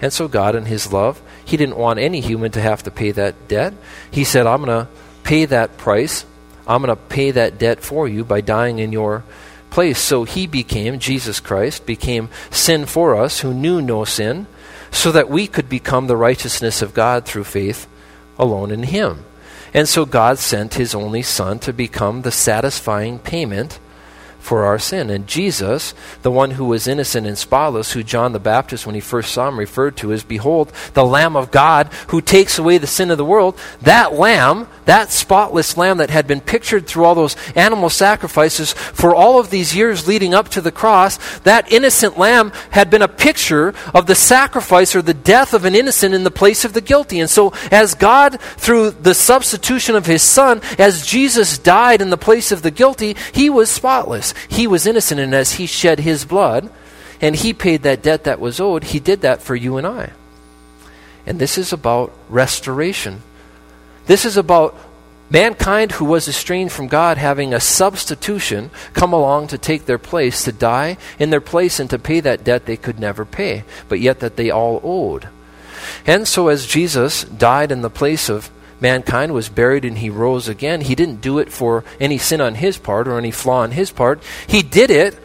And 0.01 0.12
so, 0.12 0.28
God, 0.28 0.57
in 0.57 0.64
His 0.64 0.93
love, 0.93 1.20
He 1.45 1.57
didn't 1.57 1.76
want 1.76 1.99
any 1.99 2.20
human 2.20 2.53
to 2.53 2.61
have 2.61 2.83
to 2.85 2.91
pay 2.91 3.11
that 3.12 3.49
debt. 3.49 3.74
He 4.11 4.24
said, 4.24 4.47
I'm 4.47 4.64
going 4.64 4.87
to 4.87 4.91
pay 5.22 5.45
that 5.45 5.76
price. 5.76 6.24
I'm 6.66 6.83
going 6.83 6.97
to 6.97 7.03
pay 7.03 7.33
that 7.33 7.59
debt 7.59 7.81
for 7.81 8.09
you 8.09 8.24
by 8.24 8.41
dying 8.41 8.78
in 8.78 8.93
your 8.93 9.24
place. 9.68 9.99
So 9.99 10.24
He 10.24 10.47
became, 10.47 10.99
Jesus 10.99 11.39
Christ, 11.41 11.85
became 11.85 12.31
sin 12.51 12.87
for 12.87 13.14
us 13.14 13.41
who 13.41 13.53
knew 13.53 13.83
no 13.83 14.05
sin, 14.05 14.47
so 14.91 15.12
that 15.12 15.28
we 15.28 15.47
could 15.47 15.68
become 15.68 16.07
the 16.07 16.16
righteousness 16.16 16.83
of 16.83 16.95
God 16.95 17.24
through 17.24 17.45
faith 17.45 17.87
alone 18.39 18.70
in 18.70 18.85
Him. 18.85 19.24
And 19.73 19.89
so 19.89 20.05
God 20.05 20.39
sent 20.39 20.75
His 20.75 20.95
only 20.95 21.23
Son 21.23 21.59
to 21.61 21.73
become 21.73 22.23
the 22.23 22.33
satisfying 22.33 23.18
payment 23.18 23.79
for 24.41 24.64
our 24.64 24.78
sin. 24.78 25.11
And 25.11 25.26
Jesus, 25.26 25.95
the 26.22 26.30
one 26.30 26.53
who 26.53 26.64
was 26.64 26.88
innocent 26.88 27.26
and 27.26 27.38
spotless, 27.38 27.93
who 27.93 28.03
John 28.03 28.32
the 28.32 28.41
Baptist, 28.41 28.86
when 28.86 28.95
he 28.95 29.01
first 29.01 29.32
saw 29.32 29.49
him, 29.49 29.59
referred 29.59 29.97
to 29.99 30.12
as, 30.12 30.24
Behold, 30.24 30.72
the 30.95 31.05
Lamb 31.05 31.36
of 31.36 31.51
God 31.51 31.93
who 32.09 32.20
takes 32.20 32.59
away 32.59 32.78
the 32.78 32.86
sin 32.86 33.11
of 33.11 33.18
the 33.18 33.24
world, 33.24 33.59
that 33.82 34.14
Lamb, 34.14 34.66
that 34.86 35.11
spotless 35.11 35.76
Lamb 35.76 35.99
that 35.99 36.11
had 36.11 36.26
been 36.26 36.41
pictured 36.41 36.86
through 36.86 37.05
all 37.05 37.14
those 37.14 37.36
animal 37.55 37.91
sacrifices 37.91 38.72
for 38.72 39.14
all 39.14 39.38
of 39.38 39.51
these 39.51 39.76
years 39.76 40.09
leading 40.09 40.34
up 40.34 40.49
to 40.49 40.61
the 40.61 40.72
cross, 40.72 41.18
that 41.41 41.70
innocent 41.70 42.18
Lamb 42.18 42.51
had 42.70 42.91
been 42.91 43.03
a 43.03 43.09
picture 43.09 43.74
of 43.95 44.07
the 44.07 44.14
sacrifice 44.14 44.97
or 44.97 45.03
the 45.03 45.14
death 45.14 45.55
of 45.55 45.64
an 45.64 45.74
innocent 45.74 46.14
in 46.14 46.24
the 46.24 46.30
place 46.30 46.64
of 46.64 46.72
the 46.72 46.80
guilty. 46.80 47.20
And 47.20 47.30
so, 47.30 47.53
as 47.70 47.95
God, 47.95 48.41
through 48.41 48.91
the 48.91 49.14
substitution 49.14 49.95
of 49.95 50.07
his 50.07 50.22
Son, 50.22 50.61
as 50.78 51.07
Jesus 51.07 51.59
died 51.59 52.01
in 52.01 52.11
the 52.11 52.16
place 52.16 52.53
of 52.53 52.62
the 52.62 52.70
guilty, 52.70 53.16
he 53.32 53.51
was 53.51 53.70
spotless. 53.70 54.30
He 54.49 54.66
was 54.66 54.87
innocent, 54.87 55.20
and 55.20 55.35
as 55.35 55.53
He 55.53 55.66
shed 55.66 56.01
His 56.01 56.24
blood 56.24 56.70
and 57.20 57.37
He 57.37 57.53
paid 57.53 57.83
that 57.83 58.03
debt 58.03 58.24
that 58.24 58.41
was 58.41 58.61
owed, 58.61 58.85
He 58.85 59.01
did 59.01 59.20
that 59.22 59.43
for 59.43 59.55
you 59.55 59.76
and 59.76 59.87
I. 59.87 60.12
And 61.26 61.39
this 61.39 61.59
is 61.59 61.72
about 61.72 62.12
restoration. 62.28 63.22
This 64.07 64.24
is 64.24 64.37
about 64.37 64.76
mankind 65.31 65.93
who 65.93 66.05
was 66.05 66.28
estranged 66.28 66.74
from 66.74 66.89
God 66.89 67.16
having 67.16 67.55
a 67.55 67.61
substitution 67.61 68.70
come 68.93 69.12
along 69.12 69.47
to 69.49 69.59
take 69.59 69.87
their 69.87 69.99
place, 69.99 70.45
to 70.45 70.53
die 70.53 70.97
in 71.18 71.31
their 71.31 71.41
place, 71.41 71.78
and 71.78 71.89
to 71.91 71.99
pay 71.99 72.20
that 72.20 72.43
debt 72.43 72.66
they 72.66 72.76
could 72.76 72.99
never 72.99 73.24
pay, 73.24 73.64
but 73.89 74.01
yet 74.01 74.20
that 74.20 74.37
they 74.37 74.51
all 74.51 74.81
owed. 74.83 75.28
And 76.07 76.26
so, 76.26 76.49
as 76.49 76.66
Jesus 76.66 77.24
died 77.24 77.70
in 77.70 77.83
the 77.83 77.91
place 77.91 78.28
of 78.28 78.51
mankind 78.81 79.33
was 79.33 79.49
buried 79.49 79.85
and 79.85 79.99
he 79.99 80.11
rose 80.11 80.49
again, 80.49 80.81
he 80.81 80.95
didn't 80.95 81.20
do 81.20 81.39
it 81.39 81.53
for 81.53 81.85
any 81.99 82.18
sin 82.18 82.41
on 82.41 82.55
his 82.55 82.78
part 82.78 83.07
or 83.07 83.18
any 83.18 83.31
flaw 83.31 83.62
on 83.62 83.72
his 83.72 83.91
part. 83.91 84.22
He 84.47 84.62
did 84.62 84.91
it 84.91 85.18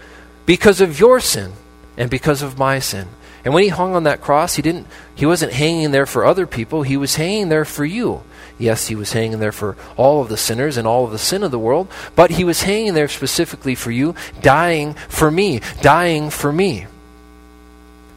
because 0.46 0.82
of 0.82 1.00
your 1.00 1.20
sin 1.20 1.54
and 1.98 2.10
because 2.10 2.42
of 2.42 2.58
my 2.58 2.80
sin. 2.80 3.08
And 3.44 3.54
when 3.54 3.64
he 3.64 3.70
hung 3.70 3.96
on 3.96 4.04
that 4.04 4.22
cross, 4.22 4.56
he 4.56 4.62
didn't 4.62 4.88
he 5.14 5.26
wasn't 5.26 5.54
hanging 5.54 5.92
there 5.92 6.08
for 6.08 6.26
other 6.26 6.48
people, 6.48 6.84
he 6.84 6.98
was 6.98 7.16
hanging 7.16 7.50
there 7.50 7.66
for 7.66 7.86
you. 7.86 8.24
Yes, 8.58 8.88
he 8.88 8.96
was 8.96 9.12
hanging 9.12 9.40
there 9.40 9.52
for 9.52 9.76
all 9.98 10.22
of 10.22 10.30
the 10.30 10.38
sinners 10.38 10.78
and 10.78 10.88
all 10.88 11.06
of 11.06 11.12
the 11.12 11.20
sin 11.20 11.44
of 11.44 11.52
the 11.52 11.60
world, 11.60 11.90
but 12.16 12.32
he 12.32 12.44
was 12.44 12.64
hanging 12.64 12.94
there 12.94 13.10
specifically 13.10 13.76
for 13.76 13.92
you, 13.92 14.16
dying 14.42 14.94
for 15.10 15.30
me, 15.30 15.60
dying 15.82 16.30
for 16.30 16.52
me. 16.52 16.88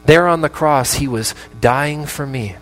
There 0.07 0.28
on 0.28 0.41
the 0.41 0.49
cross, 0.49 0.95
he 0.95 1.09
was 1.09 1.34
dying 1.61 2.07
for 2.07 2.24
me. 2.24 2.57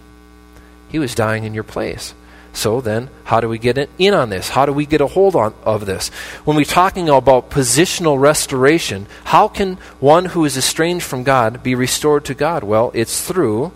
He 0.89 0.99
was 0.99 1.15
dying 1.15 1.45
in 1.45 1.55
your 1.55 1.65
place 1.65 2.15
So 2.57 2.81
then, 2.81 3.11
how 3.25 3.41
do 3.41 3.51
we 3.51 3.59
get 3.59 3.77
in 3.99 4.15
on 4.15 4.31
this? 4.31 4.49
How 4.49 4.65
do 4.65 4.73
we 4.73 4.87
get 4.87 5.03
a 5.03 5.07
hold 5.07 5.37
on, 5.37 5.55
of 5.63 5.85
this? 5.85 6.09
When 6.47 6.57
we're 6.57 6.65
talking 6.65 7.11
about 7.11 7.51
positional 7.51 8.19
restoration, 8.19 9.07
how 9.25 9.47
can 9.47 9.75
one 10.01 10.25
who 10.25 10.43
is 10.47 10.57
estranged 10.57 11.05
from 11.05 11.23
God 11.23 11.63
be 11.63 11.75
restored 11.75 12.25
to 12.25 12.35
God? 12.35 12.65
Well, 12.65 12.91
it's 12.95 13.21
through 13.21 13.73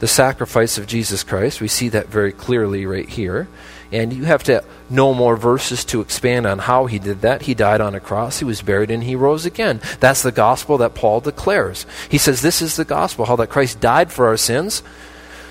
the 0.00 0.06
sacrifice 0.06 0.76
of 0.76 0.86
Jesus 0.86 1.22
Christ. 1.22 1.62
We 1.62 1.68
see 1.68 1.88
that 1.88 2.08
very 2.08 2.30
clearly 2.30 2.84
right 2.84 3.08
here. 3.08 3.48
And 3.90 4.12
you 4.12 4.24
have 4.24 4.42
to 4.44 4.62
know 4.90 5.14
more 5.14 5.38
verses 5.38 5.82
to 5.86 6.02
expand 6.02 6.46
on 6.46 6.58
how 6.58 6.84
he 6.84 6.98
did 6.98 7.22
that. 7.22 7.40
He 7.42 7.54
died 7.54 7.80
on 7.80 7.94
a 7.94 8.00
cross, 8.00 8.38
he 8.38 8.44
was 8.44 8.60
buried, 8.60 8.90
and 8.90 9.02
he 9.02 9.16
rose 9.16 9.46
again. 9.46 9.80
That's 10.00 10.22
the 10.22 10.30
gospel 10.30 10.76
that 10.76 10.94
Paul 10.94 11.20
declares. 11.20 11.86
He 12.10 12.18
says, 12.18 12.42
This 12.42 12.60
is 12.60 12.76
the 12.76 12.84
gospel, 12.84 13.24
how 13.24 13.36
that 13.36 13.48
Christ 13.48 13.80
died 13.80 14.12
for 14.12 14.26
our 14.26 14.36
sins 14.36 14.82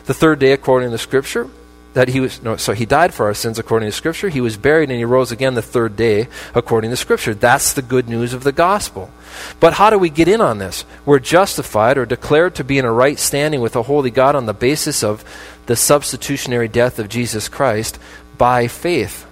the 0.06 0.14
third 0.14 0.38
day 0.38 0.52
according 0.52 0.92
to 0.92 1.00
Scripture 1.00 1.50
that 1.94 2.10
he 2.10 2.20
was 2.20 2.42
no 2.42 2.58
so 2.58 2.74
he 2.74 2.86
died 2.86 3.14
for 3.14 3.28
our 3.28 3.34
sins 3.34 3.60
according 3.60 3.88
to 3.88 3.92
scripture. 3.92 4.30
He 4.30 4.42
was 4.42 4.58
buried 4.58 4.90
and 4.90 4.98
he 4.98 5.06
rose 5.06 5.32
again 5.32 5.54
the 5.54 5.62
third 5.62 5.96
day 5.96 6.28
according 6.54 6.92
to 6.92 6.98
scripture. 6.98 7.34
That's 7.34 7.74
the 7.74 7.82
good 7.82 8.10
news 8.10 8.34
of 8.34 8.44
the 8.44 8.52
gospel. 8.52 9.12
But 9.60 9.74
how 9.74 9.90
do 9.90 9.98
we 9.98 10.10
get 10.10 10.28
in 10.28 10.42
on 10.42 10.58
this? 10.58 10.86
We're 11.06 11.20
justified 11.20 11.98
or 11.98 12.06
declared 12.06 12.56
to 12.56 12.64
be 12.64 12.78
in 12.78 12.86
a 12.86 12.92
right 12.92 13.20
standing 13.20 13.62
with 13.62 13.76
a 13.76 13.84
holy 13.84 14.12
god 14.12 14.36
on 14.36 14.46
the 14.46 14.54
basis 14.54 15.04
of 15.04 15.24
the 15.66 15.76
substitutionary 15.76 16.68
death 16.68 17.00
of 17.00 17.10
jesus 17.10 17.48
christ 17.48 18.00
by 18.38 18.68
faith. 18.68 19.26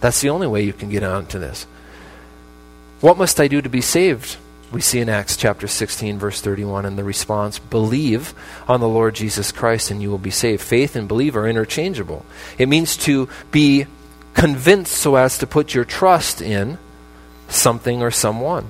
That's 0.00 0.20
the 0.20 0.30
only 0.30 0.46
way 0.46 0.62
you 0.62 0.72
can 0.72 0.90
get 0.90 1.02
onto 1.02 1.38
this. 1.38 1.66
What 3.00 3.18
must 3.18 3.40
i 3.40 3.48
do 3.48 3.60
to 3.60 3.68
be 3.68 3.80
saved 3.80 4.36
we 4.74 4.80
see 4.80 4.98
in 4.98 5.08
Acts 5.08 5.36
chapter 5.36 5.68
16, 5.68 6.18
verse 6.18 6.40
31, 6.40 6.84
and 6.84 6.98
the 6.98 7.04
response 7.04 7.60
believe 7.60 8.34
on 8.66 8.80
the 8.80 8.88
Lord 8.88 9.14
Jesus 9.14 9.52
Christ 9.52 9.92
and 9.92 10.02
you 10.02 10.10
will 10.10 10.18
be 10.18 10.32
saved. 10.32 10.62
Faith 10.62 10.96
and 10.96 11.06
believe 11.06 11.36
are 11.36 11.48
interchangeable. 11.48 12.26
It 12.58 12.68
means 12.68 12.96
to 12.98 13.28
be 13.52 13.86
convinced 14.34 14.92
so 14.92 15.14
as 15.14 15.38
to 15.38 15.46
put 15.46 15.74
your 15.74 15.84
trust 15.84 16.42
in 16.42 16.78
something 17.48 18.02
or 18.02 18.10
someone. 18.10 18.66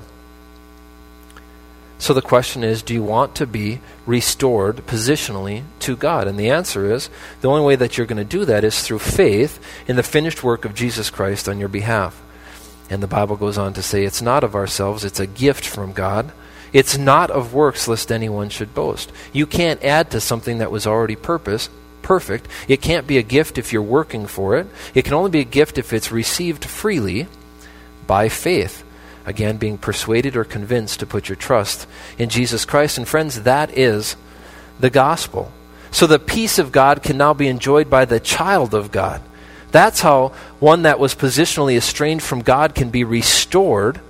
So 1.97 2.13
the 2.13 2.21
question 2.21 2.63
is 2.63 2.83
do 2.83 2.93
you 2.93 3.03
want 3.03 3.37
to 3.37 3.47
be 3.47 3.81
restored 4.05 4.87
positionally 4.87 5.63
to 5.81 5.97
God? 5.97 6.29
And 6.29 6.39
the 6.39 6.51
answer 6.51 6.93
is 6.93 7.09
the 7.41 7.49
only 7.49 7.65
way 7.65 7.77
that 7.77 7.97
you're 7.97 8.07
going 8.07 8.19
to 8.19 8.25
do 8.25 8.45
that 8.45 8.63
is 8.63 8.83
through 8.83 8.99
faith 8.99 9.59
in 9.89 9.97
the 9.97 10.03
finished 10.03 10.45
work 10.45 10.67
of 10.67 10.75
Jesus 10.75 11.09
Christ 11.09 11.49
on 11.49 11.59
your 11.59 11.71
behalf. 11.71 12.21
And 12.91 13.03
the 13.03 13.07
Bible 13.07 13.37
goes 13.37 13.59
on 13.59 13.73
to 13.75 13.83
say, 13.83 14.05
It's 14.05 14.23
not 14.23 14.45
of 14.45 14.55
ourselves, 14.55 15.05
it's 15.05 15.21
a 15.21 15.27
gift 15.27 15.67
from 15.67 15.93
God. 15.93 16.33
It's 16.73 16.99
not 16.99 17.31
of 17.31 17.55
works, 17.55 17.87
lest 17.87 18.11
anyone 18.11 18.49
should 18.49 18.75
boast. 18.75 19.13
You 19.33 19.47
can't 19.47 19.83
add 19.85 20.11
to 20.11 20.21
something 20.21 20.59
that 20.59 20.73
was 20.73 20.89
already 20.89 21.15
purpose, 21.15 21.71
perfect. 22.03 22.49
It 22.67 22.83
can't 22.83 23.07
be 23.07 23.17
a 23.17 23.23
gift 23.23 23.59
if 23.59 23.73
you're 23.73 23.81
working 23.81 24.27
for 24.27 24.57
it. 24.57 24.67
It 24.93 25.05
can 25.05 25.15
only 25.15 25.31
be 25.31 25.41
a 25.41 25.45
gift 25.45 25.79
if 25.79 25.93
it's 25.93 26.11
received 26.11 26.65
freely 26.65 27.29
by 28.09 28.29
faith. 28.29 28.85
Again, 29.25 29.57
being 29.57 29.79
persuaded 29.79 30.37
or 30.37 30.45
convinced 30.45 31.01
to 31.01 31.07
put 31.07 31.29
your 31.29 31.37
trust 31.37 31.87
in 32.19 32.29
Jesus 32.29 32.65
Christ. 32.65 32.99
And 32.99 33.07
friends, 33.07 33.43
that 33.43 33.79
is 33.79 34.17
the 34.81 34.91
gospel. 34.91 35.53
So 35.93 36.09
the 36.09 36.19
peace 36.19 36.59
of 36.59 36.73
God 36.73 37.05
can 37.05 37.17
now 37.17 37.35
be 37.35 37.47
enjoyed 37.47 37.89
by 37.89 38.05
the 38.05 38.19
child 38.19 38.75
of 38.75 38.91
God. 38.91 39.23
That's 39.75 40.03
how 40.03 40.29
one 40.61 40.83
that 40.83 41.01
was 41.01 41.17
positionally 41.17 41.77
estranged 41.77 42.25
from 42.25 42.43
God 42.43 42.77
can 42.77 42.91
be 42.91 43.03
restored 43.03 44.01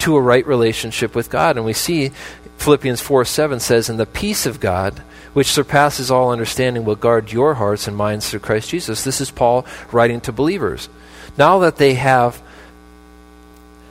to 0.00 0.16
a 0.16 0.20
right 0.20 0.44
relationship 0.44 1.14
with 1.14 1.30
God. 1.30 1.56
And 1.56 1.64
we 1.64 1.74
see 1.74 2.10
Philippians 2.56 3.00
4 3.00 3.24
7 3.24 3.60
says, 3.60 3.88
And 3.88 4.00
the 4.00 4.04
peace 4.04 4.46
of 4.46 4.58
God, 4.58 4.94
which 5.32 5.52
surpasses 5.52 6.10
all 6.10 6.32
understanding, 6.32 6.84
will 6.84 6.96
guard 6.96 7.30
your 7.30 7.54
hearts 7.54 7.86
and 7.86 7.96
minds 7.96 8.28
through 8.28 8.40
Christ 8.40 8.70
Jesus. 8.70 9.04
This 9.04 9.20
is 9.20 9.30
Paul 9.30 9.64
writing 9.92 10.20
to 10.22 10.32
believers. 10.32 10.88
Now 11.38 11.60
that 11.60 11.76
they 11.76 11.94
have 11.94 12.42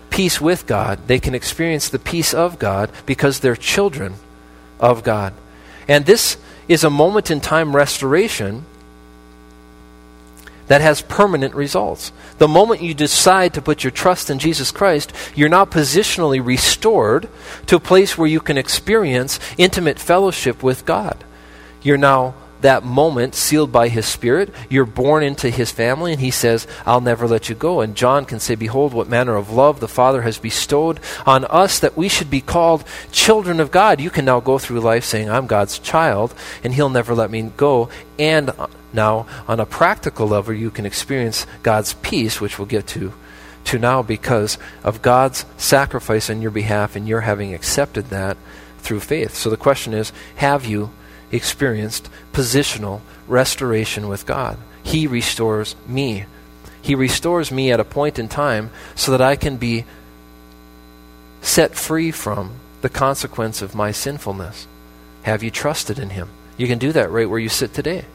peace 0.09 0.41
with 0.41 0.67
God, 0.67 1.07
they 1.07 1.21
can 1.21 1.33
experience 1.33 1.87
the 1.87 1.97
peace 1.97 2.33
of 2.33 2.59
God 2.59 2.91
because 3.05 3.39
they're 3.39 3.55
children 3.55 4.15
of 4.81 5.05
God. 5.05 5.33
And 5.87 6.05
this 6.05 6.35
is 6.67 6.83
a 6.83 6.89
moment 6.89 7.31
in 7.31 7.39
time 7.39 7.73
restoration 7.73 8.65
that 10.67 10.81
has 10.81 11.01
permanent 11.01 11.53
results. 11.53 12.11
The 12.37 12.47
moment 12.47 12.81
you 12.81 12.93
decide 12.93 13.53
to 13.53 13.61
put 13.61 13.83
your 13.83 13.91
trust 13.91 14.29
in 14.29 14.39
Jesus 14.39 14.71
Christ, 14.71 15.13
you're 15.35 15.49
now 15.49 15.65
positionally 15.65 16.45
restored 16.45 17.29
to 17.67 17.75
a 17.75 17.79
place 17.79 18.17
where 18.17 18.27
you 18.27 18.39
can 18.39 18.57
experience 18.57 19.39
intimate 19.57 19.99
fellowship 19.99 20.63
with 20.63 20.85
God. 20.85 21.23
You're 21.81 21.97
now 21.97 22.33
that 22.65 22.83
moment 22.83 23.35
sealed 23.35 23.71
by 23.71 23.87
his 23.87 24.05
spirit 24.05 24.53
you're 24.69 24.85
born 24.85 25.23
into 25.23 25.49
his 25.49 25.71
family 25.71 26.11
and 26.11 26.21
he 26.21 26.31
says 26.31 26.67
i'll 26.85 27.01
never 27.01 27.27
let 27.27 27.49
you 27.49 27.55
go. 27.55 27.81
And 27.81 27.95
john 27.95 28.25
can 28.25 28.39
say 28.39 28.55
behold 28.55 28.93
what 28.93 29.07
manner 29.07 29.35
of 29.35 29.51
love 29.51 29.79
the 29.79 29.87
father 29.87 30.23
has 30.23 30.37
bestowed 30.37 30.99
on 31.25 31.45
us 31.45 31.79
that 31.79 31.95
we 31.95 32.09
should 32.09 32.29
be 32.29 32.41
called 32.41 32.83
children 33.11 33.59
of 33.59 33.71
god. 33.71 34.01
You 34.01 34.09
can 34.09 34.25
now 34.25 34.39
go 34.39 34.57
through 34.57 34.79
life 34.81 35.05
saying 35.05 35.29
i'm 35.29 35.47
god's 35.47 35.79
child 35.79 36.33
and 36.63 36.73
he'll 36.73 36.89
never 36.89 37.13
let 37.13 37.31
me 37.31 37.51
go. 37.55 37.89
And 38.17 38.49
uh, 38.49 38.67
now, 38.93 39.27
on 39.47 39.59
a 39.59 39.65
practical 39.65 40.27
level, 40.27 40.53
you 40.53 40.71
can 40.71 40.85
experience 40.85 41.45
God's 41.63 41.93
peace, 41.95 42.39
which 42.39 42.57
we'll 42.57 42.65
get 42.65 42.87
to, 42.87 43.13
to 43.65 43.77
now 43.77 44.01
because 44.01 44.57
of 44.83 45.01
God's 45.01 45.45
sacrifice 45.57 46.29
on 46.29 46.41
your 46.41 46.51
behalf 46.51 46.95
and 46.95 47.07
you're 47.07 47.21
having 47.21 47.53
accepted 47.53 48.05
that 48.05 48.37
through 48.79 49.01
faith. 49.01 49.35
So 49.35 49.49
the 49.49 49.57
question 49.57 49.93
is 49.93 50.13
have 50.37 50.65
you 50.65 50.91
experienced 51.35 52.09
positional 52.33 53.01
restoration 53.27 54.07
with 54.07 54.25
God? 54.25 54.57
He 54.83 55.07
restores 55.07 55.75
me. 55.87 56.25
He 56.81 56.95
restores 56.95 57.51
me 57.51 57.71
at 57.71 57.79
a 57.79 57.83
point 57.83 58.19
in 58.19 58.27
time 58.27 58.69
so 58.95 59.11
that 59.11 59.21
I 59.21 59.35
can 59.35 59.57
be 59.57 59.85
set 61.41 61.75
free 61.75 62.11
from 62.11 62.53
the 62.81 62.89
consequence 62.89 63.61
of 63.61 63.75
my 63.75 63.91
sinfulness. 63.91 64.67
Have 65.23 65.41
you 65.41 65.49
trusted 65.51 65.97
in 65.97 66.11
Him? 66.11 66.29
You 66.57 66.67
can 66.67 66.77
do 66.77 66.91
that 66.91 67.09
right 67.09 67.29
where 67.29 67.39
you 67.39 67.49
sit 67.49 67.73
today. 67.73 68.05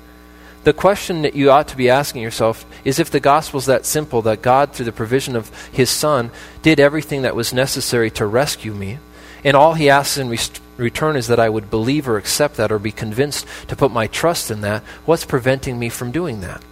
The 0.63 0.73
question 0.73 1.23
that 1.23 1.35
you 1.35 1.51
ought 1.51 1.69
to 1.69 1.77
be 1.77 1.89
asking 1.89 2.23
yourself 2.23 2.67
is 2.85 2.99
if 2.99 3.11
the 3.11 3.21
gospel 3.21 3.59
is 3.59 3.67
that 3.67 3.87
simple 3.87 4.23
that 4.23 4.43
God, 4.43 4.73
through 4.73 4.85
the 4.85 4.93
provision 4.93 5.35
of 5.35 5.51
his 5.73 5.89
Son, 5.89 6.31
did 6.63 6.79
everything 6.79 7.23
that 7.23 7.35
was 7.35 7.55
necessary 7.55 8.11
to 8.13 8.27
rescue 8.27 8.75
me, 8.75 8.99
and 9.43 9.57
all 9.57 9.75
he 9.75 9.89
asks 9.89 10.19
in 10.19 10.29
rest- 10.29 10.61
return 10.81 11.17
is 11.17 11.27
that 11.29 11.39
I 11.39 11.49
would 11.49 11.71
believe 11.71 12.09
or 12.09 12.17
accept 12.17 12.57
that 12.57 12.73
or 12.73 12.79
be 12.79 12.93
convinced 12.93 13.47
to 13.69 13.77
put 13.77 13.93
my 13.93 14.07
trust 14.07 14.51
in 14.51 14.63
that, 14.63 14.83
what's 15.05 15.25
preventing 15.25 15.79
me 15.79 15.89
from 15.89 16.11
doing 16.11 16.41
that? 16.41 16.63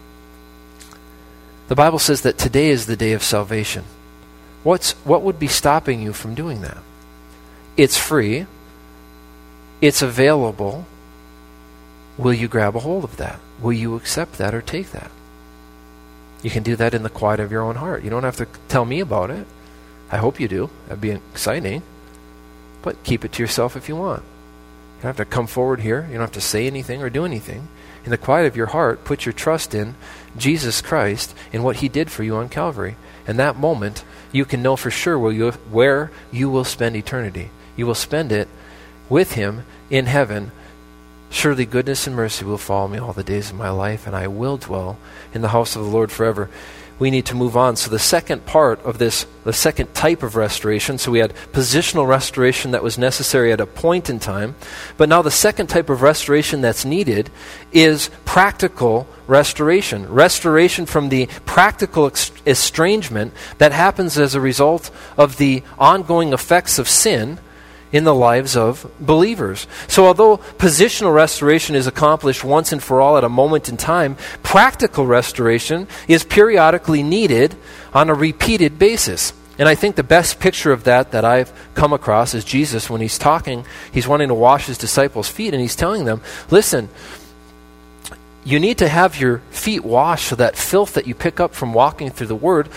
The 1.68 1.74
Bible 1.74 1.98
says 1.98 2.22
that 2.22 2.38
today 2.38 2.68
is 2.68 2.86
the 2.86 2.96
day 2.96 3.12
of 3.12 3.22
salvation. 3.22 3.84
What's, 4.62 4.92
what 5.04 5.22
would 5.22 5.38
be 5.38 5.46
stopping 5.46 6.00
you 6.02 6.12
from 6.12 6.34
doing 6.34 6.62
that? 6.62 6.78
It's 7.76 7.96
free, 7.96 8.46
it's 9.80 10.02
available. 10.02 10.86
Will 12.16 12.34
you 12.34 12.48
grab 12.48 12.74
a 12.74 12.80
hold 12.80 13.04
of 13.04 13.16
that? 13.18 13.38
Will 13.60 13.72
you 13.72 13.94
accept 13.94 14.38
that 14.38 14.54
or 14.54 14.60
take 14.60 14.90
that? 14.90 15.10
You 16.42 16.50
can 16.50 16.62
do 16.62 16.74
that 16.76 16.94
in 16.94 17.02
the 17.02 17.10
quiet 17.10 17.38
of 17.38 17.52
your 17.52 17.62
own 17.62 17.76
heart. 17.76 18.02
You 18.02 18.10
don't 18.10 18.24
have 18.24 18.36
to 18.36 18.46
tell 18.68 18.84
me 18.84 19.00
about 19.00 19.30
it. 19.30 19.46
I 20.10 20.16
hope 20.16 20.40
you 20.40 20.48
do. 20.48 20.70
That'd 20.86 21.00
be 21.00 21.10
exciting. 21.10 21.82
But 22.82 23.02
keep 23.04 23.24
it 23.24 23.32
to 23.32 23.42
yourself 23.42 23.76
if 23.76 23.88
you 23.88 23.96
want. 23.96 24.22
You 24.22 25.02
don't 25.02 25.16
have 25.16 25.16
to 25.16 25.24
come 25.24 25.46
forward 25.46 25.80
here. 25.80 26.06
You 26.06 26.14
don't 26.14 26.22
have 26.22 26.32
to 26.32 26.40
say 26.40 26.66
anything 26.66 27.02
or 27.02 27.10
do 27.10 27.24
anything. 27.24 27.68
In 28.04 28.10
the 28.10 28.18
quiet 28.18 28.46
of 28.46 28.56
your 28.56 28.66
heart, 28.66 29.04
put 29.04 29.26
your 29.26 29.32
trust 29.32 29.74
in 29.74 29.94
Jesus 30.36 30.80
Christ 30.80 31.34
and 31.52 31.62
what 31.62 31.76
He 31.76 31.88
did 31.88 32.10
for 32.10 32.22
you 32.22 32.36
on 32.36 32.48
Calvary. 32.48 32.96
In 33.26 33.36
that 33.36 33.56
moment, 33.56 34.04
you 34.32 34.44
can 34.44 34.62
know 34.62 34.76
for 34.76 34.90
sure 34.90 35.18
where 35.18 35.32
you, 35.32 35.50
where 35.70 36.10
you 36.32 36.48
will 36.48 36.64
spend 36.64 36.96
eternity. 36.96 37.50
You 37.76 37.86
will 37.86 37.94
spend 37.94 38.32
it 38.32 38.48
with 39.08 39.32
Him 39.32 39.64
in 39.90 40.06
heaven 40.06 40.52
Surely 41.30 41.66
goodness 41.66 42.06
and 42.06 42.16
mercy 42.16 42.44
will 42.44 42.58
follow 42.58 42.88
me 42.88 42.98
all 42.98 43.12
the 43.12 43.22
days 43.22 43.50
of 43.50 43.56
my 43.56 43.68
life, 43.68 44.06
and 44.06 44.16
I 44.16 44.28
will 44.28 44.56
dwell 44.56 44.96
in 45.34 45.42
the 45.42 45.48
house 45.48 45.76
of 45.76 45.84
the 45.84 45.90
Lord 45.90 46.10
forever. 46.10 46.48
We 46.98 47.10
need 47.10 47.26
to 47.26 47.34
move 47.34 47.56
on. 47.56 47.76
So, 47.76 47.90
the 47.90 47.98
second 47.98 48.44
part 48.44 48.84
of 48.84 48.98
this, 48.98 49.26
the 49.44 49.52
second 49.52 49.94
type 49.94 50.22
of 50.22 50.34
restoration, 50.34 50.98
so 50.98 51.12
we 51.12 51.20
had 51.20 51.34
positional 51.52 52.08
restoration 52.08 52.72
that 52.72 52.82
was 52.82 52.98
necessary 52.98 53.52
at 53.52 53.60
a 53.60 53.66
point 53.66 54.10
in 54.10 54.18
time. 54.18 54.56
But 54.96 55.08
now, 55.08 55.22
the 55.22 55.30
second 55.30 55.68
type 55.68 55.90
of 55.90 56.02
restoration 56.02 56.60
that's 56.60 56.84
needed 56.84 57.30
is 57.72 58.10
practical 58.24 59.06
restoration. 59.28 60.08
Restoration 60.08 60.86
from 60.86 61.08
the 61.08 61.26
practical 61.46 62.10
estrangement 62.46 63.32
that 63.58 63.72
happens 63.72 64.18
as 64.18 64.34
a 64.34 64.40
result 64.40 64.90
of 65.16 65.36
the 65.36 65.62
ongoing 65.78 66.32
effects 66.32 66.78
of 66.78 66.88
sin 66.88 67.38
in 67.92 68.04
the 68.04 68.14
lives 68.14 68.56
of 68.56 68.90
believers. 69.00 69.66
So, 69.86 70.06
although 70.06 70.38
positional 70.58 71.14
restoration 71.14 71.74
is 71.74 71.86
accomplished 71.86 72.44
once 72.44 72.72
and 72.72 72.82
for 72.82 73.00
all 73.00 73.16
at 73.16 73.24
a 73.24 73.28
moment 73.28 73.68
in 73.68 73.76
time, 73.76 74.16
practical 74.42 75.06
restoration 75.06 75.86
is 76.06 76.24
periodically 76.24 77.02
needed 77.02 77.56
on 77.94 78.10
a 78.10 78.14
repeated 78.14 78.78
basis. 78.78 79.32
And 79.58 79.68
I 79.68 79.74
think 79.74 79.96
the 79.96 80.04
best 80.04 80.38
picture 80.38 80.70
of 80.70 80.84
that 80.84 81.10
that 81.10 81.24
I've 81.24 81.52
come 81.74 81.92
across 81.92 82.32
is 82.34 82.44
Jesus 82.44 82.88
when 82.88 83.00
he's 83.00 83.18
talking, 83.18 83.64
he's 83.90 84.06
wanting 84.06 84.28
to 84.28 84.34
wash 84.34 84.66
his 84.66 84.78
disciples' 84.78 85.28
feet, 85.28 85.52
and 85.52 85.60
he's 85.60 85.74
telling 85.74 86.04
them, 86.04 86.22
listen, 86.50 86.88
you 88.44 88.60
need 88.60 88.78
to 88.78 88.88
have 88.88 89.20
your 89.20 89.38
feet 89.50 89.84
washed 89.84 90.28
so 90.28 90.36
that 90.36 90.56
filth 90.56 90.94
that 90.94 91.06
you 91.06 91.14
pick 91.14 91.40
up 91.40 91.54
from 91.54 91.74
walking 91.74 92.10
through 92.10 92.28
the 92.28 92.36
word 92.36 92.68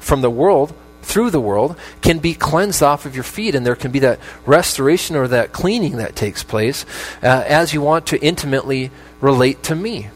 from 0.00 0.20
the 0.20 0.30
world 0.30 0.74
through 1.04 1.30
the 1.30 1.40
world 1.40 1.76
can 2.02 2.18
be 2.18 2.34
cleansed 2.34 2.82
off 2.82 3.06
of 3.06 3.14
your 3.14 3.24
feet 3.24 3.54
and 3.54 3.64
there 3.64 3.76
can 3.76 3.90
be 3.90 3.98
that 3.98 4.18
restoration 4.46 5.16
or 5.16 5.28
that 5.28 5.52
cleaning 5.52 5.96
that 5.96 6.16
takes 6.16 6.42
place 6.42 6.84
uh, 7.22 7.44
as 7.46 7.72
you 7.72 7.80
want 7.80 8.06
to 8.06 8.20
intimately 8.22 8.90
relate 9.20 9.62
to 9.62 9.74
me 9.74 10.08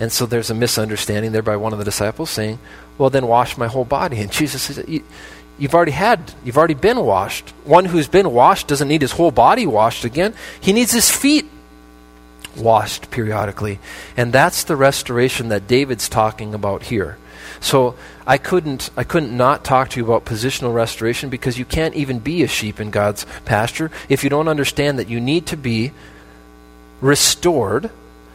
and 0.00 0.12
so 0.12 0.26
there's 0.26 0.50
a 0.50 0.54
misunderstanding 0.54 1.32
there 1.32 1.42
by 1.42 1.56
one 1.56 1.72
of 1.72 1.78
the 1.78 1.84
disciples 1.84 2.30
saying 2.30 2.58
well 2.96 3.10
then 3.10 3.26
wash 3.26 3.56
my 3.56 3.66
whole 3.66 3.84
body 3.84 4.20
and 4.20 4.32
jesus 4.32 4.62
says 4.62 4.84
you've 5.58 5.74
already 5.74 5.92
had 5.92 6.32
you've 6.44 6.58
already 6.58 6.74
been 6.74 7.00
washed 7.00 7.50
one 7.64 7.84
who's 7.84 8.08
been 8.08 8.32
washed 8.32 8.68
doesn't 8.68 8.88
need 8.88 9.02
his 9.02 9.12
whole 9.12 9.30
body 9.30 9.66
washed 9.66 10.04
again 10.04 10.34
he 10.60 10.72
needs 10.72 10.92
his 10.92 11.10
feet 11.10 11.46
washed 12.58 13.10
periodically. 13.10 13.78
And 14.16 14.32
that's 14.32 14.64
the 14.64 14.76
restoration 14.76 15.48
that 15.48 15.66
David's 15.66 16.08
talking 16.08 16.54
about 16.54 16.84
here. 16.84 17.16
So 17.60 17.96
I 18.26 18.38
couldn't 18.38 18.90
I 18.96 19.04
couldn't 19.04 19.36
not 19.36 19.64
talk 19.64 19.90
to 19.90 20.00
you 20.00 20.04
about 20.04 20.24
positional 20.24 20.74
restoration 20.74 21.28
because 21.28 21.58
you 21.58 21.64
can't 21.64 21.94
even 21.94 22.18
be 22.18 22.42
a 22.42 22.48
sheep 22.48 22.80
in 22.80 22.90
God's 22.90 23.26
pasture 23.44 23.90
if 24.08 24.24
you 24.24 24.30
don't 24.30 24.48
understand 24.48 24.98
that 24.98 25.08
you 25.08 25.20
need 25.20 25.46
to 25.46 25.56
be 25.56 25.92
restored 27.00 27.90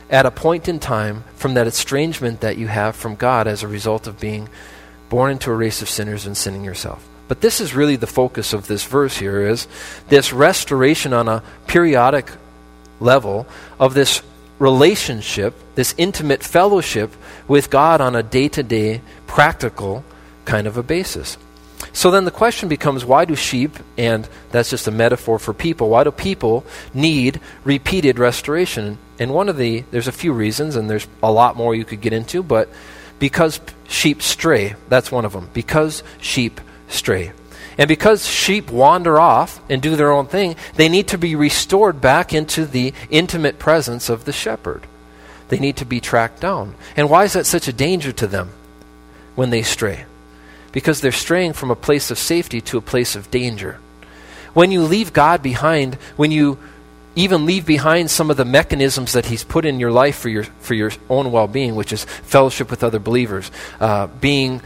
at 0.10 0.26
a 0.26 0.32
point 0.32 0.68
in 0.68 0.80
time 0.80 1.24
from 1.36 1.56
that 1.56 1.68
estrangement 1.68 2.42
that 2.42 2.58
you 2.58 2.68
have 2.68 2.96
from 2.96 3.16
God 3.16 3.48
as 3.48 3.64
a 3.64 3.68
result 3.68 4.08
of 4.08 4.20
being 4.20 4.50
born 5.10 5.32
into 5.32 5.52
a 5.52 5.56
race 5.56 5.82
of 5.82 5.90
sinners 5.90 6.26
and 6.26 6.36
sinning 6.36 6.64
yourself. 6.64 7.08
But 7.28 7.42
this 7.42 7.62
is 7.62 7.74
really 7.74 7.96
the 7.96 8.08
focus 8.08 8.54
of 8.54 8.68
this 8.68 8.84
verse 8.84 9.18
here 9.18 9.48
is 9.48 9.68
this 10.10 10.34
restoration 10.34 11.14
on 11.14 11.28
a 11.28 11.44
periodic 11.68 12.30
level 13.00 13.48
of 13.80 13.94
this 13.94 14.22
relationship, 14.64 15.54
this 15.76 15.94
intimate 15.98 16.42
fellowship 16.42 17.14
with 17.50 17.70
God 17.70 18.00
on 18.00 18.16
a 18.16 18.24
day 18.24 18.48
to 18.48 18.64
day, 18.64 19.02
practical 19.28 20.06
kind 20.46 20.68
of 20.68 20.78
a 20.78 20.84
basis. 20.84 21.38
So 21.92 22.12
then 22.12 22.24
the 22.24 22.32
question 22.32 22.70
becomes 22.70 23.04
why 23.04 23.26
do 23.26 23.36
sheep, 23.36 23.78
and 23.98 24.28
that's 24.52 24.70
just 24.70 24.88
a 24.88 24.92
metaphor 24.92 25.38
for 25.38 25.54
people, 25.54 25.90
why 25.90 26.06
do 26.06 26.12
people 26.12 26.66
need 26.94 27.42
repeated 27.66 28.20
restoration? 28.20 28.98
And 29.20 29.34
one 29.34 29.50
of 29.50 29.58
the, 29.58 29.84
there's 29.92 30.08
a 30.08 30.14
few 30.14 30.32
reasons, 30.32 30.78
and 30.78 30.90
there's 30.90 31.08
a 31.22 31.30
lot 31.30 31.58
more 31.58 31.76
you 31.76 31.84
could 31.84 32.00
get 32.00 32.14
into, 32.14 32.42
but 32.42 32.70
because 33.20 33.60
sheep 33.90 34.22
stray, 34.22 34.76
that's 34.88 35.12
one 35.12 35.26
of 35.26 35.34
them. 35.34 35.50
Because 35.54 36.04
sheep 36.22 36.62
stray. 36.88 37.34
And 37.78 37.88
because 37.88 38.28
sheep 38.28 38.70
wander 38.70 39.20
off 39.20 39.60
and 39.70 39.82
do 39.82 39.96
their 39.96 40.12
own 40.12 40.28
thing, 40.28 40.56
they 40.76 40.90
need 40.90 41.08
to 41.10 41.18
be 41.18 41.36
restored 41.36 42.02
back 42.02 42.34
into 42.34 42.66
the 42.66 42.94
intimate 43.10 43.60
presence 43.60 44.10
of 44.10 44.26
the 44.26 44.34
shepherd. 44.34 44.84
They 45.50 45.60
need 45.60 45.78
to 45.78 45.86
be 45.86 46.00
tracked 46.00 46.40
down. 46.40 46.76
And 46.96 47.10
why 47.10 47.26
is 47.26 47.34
that 47.34 47.46
such 47.46 47.68
a 47.68 47.74
danger 47.74 48.12
to 48.14 48.28
them 48.28 48.52
when 49.36 49.50
they 49.50 49.64
stray? 49.64 50.06
Because 50.72 51.02
they're 51.02 51.12
straying 51.12 51.54
from 51.54 51.72
a 51.72 51.76
place 51.76 52.10
of 52.10 52.18
safety 52.18 52.62
to 52.62 52.78
a 52.78 52.82
place 52.82 53.16
of 53.16 53.30
danger. 53.30 53.80
When 54.54 54.72
you 54.72 54.84
leave 54.84 55.14
God 55.14 55.42
behind, 55.42 55.96
when 56.16 56.32
you 56.32 56.58
even 57.16 57.46
leave 57.46 57.66
behind 57.66 58.10
some 58.10 58.32
of 58.32 58.38
the 58.38 58.46
mechanisms 58.46 59.14
that 59.14 59.26
He's 59.26 59.44
put 59.44 59.66
in 59.66 59.80
your 59.80 59.92
life 59.92 60.18
for 60.18 60.30
your, 60.30 60.44
for 60.44 60.74
your 60.74 60.92
own 61.10 61.32
well 61.32 61.48
being, 61.48 61.76
which 61.76 61.94
is 61.94 62.04
fellowship 62.04 62.72
with 62.72 62.84
other 62.84 63.00
believers, 63.00 63.52
uh, 63.80 64.08
being 64.08 64.62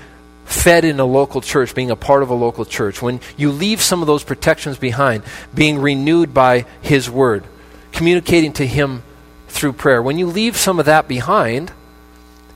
fed 0.47 0.85
in 0.85 0.99
a 0.99 1.05
local 1.05 1.41
church, 1.41 1.75
being 1.75 1.91
a 1.91 1.95
part 1.95 2.23
of 2.23 2.29
a 2.29 2.33
local 2.33 2.63
church, 2.63 3.01
when 3.01 3.19
you 3.35 3.51
leave 3.51 3.81
some 3.81 4.01
of 4.01 4.07
those 4.07 4.23
protections 4.23 4.77
behind, 4.77 5.23
being 5.53 5.79
renewed 5.79 6.33
by 6.33 6.65
His 6.81 7.09
Word, 7.09 7.43
communicating 7.91 8.53
to 8.53 8.65
Him 8.65 9.03
through 9.49 9.73
prayer, 9.73 10.01
when 10.01 10.17
you 10.17 10.25
leave 10.25 10.55
some 10.55 10.79
of 10.79 10.85
that 10.85 11.07
behind, 11.07 11.71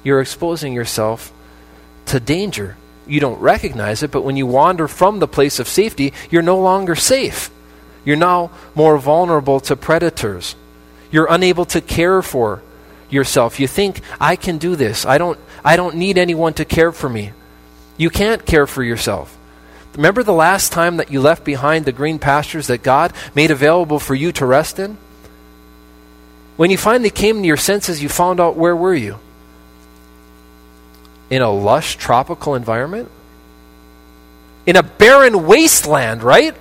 you're 0.03 0.21
exposing 0.21 0.71
yourself 0.73 1.33
to 2.05 2.19
danger. 2.19 2.77
You 3.05 3.19
don't 3.19 3.41
recognize 3.41 4.03
it, 4.03 4.11
but 4.11 4.23
when 4.23 4.37
you 4.37 4.47
wander 4.47 4.87
from 4.87 5.19
the 5.19 5.27
place 5.27 5.59
of 5.59 5.67
safety, 5.67 6.13
you're 6.29 6.41
no 6.41 6.59
longer 6.59 6.95
safe. 6.95 7.51
You're 8.05 8.15
now 8.15 8.51
more 8.73 8.97
vulnerable 8.97 9.59
to 9.61 9.75
predators. 9.75 10.55
You're 11.11 11.27
unable 11.29 11.65
to 11.65 11.81
care 11.81 12.21
for 12.21 12.61
yourself. 13.09 13.59
You 13.59 13.67
think, 13.67 13.99
I 14.19 14.37
can 14.37 14.57
do 14.59 14.77
this. 14.77 15.05
I 15.05 15.17
don't, 15.17 15.37
I 15.63 15.75
don't 15.75 15.97
need 15.97 16.17
anyone 16.17 16.53
to 16.53 16.63
care 16.63 16.93
for 16.93 17.09
me. 17.09 17.33
You 18.01 18.09
can't 18.09 18.47
care 18.47 18.65
for 18.65 18.81
yourself. 18.83 19.37
Remember 19.95 20.23
the 20.23 20.33
last 20.33 20.71
time 20.71 20.97
that 20.97 21.11
you 21.11 21.21
left 21.21 21.43
behind 21.43 21.85
the 21.85 21.91
green 21.91 22.17
pastures 22.17 22.65
that 22.65 22.81
God 22.81 23.13
made 23.35 23.51
available 23.51 23.99
for 23.99 24.15
you 24.15 24.31
to 24.31 24.45
rest 24.47 24.79
in? 24.79 24.97
When 26.57 26.71
you 26.71 26.79
finally 26.79 27.11
came 27.11 27.43
to 27.43 27.47
your 27.47 27.57
senses, 27.57 28.01
you 28.01 28.09
found 28.09 28.39
out 28.39 28.57
where 28.57 28.75
were 28.75 28.95
you? 28.95 29.19
In 31.29 31.43
a 31.43 31.51
lush 31.51 31.97
tropical 31.97 32.55
environment? 32.55 33.07
In 34.65 34.77
a 34.77 34.81
barren 34.81 35.45
wasteland, 35.45 36.23
right? 36.23 36.55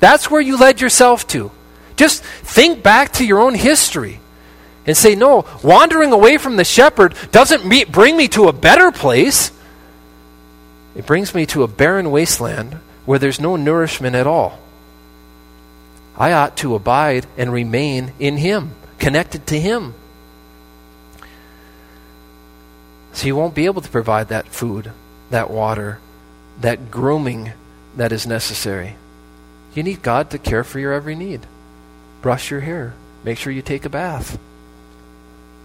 That's 0.00 0.30
where 0.30 0.40
you 0.40 0.56
led 0.56 0.80
yourself 0.80 1.26
to. 1.26 1.50
Just 1.96 2.22
think 2.24 2.82
back 2.82 3.12
to 3.14 3.26
your 3.26 3.40
own 3.40 3.54
history 3.54 4.18
and 4.86 4.96
say, 4.96 5.14
no, 5.14 5.44
wandering 5.62 6.12
away 6.12 6.38
from 6.38 6.56
the 6.56 6.64
shepherd 6.64 7.14
doesn't 7.32 7.92
bring 7.92 8.16
me 8.16 8.28
to 8.28 8.48
a 8.48 8.52
better 8.54 8.90
place. 8.90 9.52
It 10.98 11.06
brings 11.06 11.32
me 11.32 11.46
to 11.46 11.62
a 11.62 11.68
barren 11.68 12.10
wasteland 12.10 12.74
where 13.06 13.20
there's 13.20 13.40
no 13.40 13.54
nourishment 13.54 14.16
at 14.16 14.26
all. 14.26 14.58
I 16.16 16.32
ought 16.32 16.56
to 16.56 16.74
abide 16.74 17.24
and 17.36 17.52
remain 17.52 18.12
in 18.18 18.36
Him, 18.36 18.74
connected 18.98 19.46
to 19.46 19.60
Him. 19.60 19.94
So 23.12 23.28
you 23.28 23.36
won't 23.36 23.54
be 23.54 23.66
able 23.66 23.80
to 23.80 23.88
provide 23.88 24.28
that 24.28 24.48
food, 24.48 24.90
that 25.30 25.50
water, 25.50 26.00
that 26.60 26.90
grooming 26.90 27.52
that 27.96 28.10
is 28.10 28.26
necessary. 28.26 28.96
You 29.74 29.84
need 29.84 30.02
God 30.02 30.30
to 30.30 30.38
care 30.38 30.64
for 30.64 30.80
your 30.80 30.92
every 30.92 31.14
need. 31.14 31.46
Brush 32.22 32.50
your 32.50 32.60
hair. 32.60 32.94
Make 33.22 33.38
sure 33.38 33.52
you 33.52 33.62
take 33.62 33.84
a 33.84 33.88
bath. 33.88 34.36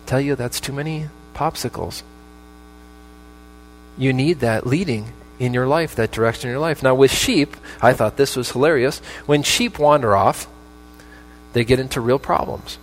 Tell 0.05 0.21
you 0.21 0.35
that's 0.35 0.59
too 0.59 0.73
many 0.73 1.07
popsicles. 1.33 2.03
You 3.97 4.13
need 4.13 4.41
that 4.41 4.67
leading 4.67 5.11
in 5.39 5.53
your 5.53 5.67
life, 5.67 5.95
that 5.95 6.11
direction 6.11 6.49
in 6.49 6.53
your 6.53 6.61
life. 6.61 6.83
Now, 6.83 6.95
with 6.95 7.11
sheep, 7.11 7.55
I 7.81 7.93
thought 7.93 8.17
this 8.17 8.35
was 8.35 8.51
hilarious. 8.51 8.99
When 9.25 9.43
sheep 9.43 9.79
wander 9.79 10.15
off, 10.15 10.47
they 11.53 11.63
get 11.63 11.79
into 11.79 12.01
real 12.01 12.19
problems. 12.19 12.77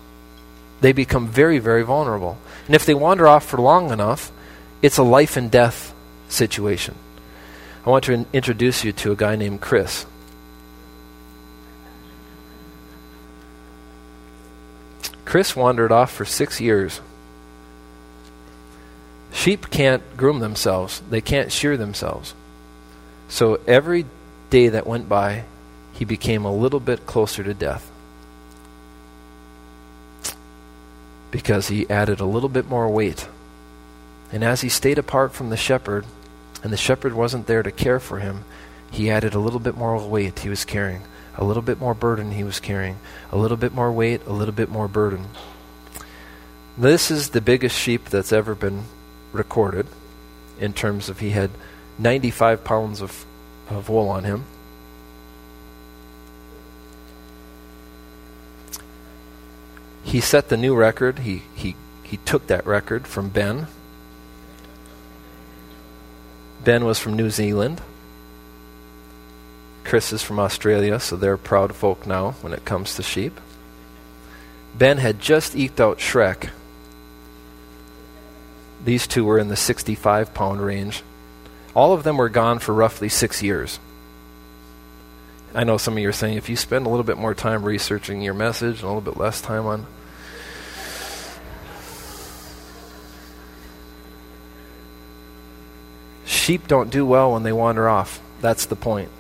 They 0.81 0.93
become 0.93 1.29
very, 1.29 1.59
very 1.59 1.83
vulnerable. 1.83 2.39
And 2.67 2.75
if 2.75 2.87
they 2.87 2.95
wander 2.95 3.27
off 3.27 3.45
for 3.47 3.59
long 3.59 3.91
enough, 3.91 4.33
it's 4.83 4.99
a 4.99 5.03
life 5.03 5.37
and 5.37 5.51
death 5.51 5.95
situation. 6.29 6.95
I 7.85 7.91
want 7.91 8.05
to 8.05 8.13
in- 8.13 8.27
introduce 8.33 8.85
you 8.85 8.93
to 8.93 9.13
a 9.13 9.17
guy 9.17 9.37
named 9.37 9.61
Chris. 9.61 10.07
Chris 15.25 15.55
wandered 15.55 15.93
off 15.93 16.13
for 16.13 16.25
six 16.25 16.61
years. 16.61 17.01
Sheep 19.33 19.71
can't 19.71 20.03
groom 20.17 20.41
themselves, 20.41 21.03
they 21.09 21.21
can't 21.21 21.53
shear 21.53 21.77
themselves. 21.77 22.35
So 23.31 23.61
every 23.67 24.07
day 24.51 24.69
that 24.69 24.89
went 24.89 25.09
by, 25.09 25.45
he 25.93 26.05
became 26.05 26.45
a 26.45 26.53
little 26.53 26.81
bit 26.81 27.07
closer 27.07 27.45
to 27.45 27.55
death. 27.55 27.89
Because 31.31 31.69
he 31.69 31.89
added 31.89 32.19
a 32.19 32.27
little 32.27 32.49
bit 32.49 32.69
more 32.69 32.89
weight. 32.89 33.29
And 34.33 34.43
as 34.43 34.63
he 34.63 34.69
stayed 34.69 34.99
apart 34.99 35.33
from 35.33 35.49
the 35.49 35.57
shepherd, 35.57 36.05
and 36.65 36.73
the 36.73 36.77
shepherd 36.77 37.15
wasn't 37.15 37.47
there 37.47 37.63
to 37.63 37.71
care 37.71 38.01
for 38.01 38.19
him, 38.19 38.45
he 38.91 39.09
added 39.09 39.33
a 39.35 39.39
little 39.39 39.61
bit 39.61 39.77
more 39.77 39.97
weight 39.97 40.41
he 40.41 40.49
was 40.49 40.65
carrying, 40.65 41.03
a 41.37 41.45
little 41.45 41.63
bit 41.63 41.79
more 41.79 41.95
burden 41.95 42.33
he 42.33 42.43
was 42.43 42.59
carrying, 42.59 42.99
a 43.31 43.39
little 43.39 43.57
bit 43.57 43.73
more 43.73 43.93
weight, 43.93 44.27
a 44.27 44.33
little 44.33 44.55
bit 44.55 44.69
more 44.69 44.89
burden. 44.89 45.29
This 46.77 47.13
is 47.13 47.31
the 47.31 47.41
biggest 47.41 47.79
sheep 47.79 48.07
that's 48.07 48.33
ever 48.33 48.57
been 48.57 48.85
recorded 49.33 49.87
in 50.59 50.73
terms 50.73 51.09
of 51.09 51.21
he 51.21 51.31
had 51.31 51.51
95 52.01 52.65
pounds 52.65 53.03
of, 53.03 53.27
of 53.69 53.89
wool 53.89 54.09
on 54.09 54.25
him. 54.25 54.45
He 60.03 60.21
set 60.21 60.49
the 60.49 60.57
new 60.57 60.75
record. 60.75 61.21
He, 61.21 61.43
he, 61.55 61.77
he 62.03 62.17
took 62.19 62.47
that 62.47 62.67
record 62.67 63.07
from 63.07 63.29
Ben. 63.29 63.67
Ben 66.65 66.85
was 66.85 66.99
from 66.99 67.15
New 67.17 67.31
Zealand. 67.31 67.81
Chris 69.85 70.13
is 70.13 70.23
from 70.23 70.39
Australia, 70.39 70.99
so 71.01 71.17
they're 71.17 71.37
proud 71.37 71.75
folk 71.75 72.07
now 72.07 72.33
when 72.43 72.53
it 72.53 72.65
comes 72.65 72.95
to 72.95 73.03
sheep. 73.03 73.41
Ben 74.77 74.99
had 74.99 75.21
just 75.21 75.55
eked 75.55 75.81
out 75.81 75.99
Shrek. 75.99 76.51
These 78.85 79.07
two 79.07 79.25
were 79.25 79.39
in 79.39 79.49
the 79.49 79.57
65 79.57 80.33
pound 80.33 80.61
range. 80.61 81.03
All 81.75 81.93
of 81.93 82.03
them 82.03 82.17
were 82.17 82.29
gone 82.29 82.59
for 82.59 82.75
roughly 82.75 83.09
six 83.09 83.43
years. 83.43 83.79
I 85.55 85.65
know 85.65 85.79
some 85.79 85.95
of 85.95 85.99
you 86.01 86.09
are 86.09 86.13
saying 86.13 86.37
if 86.37 86.49
you 86.49 86.57
spend 86.57 86.87
a 86.87 86.89
little 86.89 87.05
bit 87.05 87.19
more 87.19 87.35
time 87.35 87.65
researching 87.65 88.23
your 88.23 88.35
message 88.35 88.77
and 88.77 88.85
a 88.85 88.87
little 88.87 89.01
bit 89.01 89.17
less 89.17 89.41
time 89.41 89.67
on. 89.67 89.87
Sheep 96.25 96.69
don't 96.69 96.91
do 96.91 97.05
well 97.05 97.33
when 97.33 97.43
they 97.43 97.53
wander 97.53 97.89
off. 97.89 98.21
That's 98.41 98.67
the 98.67 98.77
point. 98.77 99.11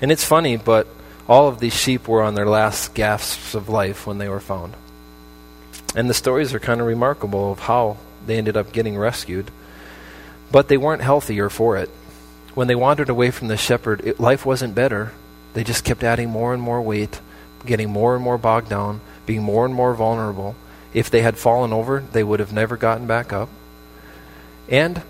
And 0.00 0.10
it's 0.10 0.24
funny, 0.24 0.56
but 0.56 0.86
all 1.28 1.48
of 1.48 1.60
these 1.60 1.74
sheep 1.74 2.08
were 2.08 2.22
on 2.22 2.34
their 2.34 2.46
last 2.46 2.94
gasps 2.94 3.54
of 3.54 3.68
life 3.68 4.06
when 4.06 4.18
they 4.18 4.28
were 4.28 4.40
found. 4.40 4.74
And 5.94 6.08
the 6.08 6.14
stories 6.14 6.54
are 6.54 6.60
kind 6.60 6.80
of 6.80 6.86
remarkable 6.86 7.52
of 7.52 7.60
how 7.60 7.98
they 8.26 8.38
ended 8.38 8.56
up 8.56 8.72
getting 8.72 8.96
rescued. 8.96 9.50
But 10.50 10.68
they 10.68 10.76
weren't 10.76 11.02
healthier 11.02 11.48
for 11.48 11.76
it. 11.76 11.88
When 12.54 12.66
they 12.66 12.74
wandered 12.74 13.08
away 13.08 13.30
from 13.30 13.48
the 13.48 13.56
shepherd, 13.56 14.00
it, 14.04 14.20
life 14.20 14.44
wasn't 14.44 14.74
better. 14.74 15.12
They 15.54 15.64
just 15.64 15.84
kept 15.84 16.02
adding 16.02 16.30
more 16.30 16.52
and 16.52 16.62
more 16.62 16.82
weight, 16.82 17.20
getting 17.64 17.90
more 17.90 18.14
and 18.14 18.24
more 18.24 18.38
bogged 18.38 18.68
down, 18.68 19.00
being 19.26 19.42
more 19.42 19.64
and 19.64 19.74
more 19.74 19.94
vulnerable. 19.94 20.56
If 20.92 21.10
they 21.10 21.22
had 21.22 21.38
fallen 21.38 21.72
over, 21.72 22.00
they 22.12 22.24
would 22.24 22.40
have 22.40 22.52
never 22.52 22.76
gotten 22.76 23.06
back 23.06 23.32
up. 23.32 23.48
And 24.68 25.02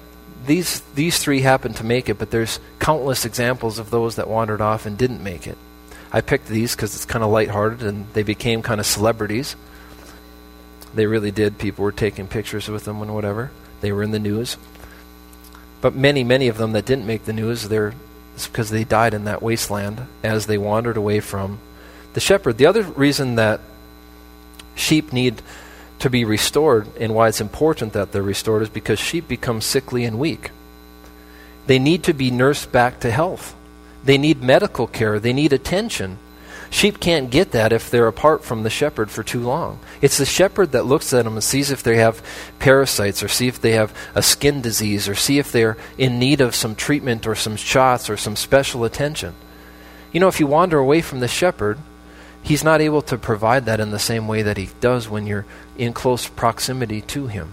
these, 0.46 0.80
these 0.94 1.18
three 1.18 1.40
happened 1.40 1.76
to 1.76 1.84
make 1.84 2.08
it, 2.08 2.18
but 2.18 2.30
there's 2.30 2.60
countless 2.78 3.24
examples 3.24 3.78
of 3.78 3.90
those 3.90 4.16
that 4.16 4.28
wandered 4.28 4.60
off 4.60 4.86
and 4.86 4.96
didn't 4.96 5.22
make 5.22 5.46
it. 5.46 5.58
I 6.12 6.20
picked 6.22 6.48
these 6.48 6.74
because 6.74 6.94
it's 6.94 7.04
kind 7.04 7.22
of 7.22 7.30
lighthearted 7.30 7.82
and 7.82 8.06
they 8.14 8.22
became 8.22 8.62
kind 8.62 8.80
of 8.80 8.86
celebrities. 8.86 9.54
They 10.94 11.06
really 11.06 11.30
did. 11.30 11.58
People 11.58 11.84
were 11.84 11.92
taking 11.92 12.26
pictures 12.26 12.68
with 12.68 12.84
them 12.84 13.00
and 13.00 13.14
whatever. 13.14 13.50
They 13.80 13.92
were 13.92 14.02
in 14.02 14.10
the 14.10 14.18
news. 14.18 14.56
But 15.80 15.94
many, 15.94 16.24
many 16.24 16.48
of 16.48 16.58
them 16.58 16.72
that 16.72 16.84
didn't 16.84 17.06
make 17.06 17.24
the 17.24 17.32
news, 17.32 17.68
they're 17.68 17.94
it's 18.34 18.46
because 18.46 18.70
they 18.70 18.84
died 18.84 19.12
in 19.12 19.24
that 19.24 19.42
wasteland 19.42 20.06
as 20.22 20.46
they 20.46 20.56
wandered 20.56 20.96
away 20.96 21.20
from 21.20 21.58
the 22.14 22.20
shepherd. 22.20 22.56
The 22.56 22.64
other 22.64 22.82
reason 22.82 23.34
that 23.34 23.60
sheep 24.74 25.12
need 25.12 25.42
to 25.98 26.08
be 26.08 26.24
restored 26.24 26.88
and 26.98 27.14
why 27.14 27.28
it's 27.28 27.42
important 27.42 27.92
that 27.92 28.12
they're 28.12 28.22
restored 28.22 28.62
is 28.62 28.70
because 28.70 28.98
sheep 28.98 29.28
become 29.28 29.60
sickly 29.60 30.04
and 30.04 30.18
weak. 30.18 30.52
They 31.66 31.78
need 31.78 32.02
to 32.04 32.14
be 32.14 32.30
nursed 32.30 32.72
back 32.72 33.00
to 33.00 33.10
health. 33.10 33.54
They 34.04 34.16
need 34.16 34.42
medical 34.42 34.86
care. 34.86 35.20
They 35.20 35.34
need 35.34 35.52
attention. 35.52 36.18
Sheep 36.72 37.00
can't 37.00 37.30
get 37.30 37.50
that 37.50 37.72
if 37.72 37.90
they're 37.90 38.06
apart 38.06 38.44
from 38.44 38.62
the 38.62 38.70
shepherd 38.70 39.10
for 39.10 39.24
too 39.24 39.40
long. 39.40 39.80
It's 40.00 40.18
the 40.18 40.24
shepherd 40.24 40.70
that 40.70 40.86
looks 40.86 41.12
at 41.12 41.24
them 41.24 41.34
and 41.34 41.42
sees 41.42 41.72
if 41.72 41.82
they 41.82 41.96
have 41.96 42.22
parasites 42.60 43.24
or 43.24 43.28
see 43.28 43.48
if 43.48 43.60
they 43.60 43.72
have 43.72 43.92
a 44.14 44.22
skin 44.22 44.60
disease 44.60 45.08
or 45.08 45.16
see 45.16 45.40
if 45.40 45.50
they're 45.50 45.76
in 45.98 46.20
need 46.20 46.40
of 46.40 46.54
some 46.54 46.76
treatment 46.76 47.26
or 47.26 47.34
some 47.34 47.56
shots 47.56 48.08
or 48.08 48.16
some 48.16 48.36
special 48.36 48.84
attention. 48.84 49.34
You 50.12 50.20
know, 50.20 50.28
if 50.28 50.38
you 50.38 50.46
wander 50.46 50.78
away 50.78 51.00
from 51.02 51.18
the 51.18 51.28
shepherd, 51.28 51.78
he's 52.42 52.64
not 52.64 52.80
able 52.80 53.02
to 53.02 53.18
provide 53.18 53.64
that 53.64 53.80
in 53.80 53.90
the 53.90 53.98
same 53.98 54.28
way 54.28 54.42
that 54.42 54.56
he 54.56 54.70
does 54.80 55.08
when 55.08 55.26
you're 55.26 55.46
in 55.76 55.92
close 55.92 56.28
proximity 56.28 57.00
to 57.02 57.26
him. 57.26 57.52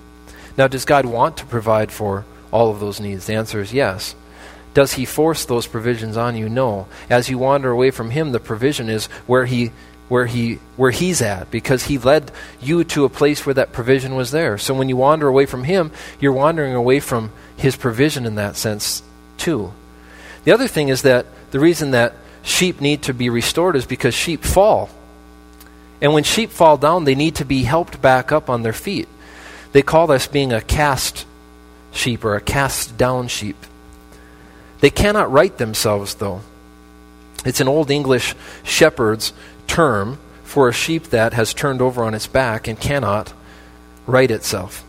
Now, 0.57 0.67
does 0.67 0.85
God 0.85 1.05
want 1.05 1.37
to 1.37 1.45
provide 1.45 1.91
for 1.91 2.25
all 2.51 2.69
of 2.69 2.79
those 2.79 2.99
needs? 2.99 3.25
The 3.25 3.33
answer 3.33 3.61
is 3.61 3.73
yes. 3.73 4.15
Does 4.77 4.93
he 4.93 5.05
force 5.05 5.43
those 5.43 5.65
provisions 5.65 6.17
on 6.17 6.37
you? 6.37 6.49
No. 6.49 6.85
As 7.09 7.31
you 7.31 7.39
wander 7.39 7.71
away 7.71 7.89
from 7.89 8.11
him, 8.11 8.31
the 8.31 8.39
provision 8.39 8.89
is 8.89 9.07
where 9.25 9.47
he 9.47 9.71
where 10.07 10.27
he 10.27 10.59
where 10.75 10.91
he's 10.91 11.19
at 11.19 11.49
because 11.49 11.85
he 11.85 11.97
led 11.97 12.31
you 12.61 12.83
to 12.83 13.03
a 13.03 13.09
place 13.09 13.43
where 13.43 13.55
that 13.55 13.73
provision 13.73 14.13
was 14.13 14.29
there. 14.29 14.55
So 14.59 14.75
when 14.75 14.87
you 14.87 14.95
wander 14.95 15.27
away 15.27 15.47
from 15.47 15.63
him, 15.63 15.91
you're 16.19 16.31
wandering 16.31 16.75
away 16.75 16.99
from 16.99 17.31
his 17.55 17.75
provision 17.75 18.27
in 18.27 18.35
that 18.35 18.55
sense 18.55 19.01
too. 19.37 19.73
The 20.43 20.51
other 20.51 20.67
thing 20.67 20.89
is 20.89 21.01
that 21.01 21.25
the 21.49 21.59
reason 21.59 21.89
that 21.89 22.13
sheep 22.43 22.79
need 22.79 23.01
to 23.01 23.15
be 23.15 23.31
restored 23.31 23.75
is 23.75 23.87
because 23.87 24.13
sheep 24.13 24.43
fall. 24.43 24.91
And 26.01 26.13
when 26.13 26.23
sheep 26.23 26.51
fall 26.51 26.77
down, 26.77 27.05
they 27.05 27.15
need 27.15 27.33
to 27.37 27.45
be 27.45 27.63
helped 27.63 27.99
back 27.99 28.31
up 28.31 28.47
on 28.47 28.61
their 28.61 28.73
feet. 28.73 29.07
They 29.71 29.81
call 29.81 30.05
this 30.05 30.27
being 30.27 30.53
a 30.53 30.61
cast 30.61 31.25
sheep 31.91 32.23
or 32.23 32.35
a 32.35 32.41
cast 32.41 32.95
down 32.95 33.27
sheep. 33.27 33.57
They 34.79 34.89
cannot 34.89 35.31
right 35.31 35.55
themselves, 35.57 36.15
though. 36.15 36.41
It's 37.45 37.61
an 37.61 37.67
Old 37.67 37.89
English 37.91 38.35
shepherd's 38.63 39.33
term 39.67 40.19
for 40.43 40.69
a 40.69 40.73
sheep 40.73 41.05
that 41.05 41.33
has 41.33 41.53
turned 41.53 41.81
over 41.81 42.03
on 42.03 42.13
its 42.13 42.27
back 42.27 42.67
and 42.67 42.79
cannot 42.79 43.33
right 44.05 44.29
itself. 44.29 44.83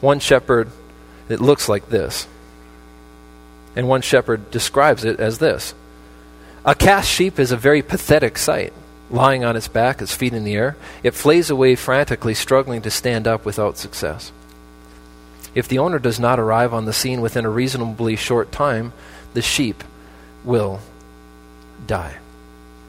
One 0.00 0.20
shepherd, 0.20 0.70
it 1.28 1.40
looks 1.40 1.68
like 1.68 1.88
this. 1.88 2.26
And 3.74 3.88
one 3.88 4.02
shepherd 4.02 4.50
describes 4.50 5.04
it 5.04 5.20
as 5.20 5.38
this 5.38 5.74
A 6.64 6.74
cast 6.74 7.10
sheep 7.10 7.38
is 7.38 7.52
a 7.52 7.56
very 7.56 7.82
pathetic 7.82 8.38
sight. 8.38 8.72
Lying 9.08 9.44
on 9.44 9.54
its 9.54 9.68
back, 9.68 10.02
its 10.02 10.16
feet 10.16 10.32
in 10.32 10.42
the 10.42 10.54
air, 10.54 10.76
it 11.04 11.14
flays 11.14 11.48
away 11.48 11.76
frantically, 11.76 12.34
struggling 12.34 12.82
to 12.82 12.90
stand 12.90 13.28
up 13.28 13.44
without 13.44 13.78
success. 13.78 14.32
If 15.56 15.68
the 15.68 15.78
owner 15.78 15.98
does 15.98 16.20
not 16.20 16.38
arrive 16.38 16.74
on 16.74 16.84
the 16.84 16.92
scene 16.92 17.22
within 17.22 17.46
a 17.46 17.50
reasonably 17.50 18.14
short 18.14 18.52
time, 18.52 18.92
the 19.32 19.40
sheep 19.40 19.82
will 20.44 20.80
die. 21.86 22.18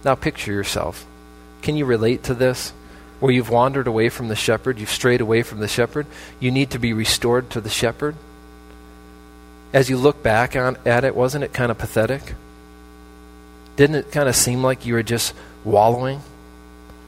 Now 0.04 0.16
picture 0.16 0.52
yourself. 0.52 1.06
Can 1.62 1.78
you 1.78 1.86
relate 1.86 2.24
to 2.24 2.34
this? 2.34 2.74
Where 3.22 3.32
you've 3.32 3.50
wandered 3.50 3.88
away 3.88 4.10
from 4.10 4.28
the 4.28 4.36
shepherd, 4.36 4.80
you've 4.80 4.90
strayed 4.90 5.22
away 5.22 5.44
from 5.44 5.60
the 5.60 5.70
shepherd, 5.70 6.08
you 6.42 6.52
need 6.52 6.72
to 6.72 6.78
be 6.78 6.92
restored 6.92 7.50
to 7.52 7.62
the 7.62 7.70
shepherd. 7.70 8.16
As 9.72 9.90
you 9.90 9.96
look 9.96 10.22
back 10.22 10.58
on, 10.58 10.78
at 10.86 11.06
it, 11.06 11.16
wasn't 11.16 11.46
it 11.46 11.54
kind 11.54 11.72
of 11.72 11.78
pathetic? 11.78 12.36
Didn't 13.78 13.96
it 13.96 14.12
kind 14.12 14.28
of 14.28 14.36
seem 14.36 14.62
like 14.62 14.86
you 14.86 14.94
were 14.94 15.04
just 15.04 15.34
wallowing, 15.64 16.22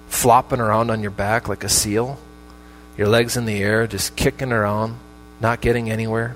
flopping 0.07 0.61
around 0.61 0.89
on 0.89 1.01
your 1.01 1.11
back 1.11 1.49
like 1.49 1.65
a 1.65 1.69
seal, 1.69 2.17
your 2.97 3.09
legs 3.09 3.35
in 3.35 3.43
the 3.43 3.61
air, 3.61 3.87
just 3.87 4.15
kicking 4.15 4.53
around? 4.53 4.97
Not 5.41 5.61
getting 5.61 5.89
anywhere, 5.89 6.35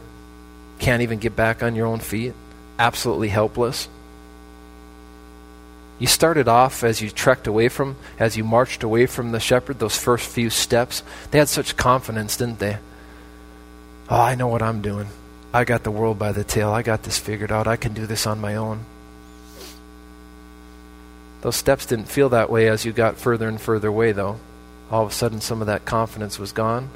can't 0.79 1.01
even 1.01 1.19
get 1.19 1.35
back 1.35 1.63
on 1.63 1.75
your 1.75 1.87
own 1.87 1.99
feet, 1.99 2.33
absolutely 2.79 3.29
helpless. 3.29 3.87
You 5.99 6.07
started 6.07 6.47
off 6.47 6.83
as 6.83 7.01
you 7.01 7.09
trekked 7.09 7.47
away 7.47 7.69
from, 7.69 7.95
as 8.19 8.35
you 8.35 8.43
marched 8.43 8.83
away 8.83 9.05
from 9.05 9.31
the 9.31 9.39
shepherd, 9.39 9.79
those 9.79 9.97
first 9.97 10.29
few 10.29 10.49
steps. 10.49 11.03
They 11.31 11.39
had 11.39 11.49
such 11.49 11.77
confidence, 11.77 12.35
didn't 12.35 12.59
they? 12.59 12.77
Oh, 14.09 14.19
I 14.19 14.35
know 14.35 14.47
what 14.47 14.61
I'm 14.61 14.81
doing. 14.81 15.07
I 15.53 15.63
got 15.63 15.83
the 15.83 15.91
world 15.91 16.17
by 16.17 16.31
the 16.31 16.43
tail. 16.43 16.71
I 16.71 16.81
got 16.81 17.03
this 17.03 17.19
figured 17.19 17.51
out. 17.51 17.67
I 17.67 17.75
can 17.75 17.93
do 17.93 18.07
this 18.07 18.25
on 18.25 18.41
my 18.41 18.55
own. 18.55 18.85
Those 21.41 21.55
steps 21.55 21.85
didn't 21.85 22.09
feel 22.09 22.29
that 22.29 22.49
way 22.49 22.67
as 22.67 22.85
you 22.85 22.91
got 22.91 23.17
further 23.17 23.47
and 23.47 23.61
further 23.61 23.89
away, 23.89 24.13
though. 24.13 24.39
All 24.89 25.03
of 25.03 25.11
a 25.11 25.13
sudden, 25.13 25.41
some 25.41 25.61
of 25.61 25.67
that 25.67 25.85
confidence 25.85 26.39
was 26.39 26.51
gone. 26.51 26.89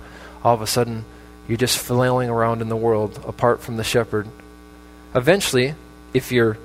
All 0.43 0.53
of 0.53 0.61
a 0.61 0.67
sudden, 0.67 1.05
you're 1.47 1.57
just 1.57 1.77
flailing 1.77 2.29
around 2.29 2.61
in 2.61 2.69
the 2.69 2.75
world 2.75 3.23
apart 3.25 3.61
from 3.61 3.77
the 3.77 3.83
shepherd. 3.83 4.27
Eventually, 5.15 5.75
if 6.13 6.31
you're 6.31 6.57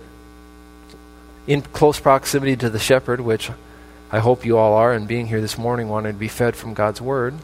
in 1.46 1.62
close 1.62 1.98
proximity 1.98 2.56
to 2.56 2.70
the 2.70 2.78
shepherd, 2.78 3.20
which 3.20 3.50
I 4.10 4.18
hope 4.18 4.44
you 4.44 4.58
all 4.58 4.74
are, 4.74 4.92
and 4.92 5.08
being 5.08 5.26
here 5.26 5.40
this 5.40 5.56
morning 5.56 5.88
wanting 5.88 6.12
to 6.12 6.18
be 6.18 6.28
fed 6.28 6.56
from 6.56 6.74
God's 6.74 7.00
word, 7.00 7.34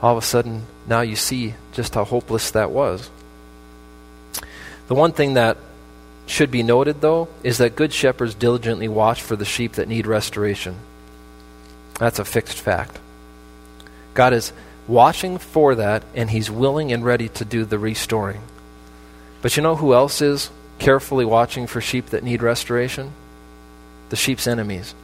all 0.00 0.16
of 0.16 0.22
a 0.22 0.26
sudden 0.26 0.66
now 0.86 1.00
you 1.00 1.16
see 1.16 1.54
just 1.72 1.94
how 1.94 2.04
hopeless 2.04 2.50
that 2.50 2.70
was. 2.70 3.10
The 4.88 4.94
one 4.94 5.12
thing 5.12 5.34
that 5.34 5.56
should 6.26 6.50
be 6.50 6.62
noted, 6.62 7.00
though, 7.00 7.28
is 7.42 7.58
that 7.58 7.76
good 7.76 7.92
shepherds 7.92 8.34
diligently 8.34 8.88
watch 8.88 9.22
for 9.22 9.36
the 9.36 9.44
sheep 9.44 9.74
that 9.74 9.88
need 9.88 10.06
restoration. 10.06 10.76
That's 11.98 12.18
a 12.18 12.24
fixed 12.24 12.60
fact. 12.60 12.98
God 14.14 14.32
is 14.32 14.52
watching 14.88 15.38
for 15.38 15.74
that, 15.74 16.02
and 16.14 16.30
he's 16.30 16.50
willing 16.50 16.92
and 16.92 17.04
ready 17.04 17.28
to 17.30 17.44
do 17.44 17.64
the 17.64 17.78
restoring. 17.78 18.42
But 19.42 19.56
you 19.56 19.62
know 19.62 19.76
who 19.76 19.94
else 19.94 20.20
is 20.20 20.50
carefully 20.78 21.24
watching 21.24 21.66
for 21.66 21.80
sheep 21.80 22.06
that 22.06 22.24
need 22.24 22.42
restoration? 22.42 23.12
The 24.10 24.16
sheep's 24.16 24.46
enemies. 24.46 24.94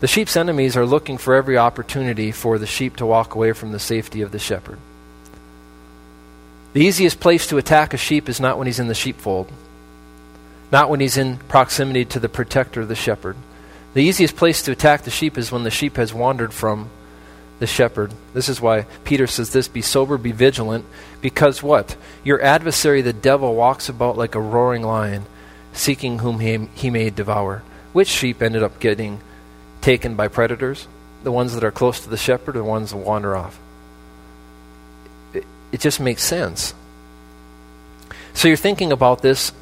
The 0.00 0.06
sheep's 0.06 0.36
enemies 0.36 0.76
are 0.76 0.86
looking 0.86 1.18
for 1.18 1.34
every 1.34 1.58
opportunity 1.58 2.30
for 2.30 2.58
the 2.58 2.66
sheep 2.66 2.96
to 2.96 3.06
walk 3.06 3.34
away 3.34 3.52
from 3.52 3.72
the 3.72 3.80
safety 3.80 4.22
of 4.22 4.30
the 4.30 4.38
shepherd. 4.38 4.78
The 6.72 6.84
easiest 6.84 7.18
place 7.18 7.46
to 7.48 7.56
attack 7.56 7.94
a 7.94 7.96
sheep 7.96 8.28
is 8.28 8.40
not 8.40 8.58
when 8.58 8.66
he's 8.66 8.78
in 8.78 8.86
the 8.86 8.94
sheepfold, 8.94 9.50
not 10.70 10.88
when 10.88 11.00
he's 11.00 11.16
in 11.16 11.38
proximity 11.38 12.04
to 12.04 12.20
the 12.20 12.28
protector, 12.28 12.84
the 12.84 12.94
shepherd. 12.94 13.36
The 13.94 14.04
easiest 14.04 14.36
place 14.36 14.62
to 14.62 14.72
attack 14.72 15.02
the 15.02 15.10
sheep 15.10 15.36
is 15.36 15.50
when 15.50 15.64
the 15.64 15.70
sheep 15.70 15.96
has 15.96 16.14
wandered 16.14 16.52
from 16.52 16.90
the 17.58 17.66
shepherd. 17.66 18.12
This 18.34 18.48
is 18.48 18.60
why 18.60 18.86
Peter 19.04 19.26
says 19.26 19.52
this 19.52 19.68
be 19.68 19.82
sober, 19.82 20.16
be 20.16 20.32
vigilant, 20.32 20.84
because 21.20 21.62
what? 21.62 21.96
Your 22.24 22.40
adversary, 22.42 23.02
the 23.02 23.12
devil, 23.12 23.54
walks 23.54 23.88
about 23.88 24.16
like 24.16 24.34
a 24.34 24.40
roaring 24.40 24.82
lion, 24.82 25.24
seeking 25.72 26.20
whom 26.20 26.40
he, 26.40 26.68
he 26.74 26.90
may 26.90 27.10
devour. 27.10 27.62
Which 27.92 28.08
sheep 28.08 28.42
ended 28.42 28.62
up 28.62 28.80
getting 28.80 29.20
taken 29.80 30.14
by 30.14 30.28
predators? 30.28 30.86
The 31.24 31.32
ones 31.32 31.54
that 31.54 31.64
are 31.64 31.72
close 31.72 32.00
to 32.00 32.08
the 32.08 32.16
shepherd 32.16 32.54
the 32.54 32.62
ones 32.62 32.90
that 32.90 32.98
wander 32.98 33.36
off? 33.36 33.58
It, 35.34 35.44
it 35.72 35.80
just 35.80 35.98
makes 35.98 36.22
sense. 36.22 36.74
So 38.34 38.46
you're 38.46 38.56
thinking 38.56 38.92
about 38.92 39.20
this 39.20 39.52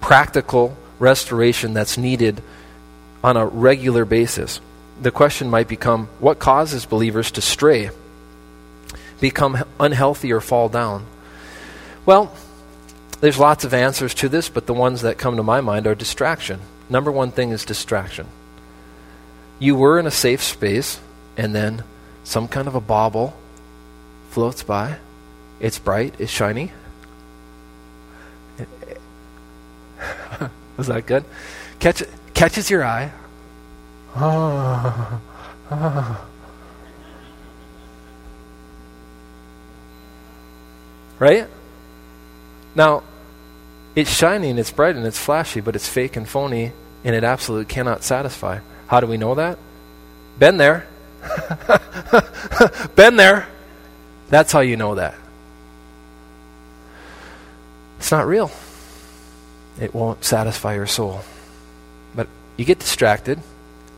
practical 0.00 0.76
restoration 0.98 1.74
that's 1.74 1.96
needed 1.96 2.42
on 3.22 3.36
a 3.36 3.46
regular 3.46 4.04
basis 4.04 4.60
the 5.00 5.10
question 5.10 5.48
might 5.48 5.68
become 5.68 6.08
what 6.18 6.38
causes 6.38 6.84
believers 6.84 7.30
to 7.32 7.40
stray, 7.40 7.90
become 9.20 9.64
unhealthy, 9.78 10.32
or 10.32 10.40
fall 10.40 10.68
down? 10.68 11.06
Well, 12.04 12.34
there's 13.20 13.38
lots 13.38 13.64
of 13.64 13.74
answers 13.74 14.14
to 14.14 14.28
this, 14.28 14.48
but 14.48 14.66
the 14.66 14.74
ones 14.74 15.02
that 15.02 15.18
come 15.18 15.36
to 15.36 15.42
my 15.42 15.60
mind 15.60 15.86
are 15.86 15.94
distraction. 15.94 16.60
Number 16.88 17.12
one 17.12 17.30
thing 17.30 17.50
is 17.50 17.64
distraction. 17.64 18.26
You 19.58 19.76
were 19.76 19.98
in 19.98 20.06
a 20.06 20.10
safe 20.10 20.42
space, 20.42 21.00
and 21.36 21.54
then 21.54 21.84
some 22.24 22.48
kind 22.48 22.66
of 22.66 22.74
a 22.74 22.80
bauble 22.80 23.36
floats 24.30 24.62
by. 24.62 24.96
It's 25.60 25.78
bright, 25.78 26.14
it's 26.18 26.32
shiny. 26.32 26.72
Was 30.76 30.86
that 30.86 31.04
good? 31.06 31.24
Catch, 31.78 32.02
catches 32.32 32.70
your 32.70 32.84
eye. 32.84 33.12
Ah. 34.16 35.20
Right? 41.18 41.46
Now, 42.74 43.02
it's 43.94 44.10
shiny 44.10 44.50
and 44.50 44.58
it's 44.58 44.70
bright 44.70 44.96
and 44.96 45.06
it's 45.06 45.18
flashy, 45.18 45.60
but 45.60 45.76
it's 45.76 45.88
fake 45.88 46.16
and 46.16 46.28
phony 46.28 46.72
and 47.04 47.14
it 47.14 47.24
absolutely 47.24 47.66
cannot 47.66 48.02
satisfy. 48.02 48.60
How 48.86 49.00
do 49.00 49.06
we 49.06 49.16
know 49.16 49.34
that? 49.34 49.58
Been 50.38 50.56
there. 50.56 50.86
Been 52.96 53.16
there. 53.16 53.46
That's 54.30 54.52
how 54.52 54.60
you 54.60 54.76
know 54.76 54.94
that. 54.94 55.14
It's 57.98 58.10
not 58.10 58.26
real. 58.26 58.50
It 59.78 59.94
won't 59.94 60.24
satisfy 60.24 60.74
your 60.74 60.86
soul. 60.86 61.20
But 62.14 62.28
you 62.56 62.64
get 62.64 62.78
distracted, 62.78 63.40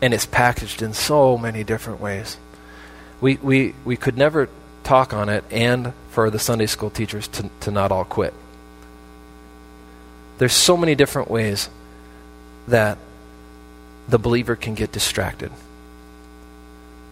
and 0.03 0.13
it's 0.13 0.27
packaged 0.27 0.83
in 0.83 0.93
so 0.93 1.39
many 1.39 1.63
different 1.63 2.01
ways. 2.01 2.37
We, 3.21 3.37
we, 3.37 3.75
we 3.85 3.97
could 3.97 4.19
never 4.19 4.49
talk 4.83 5.15
on 5.15 5.29
it 5.29 5.45
and 5.51 5.93
for 6.11 6.29
the 6.29 6.41
Sunday 6.41 6.67
school 6.67 6.91
teachers 6.91 7.29
to, 7.29 7.49
to 7.61 7.71
not 7.71 7.93
all 7.93 8.05
quit. 8.05 8.35
There's 10.39 10.53
so 10.53 10.77
many 10.77 10.97
different 10.97 11.31
ways 11.31 11.71
that 12.67 12.99
the 14.09 14.19
believer 14.19 14.57
can 14.57 14.75
get 14.75 14.91
distracted 14.91 15.53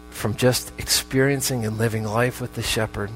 from 0.09 0.35
just 0.35 0.73
experiencing 0.77 1.65
and 1.65 1.77
living 1.77 2.03
life 2.03 2.41
with 2.41 2.55
the 2.55 2.61
shepherd, 2.61 3.09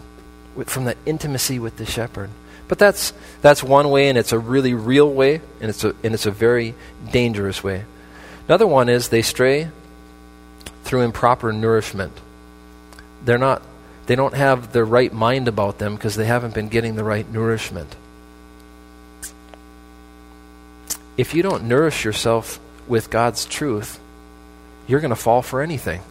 with, 0.56 0.70
from 0.70 0.86
that 0.86 0.98
intimacy 1.06 1.60
with 1.60 1.76
the 1.76 1.86
shepherd. 1.86 2.30
But 2.70 2.80
that's, 2.80 3.12
that's 3.42 3.62
one 3.62 3.90
way, 3.90 4.08
and 4.08 4.18
it's 4.18 4.32
a 4.32 4.40
really 4.40 4.74
real 4.74 5.12
way, 5.12 5.42
and 5.60 5.70
it's 5.70 5.84
a, 5.84 5.94
and 6.02 6.14
it's 6.14 6.26
a 6.26 6.32
very 6.32 6.74
dangerous 7.12 7.62
way. 7.62 7.84
Another 8.48 8.68
one 8.68 8.90
is 8.90 9.10
they 9.10 9.22
stray 9.22 9.70
through 10.84 11.02
improper 11.02 11.52
nourishment. 11.52 12.14
They're 13.24 13.40
not, 13.40 13.64
they 14.06 14.16
don't 14.16 14.36
have 14.36 14.72
the 14.72 14.86
right 14.86 15.12
mind 15.12 15.48
about 15.48 15.80
them 15.80 15.96
because 15.96 16.16
they 16.16 16.26
haven't 16.26 16.54
been 16.54 16.70
getting 16.70 16.96
the 16.96 17.04
right 17.04 17.30
nourishment. 17.32 17.96
If 21.18 21.34
you 21.34 21.42
don't 21.42 21.64
nourish 21.64 22.06
yourself 22.06 22.60
with 22.88 23.10
God's 23.10 23.46
truth, 23.46 24.00
you're 24.88 25.00
going 25.00 25.10
to 25.10 25.16
fall 25.16 25.42
for 25.42 25.62
anything. 25.62 26.02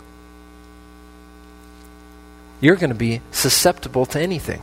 You're 2.61 2.77
going 2.77 2.91
to 2.91 2.97
be 2.97 3.21
susceptible 3.31 4.07
to 4.07 4.21
anything, 4.21 4.63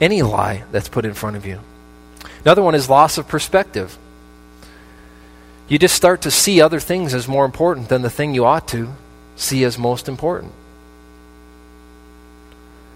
any 0.00 0.22
lie 0.22 0.64
that's 0.72 0.88
put 0.88 1.04
in 1.04 1.14
front 1.14 1.36
of 1.36 1.46
you. 1.46 1.60
Another 2.44 2.62
one 2.62 2.74
is 2.74 2.90
loss 2.90 3.16
of 3.16 3.28
perspective. 3.28 3.96
You 5.72 5.78
just 5.78 5.94
start 5.94 6.20
to 6.20 6.30
see 6.30 6.60
other 6.60 6.78
things 6.78 7.14
as 7.14 7.26
more 7.26 7.46
important 7.46 7.88
than 7.88 8.02
the 8.02 8.10
thing 8.10 8.34
you 8.34 8.44
ought 8.44 8.68
to 8.68 8.90
see 9.36 9.64
as 9.64 9.78
most 9.78 10.06
important. 10.06 10.52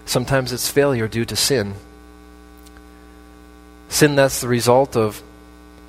Sometimes 0.05 0.53
it's 0.53 0.69
failure 0.69 1.07
due 1.07 1.25
to 1.25 1.35
sin. 1.35 1.73
Sin 3.89 4.15
that's 4.15 4.41
the 4.41 4.47
result 4.47 4.95
of 4.95 5.23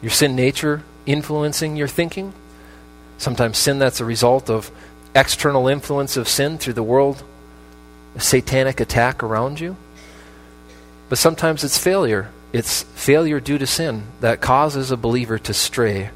your 0.00 0.10
sin 0.10 0.34
nature 0.34 0.82
influencing 1.04 1.76
your 1.76 1.88
thinking. 1.88 2.32
Sometimes 3.18 3.58
sin 3.58 3.78
that's 3.78 4.00
a 4.00 4.06
result 4.06 4.48
of 4.48 4.70
external 5.14 5.68
influence 5.68 6.16
of 6.16 6.26
sin 6.26 6.56
through 6.56 6.72
the 6.72 6.82
world, 6.82 7.22
a 8.16 8.20
satanic 8.20 8.80
attack 8.80 9.22
around 9.22 9.60
you. 9.60 9.76
But 11.10 11.18
sometimes 11.18 11.64
it's 11.64 11.76
failure. 11.76 12.30
It's 12.54 12.84
failure 12.94 13.40
due 13.40 13.58
to 13.58 13.66
sin 13.66 14.04
that 14.20 14.40
causes 14.40 14.90
a 14.90 14.96
believer 14.96 15.38
to 15.40 15.52
stray, 15.52 16.08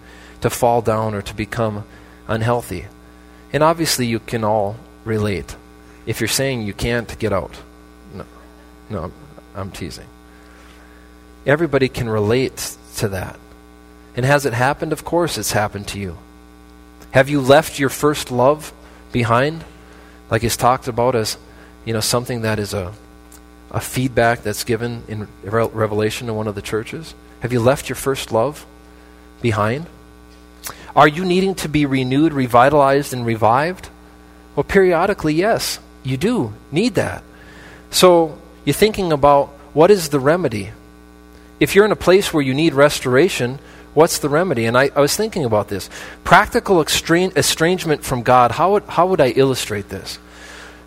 to 0.42 0.50
fall 0.50 0.82
down, 0.82 1.14
or 1.14 1.22
to 1.22 1.34
become 1.34 1.84
unhealthy. 2.28 2.86
And 3.52 3.62
obviously, 3.62 4.06
you 4.06 4.20
can 4.20 4.44
all 4.44 4.76
relate. 5.04 5.56
If 6.06 6.20
you're 6.20 6.28
saying 6.28 6.62
you 6.62 6.74
can't 6.74 7.18
get 7.18 7.32
out, 7.32 7.56
no, 8.14 8.24
no, 8.90 9.12
I'm 9.54 9.70
teasing. 9.70 10.06
Everybody 11.46 11.88
can 11.88 12.08
relate 12.08 12.76
to 12.96 13.08
that. 13.08 13.38
And 14.14 14.26
has 14.26 14.46
it 14.46 14.52
happened? 14.52 14.92
Of 14.92 15.04
course 15.04 15.38
it's 15.38 15.52
happened 15.52 15.88
to 15.88 15.98
you. 15.98 16.18
Have 17.12 17.28
you 17.28 17.40
left 17.40 17.78
your 17.78 17.88
first 17.88 18.30
love 18.30 18.72
behind? 19.10 19.64
Like 20.30 20.44
is 20.44 20.56
talked 20.56 20.88
about 20.88 21.14
as, 21.14 21.36
you 21.84 21.92
know, 21.92 22.00
something 22.00 22.42
that 22.42 22.58
is 22.58 22.74
a, 22.74 22.92
a 23.70 23.80
feedback 23.80 24.42
that's 24.42 24.64
given 24.64 25.02
in 25.08 25.28
Revelation 25.42 26.26
to 26.26 26.34
one 26.34 26.48
of 26.48 26.54
the 26.54 26.62
churches? 26.62 27.14
Have 27.40 27.52
you 27.52 27.60
left 27.60 27.88
your 27.88 27.96
first 27.96 28.32
love 28.32 28.66
behind? 29.40 29.86
Are 30.94 31.08
you 31.08 31.24
needing 31.24 31.54
to 31.56 31.68
be 31.68 31.86
renewed, 31.86 32.32
revitalized, 32.32 33.12
and 33.12 33.24
revived? 33.24 33.88
Well, 34.54 34.64
periodically, 34.64 35.34
yes, 35.34 35.78
you 36.02 36.16
do 36.16 36.52
need 36.70 36.94
that. 36.94 37.22
So 37.90 38.38
you're 38.64 38.74
thinking 38.74 39.12
about 39.12 39.48
what 39.72 39.90
is 39.90 40.10
the 40.10 40.20
remedy? 40.20 40.70
If 41.60 41.74
you're 41.74 41.84
in 41.84 41.92
a 41.92 41.96
place 41.96 42.32
where 42.32 42.42
you 42.42 42.54
need 42.54 42.74
restoration, 42.74 43.58
What's 43.94 44.18
the 44.18 44.28
remedy? 44.28 44.64
And 44.64 44.76
I, 44.76 44.90
I 44.94 45.00
was 45.00 45.16
thinking 45.16 45.44
about 45.44 45.68
this. 45.68 45.90
Practical 46.24 46.80
estrangement 46.80 48.04
from 48.04 48.22
God, 48.22 48.52
how 48.52 48.72
would, 48.72 48.84
how 48.84 49.06
would 49.06 49.20
I 49.20 49.28
illustrate 49.28 49.88
this? 49.90 50.18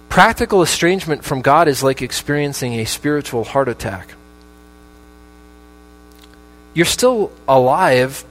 Practical 0.09 0.61
estrangement 0.61 1.23
from 1.23 1.41
God 1.41 1.67
is 1.67 1.83
like 1.83 2.01
experiencing 2.01 2.73
a 2.73 2.85
spiritual 2.85 3.43
heart 3.43 3.67
attack. 3.67 4.09
You're 6.73 6.85
still 6.85 7.31
alive. 7.47 8.25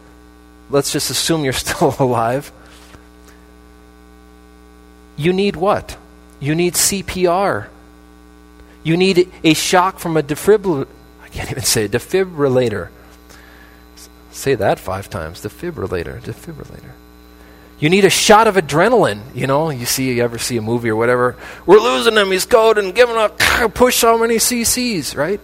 Let's 0.71 0.93
just 0.93 1.11
assume 1.11 1.45
you're 1.45 1.53
still 1.53 1.95
alive. 1.99 2.53
You 5.17 5.33
need 5.33 5.57
what? 5.57 5.97
You 6.41 6.55
need 6.55 6.75
CPR. 6.75 7.69
You 8.83 8.97
need 8.97 9.31
a 9.43 9.55
shock 9.55 9.99
from 9.99 10.17
a 10.17 10.23
defibrillator. 10.23 10.89
I 11.23 11.29
can't 11.29 11.51
even 11.51 11.63
say 11.63 11.89
defibrillator. 11.89 12.89
Say 14.31 14.55
that 14.57 14.79
five 14.79 15.09
times. 15.09 15.41
Defibrillator, 15.43 16.21
defibrillator. 16.21 16.91
You 17.79 17.89
need 17.89 18.05
a 18.05 18.11
shot 18.11 18.47
of 18.47 18.57
adrenaline. 18.57 19.23
You 19.35 19.47
know, 19.47 19.71
you 19.71 19.87
see, 19.87 20.13
you 20.13 20.23
ever 20.23 20.39
see 20.39 20.57
a 20.57 20.63
movie 20.63 20.91
or 20.91 20.97
whatever. 20.97 21.37
We're 21.67 21.79
losing 21.79 22.15
him. 22.15 22.31
He's 22.31 22.47
going 22.47 22.79
and 22.79 22.95
giving 22.95 23.17
a 23.17 23.29
push 23.69 23.97
so 23.97 24.19
many 24.19 24.37
cc's, 24.37 25.15
right? 25.17 25.41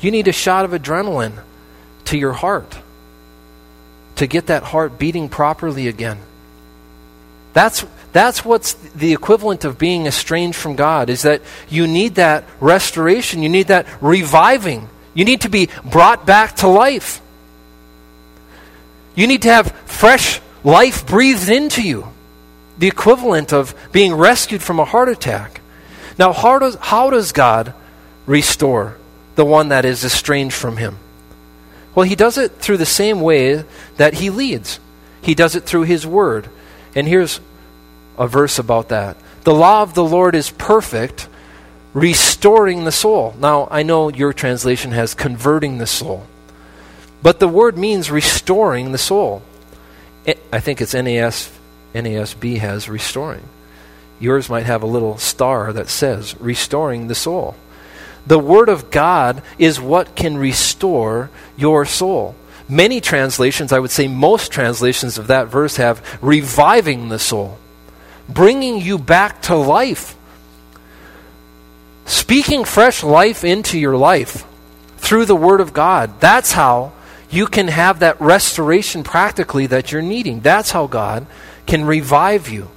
You 0.00 0.10
need 0.10 0.28
a 0.28 0.32
shot 0.32 0.64
of 0.64 0.72
adrenaline 0.72 1.42
to 2.06 2.18
your 2.18 2.32
heart 2.32 2.78
to 4.16 4.26
get 4.26 4.46
that 4.46 4.62
heart 4.62 4.98
beating 4.98 5.28
properly 5.28 5.88
again. 5.88 6.18
That's, 7.52 7.86
that's 8.12 8.44
what's 8.44 8.74
the 8.74 9.12
equivalent 9.12 9.64
of 9.64 9.78
being 9.78 10.06
estranged 10.06 10.58
from 10.58 10.76
God, 10.76 11.08
is 11.08 11.22
that 11.22 11.42
you 11.68 11.86
need 11.86 12.16
that 12.16 12.44
restoration. 12.60 13.42
You 13.42 13.48
need 13.48 13.68
that 13.68 13.86
reviving. 14.00 14.88
You 15.14 15.24
need 15.24 15.42
to 15.42 15.48
be 15.48 15.68
brought 15.84 16.26
back 16.26 16.56
to 16.56 16.68
life. 16.68 17.20
You 19.14 19.26
need 19.26 19.42
to 19.42 19.48
have 19.48 19.70
fresh 19.86 20.40
life 20.64 21.06
breathed 21.06 21.48
into 21.48 21.82
you, 21.82 22.08
the 22.78 22.88
equivalent 22.88 23.52
of 23.52 23.74
being 23.92 24.14
rescued 24.14 24.62
from 24.62 24.80
a 24.80 24.84
heart 24.84 25.08
attack. 25.08 25.60
Now, 26.18 26.32
how 26.32 26.58
does, 26.58 26.76
how 26.80 27.10
does 27.10 27.30
God 27.32 27.74
restore 28.26 28.96
the 29.36 29.44
one 29.44 29.68
that 29.68 29.84
is 29.84 30.04
estranged 30.04 30.54
from 30.54 30.76
Him? 30.76 30.98
Well, 31.94 32.06
He 32.06 32.16
does 32.16 32.38
it 32.38 32.52
through 32.52 32.78
the 32.78 32.86
same 32.86 33.20
way 33.20 33.64
that 33.96 34.14
He 34.14 34.30
leads. 34.30 34.80
He 35.20 35.34
does 35.34 35.54
it 35.54 35.64
through 35.64 35.82
His 35.82 36.06
Word. 36.06 36.48
And 36.94 37.08
here's 37.08 37.40
a 38.18 38.28
verse 38.28 38.58
about 38.58 38.88
that. 38.90 39.16
The 39.44 39.54
law 39.54 39.82
of 39.82 39.94
the 39.94 40.04
Lord 40.04 40.34
is 40.34 40.50
perfect, 40.50 41.28
restoring 41.92 42.84
the 42.84 42.92
soul. 42.92 43.34
Now, 43.38 43.68
I 43.70 43.82
know 43.82 44.08
your 44.08 44.32
translation 44.32 44.92
has 44.92 45.14
converting 45.14 45.78
the 45.78 45.86
soul. 45.86 46.26
But 47.22 47.40
the 47.40 47.48
word 47.48 47.78
means 47.78 48.10
restoring 48.10 48.92
the 48.92 48.98
soul. 48.98 49.42
I 50.52 50.60
think 50.60 50.82
it's 50.82 50.94
NAS, 50.94 51.50
NASB 51.94 52.58
has 52.58 52.88
restoring. 52.88 53.48
Yours 54.20 54.50
might 54.50 54.66
have 54.66 54.82
a 54.82 54.86
little 54.86 55.16
star 55.18 55.72
that 55.72 55.88
says 55.88 56.38
restoring 56.38 57.08
the 57.08 57.14
soul. 57.14 57.56
The 58.26 58.38
Word 58.38 58.68
of 58.68 58.90
God 58.90 59.42
is 59.58 59.80
what 59.80 60.16
can 60.16 60.36
restore 60.36 61.30
your 61.56 61.84
soul. 61.84 62.34
Many 62.68 63.00
translations, 63.00 63.72
I 63.72 63.78
would 63.78 63.90
say 63.90 64.08
most 64.08 64.50
translations 64.50 65.18
of 65.18 65.26
that 65.26 65.48
verse 65.48 65.76
have 65.76 66.18
reviving 66.22 67.08
the 67.10 67.18
soul, 67.18 67.58
bringing 68.28 68.80
you 68.80 68.98
back 68.98 69.42
to 69.42 69.54
life, 69.54 70.16
speaking 72.06 72.64
fresh 72.64 73.02
life 73.02 73.44
into 73.44 73.78
your 73.78 73.96
life 73.96 74.46
through 74.96 75.26
the 75.26 75.36
Word 75.36 75.60
of 75.60 75.74
God. 75.74 76.20
That's 76.20 76.52
how 76.52 76.92
you 77.28 77.46
can 77.46 77.68
have 77.68 77.98
that 77.98 78.18
restoration 78.20 79.02
practically 79.02 79.66
that 79.66 79.92
you're 79.92 80.00
needing. 80.00 80.40
That's 80.40 80.70
how 80.70 80.86
God 80.86 81.26
can 81.66 81.84
revive 81.84 82.48
you. 82.48 82.70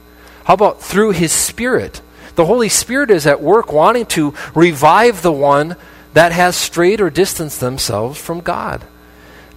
How 0.44 0.56
about 0.56 0.82
through 0.82 1.12
His 1.12 1.32
Spirit? 1.32 2.02
The 2.38 2.46
Holy 2.46 2.70
Spirit 2.70 3.10
is 3.10 3.26
at 3.26 3.42
work 3.42 3.74
wanting 3.74 4.06
to 4.08 4.36
revive 4.54 5.24
the 5.24 5.32
one 5.32 5.76
that 6.14 6.32
has 6.32 6.56
strayed 6.56 7.02
or 7.02 7.10
distanced 7.10 7.60
themselves 7.60 8.22
from 8.22 8.42
God. 8.42 8.84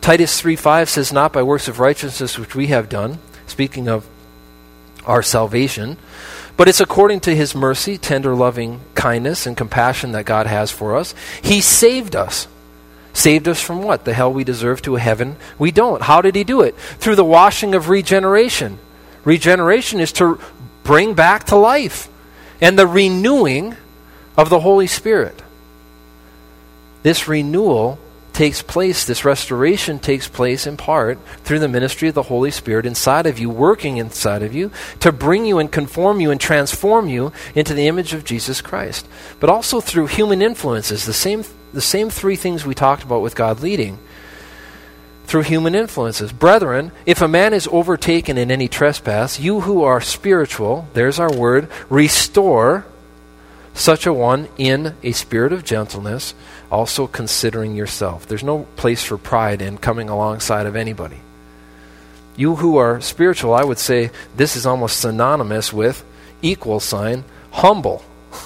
Titus 0.00 0.40
3:5 0.40 0.88
says 0.88 1.12
not 1.12 1.30
by 1.30 1.42
works 1.42 1.68
of 1.68 1.78
righteousness 1.78 2.38
which 2.38 2.54
we 2.54 2.68
have 2.68 2.88
done, 2.88 3.18
speaking 3.46 3.86
of 3.86 4.06
our 5.04 5.22
salvation, 5.22 5.98
but 6.56 6.68
it's 6.68 6.80
according 6.80 7.20
to 7.20 7.36
his 7.36 7.54
mercy, 7.54 7.98
tender 7.98 8.34
loving 8.34 8.80
kindness 8.94 9.44
and 9.44 9.58
compassion 9.58 10.12
that 10.12 10.24
God 10.24 10.46
has 10.46 10.70
for 10.70 10.96
us. 10.96 11.14
He 11.42 11.60
saved 11.60 12.16
us. 12.16 12.48
Saved 13.12 13.46
us 13.46 13.60
from 13.60 13.82
what? 13.82 14.06
The 14.06 14.14
hell 14.14 14.32
we 14.32 14.42
deserve 14.42 14.80
to 14.82 14.96
a 14.96 15.00
heaven 15.00 15.36
we 15.58 15.70
don't. 15.70 16.00
How 16.00 16.22
did 16.22 16.34
he 16.34 16.44
do 16.44 16.62
it? 16.62 16.74
Through 16.98 17.16
the 17.16 17.24
washing 17.24 17.74
of 17.74 17.90
regeneration. 17.90 18.78
Regeneration 19.24 20.00
is 20.00 20.12
to 20.12 20.38
bring 20.82 21.12
back 21.12 21.44
to 21.44 21.56
life 21.56 22.09
and 22.60 22.78
the 22.78 22.86
renewing 22.86 23.76
of 24.36 24.50
the 24.50 24.60
Holy 24.60 24.86
Spirit. 24.86 25.42
This 27.02 27.28
renewal 27.28 27.98
takes 28.32 28.62
place, 28.62 29.04
this 29.04 29.24
restoration 29.24 29.98
takes 29.98 30.28
place 30.28 30.66
in 30.66 30.76
part 30.76 31.18
through 31.44 31.58
the 31.58 31.68
ministry 31.68 32.08
of 32.08 32.14
the 32.14 32.22
Holy 32.22 32.50
Spirit 32.50 32.86
inside 32.86 33.26
of 33.26 33.38
you, 33.38 33.50
working 33.50 33.96
inside 33.96 34.42
of 34.42 34.54
you 34.54 34.70
to 35.00 35.12
bring 35.12 35.44
you 35.44 35.58
and 35.58 35.70
conform 35.70 36.20
you 36.20 36.30
and 36.30 36.40
transform 36.40 37.08
you 37.08 37.32
into 37.54 37.74
the 37.74 37.86
image 37.88 38.14
of 38.14 38.24
Jesus 38.24 38.60
Christ. 38.60 39.06
But 39.40 39.50
also 39.50 39.80
through 39.80 40.06
human 40.06 40.42
influences, 40.42 41.06
the 41.06 41.12
same, 41.12 41.44
the 41.72 41.80
same 41.80 42.08
three 42.08 42.36
things 42.36 42.64
we 42.64 42.74
talked 42.74 43.02
about 43.02 43.22
with 43.22 43.34
God 43.34 43.60
leading. 43.60 43.98
Through 45.30 45.42
human 45.42 45.76
influences. 45.76 46.32
Brethren, 46.32 46.90
if 47.06 47.22
a 47.22 47.28
man 47.28 47.54
is 47.54 47.68
overtaken 47.70 48.36
in 48.36 48.50
any 48.50 48.66
trespass, 48.66 49.38
you 49.38 49.60
who 49.60 49.84
are 49.84 50.00
spiritual, 50.00 50.88
there's 50.92 51.20
our 51.20 51.32
word, 51.32 51.68
restore 51.88 52.84
such 53.72 54.06
a 54.06 54.12
one 54.12 54.48
in 54.58 54.96
a 55.04 55.12
spirit 55.12 55.52
of 55.52 55.62
gentleness, 55.62 56.34
also 56.68 57.06
considering 57.06 57.76
yourself. 57.76 58.26
There's 58.26 58.42
no 58.42 58.66
place 58.74 59.04
for 59.04 59.16
pride 59.16 59.62
in 59.62 59.78
coming 59.78 60.08
alongside 60.08 60.66
of 60.66 60.74
anybody. 60.74 61.20
You 62.34 62.56
who 62.56 62.78
are 62.78 63.00
spiritual, 63.00 63.54
I 63.54 63.62
would 63.62 63.78
say 63.78 64.10
this 64.34 64.56
is 64.56 64.66
almost 64.66 64.98
synonymous 64.98 65.72
with 65.72 66.04
equal 66.42 66.80
sign 66.80 67.22
humble. 67.52 68.02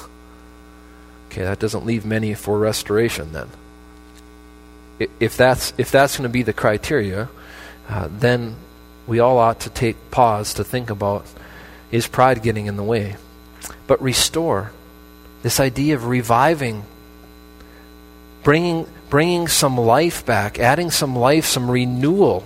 okay, 1.28 1.44
that 1.44 1.60
doesn't 1.60 1.86
leave 1.86 2.04
many 2.04 2.34
for 2.34 2.58
restoration 2.58 3.32
then. 3.32 3.48
If 4.98 5.36
that's, 5.36 5.72
if 5.76 5.90
that's 5.90 6.16
going 6.16 6.28
to 6.28 6.32
be 6.32 6.42
the 6.42 6.52
criteria, 6.52 7.28
uh, 7.88 8.08
then 8.10 8.56
we 9.06 9.20
all 9.20 9.38
ought 9.38 9.60
to 9.60 9.70
take 9.70 10.10
pause 10.10 10.54
to 10.54 10.64
think 10.64 10.90
about 10.90 11.26
is 11.90 12.06
pride 12.06 12.42
getting 12.42 12.66
in 12.66 12.76
the 12.76 12.82
way? 12.82 13.16
But 13.86 14.02
restore 14.02 14.72
this 15.42 15.60
idea 15.60 15.94
of 15.94 16.06
reviving, 16.06 16.84
bringing, 18.42 18.86
bringing 19.10 19.46
some 19.46 19.78
life 19.78 20.24
back, 20.24 20.58
adding 20.58 20.90
some 20.90 21.14
life, 21.14 21.44
some 21.44 21.70
renewal, 21.70 22.44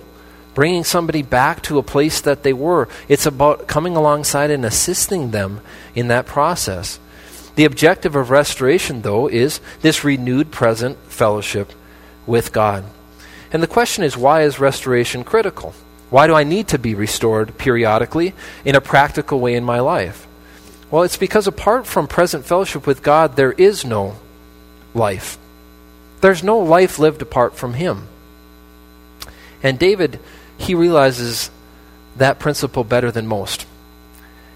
bringing 0.53 0.83
somebody 0.83 1.21
back 1.21 1.63
to 1.63 1.79
a 1.79 1.83
place 1.83 2.21
that 2.21 2.43
they 2.43 2.53
were. 2.53 2.87
It's 3.07 3.25
about 3.25 3.67
coming 3.67 3.95
alongside 3.95 4.51
and 4.51 4.65
assisting 4.65 5.31
them 5.31 5.61
in 5.95 6.09
that 6.09 6.25
process. 6.25 6.99
The 7.55 7.65
objective 7.65 8.15
of 8.15 8.29
restoration, 8.29 9.01
though, 9.01 9.27
is 9.27 9.61
this 9.81 10.03
renewed 10.03 10.51
present 10.51 10.97
fellowship 11.07 11.71
with 12.29 12.53
God. 12.53 12.85
And 13.51 13.61
the 13.61 13.67
question 13.67 14.03
is 14.03 14.15
why 14.15 14.43
is 14.43 14.59
restoration 14.59 15.23
critical? 15.23 15.73
Why 16.09 16.27
do 16.27 16.35
I 16.35 16.43
need 16.43 16.67
to 16.69 16.79
be 16.79 16.95
restored 16.95 17.57
periodically 17.57 18.33
in 18.63 18.75
a 18.75 18.81
practical 18.81 19.39
way 19.39 19.55
in 19.55 19.63
my 19.63 19.79
life? 19.79 20.27
Well, 20.89 21.03
it's 21.03 21.17
because 21.17 21.47
apart 21.47 21.85
from 21.85 22.07
present 22.07 22.45
fellowship 22.45 22.87
with 22.87 23.03
God, 23.03 23.35
there 23.35 23.51
is 23.51 23.83
no 23.83 24.15
life. 24.93 25.37
There's 26.21 26.43
no 26.43 26.57
life 26.59 26.97
lived 26.97 27.21
apart 27.21 27.55
from 27.55 27.73
Him. 27.73 28.07
And 29.61 29.77
David, 29.77 30.19
he 30.57 30.73
realizes 30.73 31.51
that 32.15 32.39
principle 32.39 32.83
better 32.83 33.11
than 33.11 33.27
most. 33.27 33.65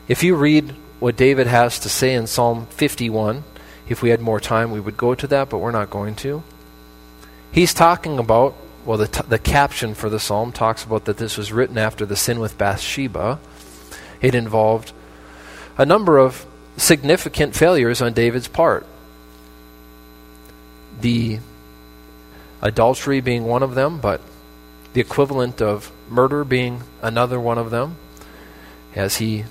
If 0.08 0.24
you 0.24 0.36
read 0.36 0.74
what 1.00 1.16
David 1.16 1.48
has 1.48 1.80
to 1.80 1.90
say 1.90 2.14
in 2.14 2.28
Psalm 2.28 2.66
51, 2.68 3.44
if 3.88 4.02
we 4.02 4.10
had 4.10 4.22
more 4.22 4.40
time, 4.40 4.72
we 4.72 4.80
would 4.80 4.98
go 4.98 5.14
to 5.14 5.28
that, 5.28 5.50
but 5.50 5.60
we're 5.60 5.72
not 5.72 5.90
going 5.90 6.16
to. 6.16 6.44
He's 7.54 7.72
talking 7.76 8.18
about, 8.18 8.56
well, 8.84 8.98
the, 8.98 9.08
t- 9.08 9.22
the 9.30 9.38
caption 9.38 9.94
for 9.94 10.10
the 10.10 10.20
psalm 10.20 10.52
talks 10.52 10.84
about 10.84 11.06
that 11.06 11.18
this 11.18 11.38
was 11.38 11.54
written 11.54 11.78
after 11.78 12.04
the 12.04 12.16
sin 12.16 12.40
with 12.40 12.58
Bathsheba. 12.58 13.40
It 14.22 14.34
involved 14.34 14.92
a 15.78 15.86
number 15.86 16.18
of 16.18 16.48
significant 16.78 17.56
failures 17.56 18.02
on 18.02 18.14
David's 18.14 18.48
part. 18.48 18.88
The 21.00 21.40
adultery 22.60 23.22
being 23.22 23.44
one 23.44 23.62
of 23.62 23.76
them, 23.76 24.00
but 24.00 24.20
the 24.94 25.02
equivalent 25.02 25.62
of 25.62 25.92
murder 26.10 26.44
being 26.44 26.82
another 27.04 27.40
one 27.40 27.60
of 27.60 27.70
them, 27.70 27.98
as 28.96 29.18
he 29.18 29.46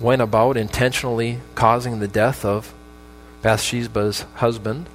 went 0.00 0.22
about 0.22 0.56
intentionally 0.56 1.38
causing 1.54 2.00
the 2.00 2.08
death 2.08 2.44
of 2.44 2.74
Bathsheba's 3.42 4.22
husband. 4.36 4.88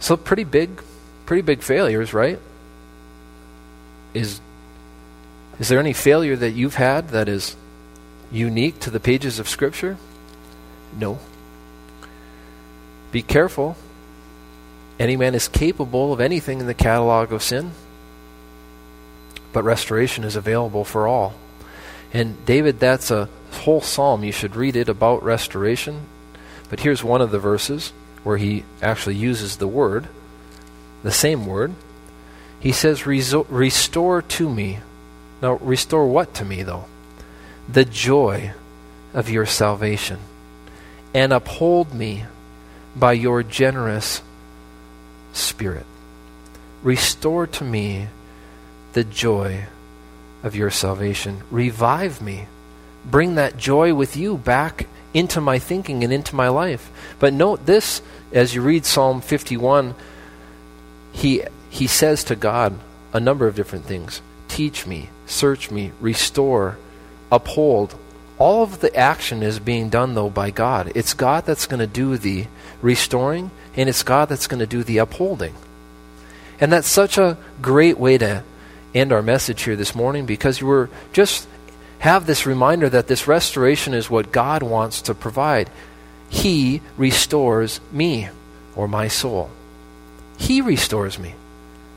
So 0.00 0.16
pretty 0.16 0.44
big, 0.44 0.82
pretty 1.26 1.42
big 1.42 1.62
failures, 1.62 2.12
right? 2.12 2.38
Is 4.12 4.40
is 5.60 5.68
there 5.68 5.78
any 5.78 5.92
failure 5.92 6.36
that 6.36 6.52
you've 6.52 6.74
had 6.74 7.10
that 7.10 7.28
is 7.28 7.54
unique 8.32 8.80
to 8.80 8.90
the 8.90 8.98
pages 8.98 9.38
of 9.38 9.48
Scripture? 9.48 9.98
No. 10.98 11.18
Be 13.12 13.22
careful. 13.22 13.76
Any 14.98 15.16
man 15.16 15.34
is 15.34 15.48
capable 15.48 16.12
of 16.12 16.20
anything 16.20 16.60
in 16.60 16.66
the 16.66 16.74
catalog 16.74 17.32
of 17.32 17.42
sin, 17.42 17.72
but 19.52 19.62
restoration 19.62 20.24
is 20.24 20.36
available 20.36 20.84
for 20.84 21.06
all. 21.06 21.34
And 22.12 22.44
David, 22.44 22.80
that's 22.80 23.10
a 23.10 23.28
whole 23.52 23.80
psalm. 23.80 24.24
You 24.24 24.32
should 24.32 24.56
read 24.56 24.76
it 24.76 24.88
about 24.88 25.22
restoration. 25.22 26.06
But 26.68 26.80
here's 26.80 27.04
one 27.04 27.20
of 27.20 27.30
the 27.30 27.38
verses 27.38 27.92
where 28.24 28.36
he 28.36 28.64
actually 28.82 29.16
uses 29.16 29.56
the 29.56 29.68
word, 29.68 30.08
the 31.02 31.12
same 31.12 31.46
word. 31.46 31.72
He 32.58 32.72
says, 32.72 33.06
Restore 33.06 34.22
to 34.22 34.48
me 34.48 34.80
now, 35.42 35.54
restore 35.54 36.06
what 36.06 36.34
to 36.34 36.44
me, 36.44 36.62
though? 36.62 36.84
The 37.68 37.84
joy 37.84 38.52
of 39.14 39.30
your 39.30 39.46
salvation. 39.46 40.18
And 41.14 41.32
uphold 41.32 41.94
me 41.94 42.24
by 42.94 43.14
your 43.14 43.42
generous 43.42 44.22
spirit. 45.32 45.86
Restore 46.82 47.46
to 47.46 47.64
me 47.64 48.08
the 48.92 49.04
joy 49.04 49.66
of 50.42 50.54
your 50.54 50.70
salvation. 50.70 51.42
Revive 51.50 52.20
me. 52.20 52.46
Bring 53.04 53.36
that 53.36 53.56
joy 53.56 53.94
with 53.94 54.16
you 54.16 54.36
back 54.36 54.86
into 55.12 55.40
my 55.40 55.58
thinking 55.58 56.04
and 56.04 56.12
into 56.12 56.34
my 56.34 56.48
life. 56.48 56.90
But 57.18 57.32
note 57.32 57.66
this 57.66 58.02
as 58.32 58.54
you 58.54 58.62
read 58.62 58.84
Psalm 58.84 59.20
51, 59.20 59.94
he, 61.12 61.42
he 61.68 61.86
says 61.86 62.24
to 62.24 62.36
God 62.36 62.78
a 63.12 63.20
number 63.20 63.46
of 63.46 63.54
different 63.54 63.84
things 63.84 64.22
Teach 64.48 64.86
me, 64.86 65.08
search 65.26 65.70
me, 65.70 65.92
restore, 66.00 66.76
uphold. 67.30 67.94
All 68.38 68.62
of 68.62 68.80
the 68.80 68.94
action 68.96 69.42
is 69.42 69.60
being 69.60 69.90
done, 69.90 70.14
though, 70.14 70.30
by 70.30 70.50
God. 70.50 70.92
It's 70.94 71.12
God 71.12 71.44
that's 71.44 71.66
going 71.66 71.80
to 71.80 71.86
do 71.86 72.16
the 72.16 72.46
restoring, 72.80 73.50
and 73.76 73.88
it's 73.88 74.02
God 74.02 74.28
that's 74.28 74.46
going 74.46 74.60
to 74.60 74.66
do 74.66 74.82
the 74.82 74.98
upholding. 74.98 75.54
And 76.58 76.72
that's 76.72 76.88
such 76.88 77.18
a 77.18 77.36
great 77.62 77.98
way 77.98 78.18
to 78.18 78.42
end 78.94 79.12
our 79.12 79.22
message 79.22 79.62
here 79.62 79.76
this 79.76 79.94
morning 79.94 80.26
because 80.26 80.60
you 80.60 80.66
were 80.66 80.90
just 81.12 81.46
have 82.00 82.26
this 82.26 82.46
reminder 82.46 82.88
that 82.88 83.06
this 83.06 83.28
restoration 83.28 83.94
is 83.94 84.10
what 84.10 84.32
God 84.32 84.62
wants 84.62 85.02
to 85.02 85.14
provide. 85.14 85.70
He 86.28 86.80
restores 86.96 87.80
me 87.92 88.28
or 88.74 88.88
my 88.88 89.08
soul. 89.08 89.50
He 90.38 90.60
restores 90.60 91.18
me. 91.18 91.34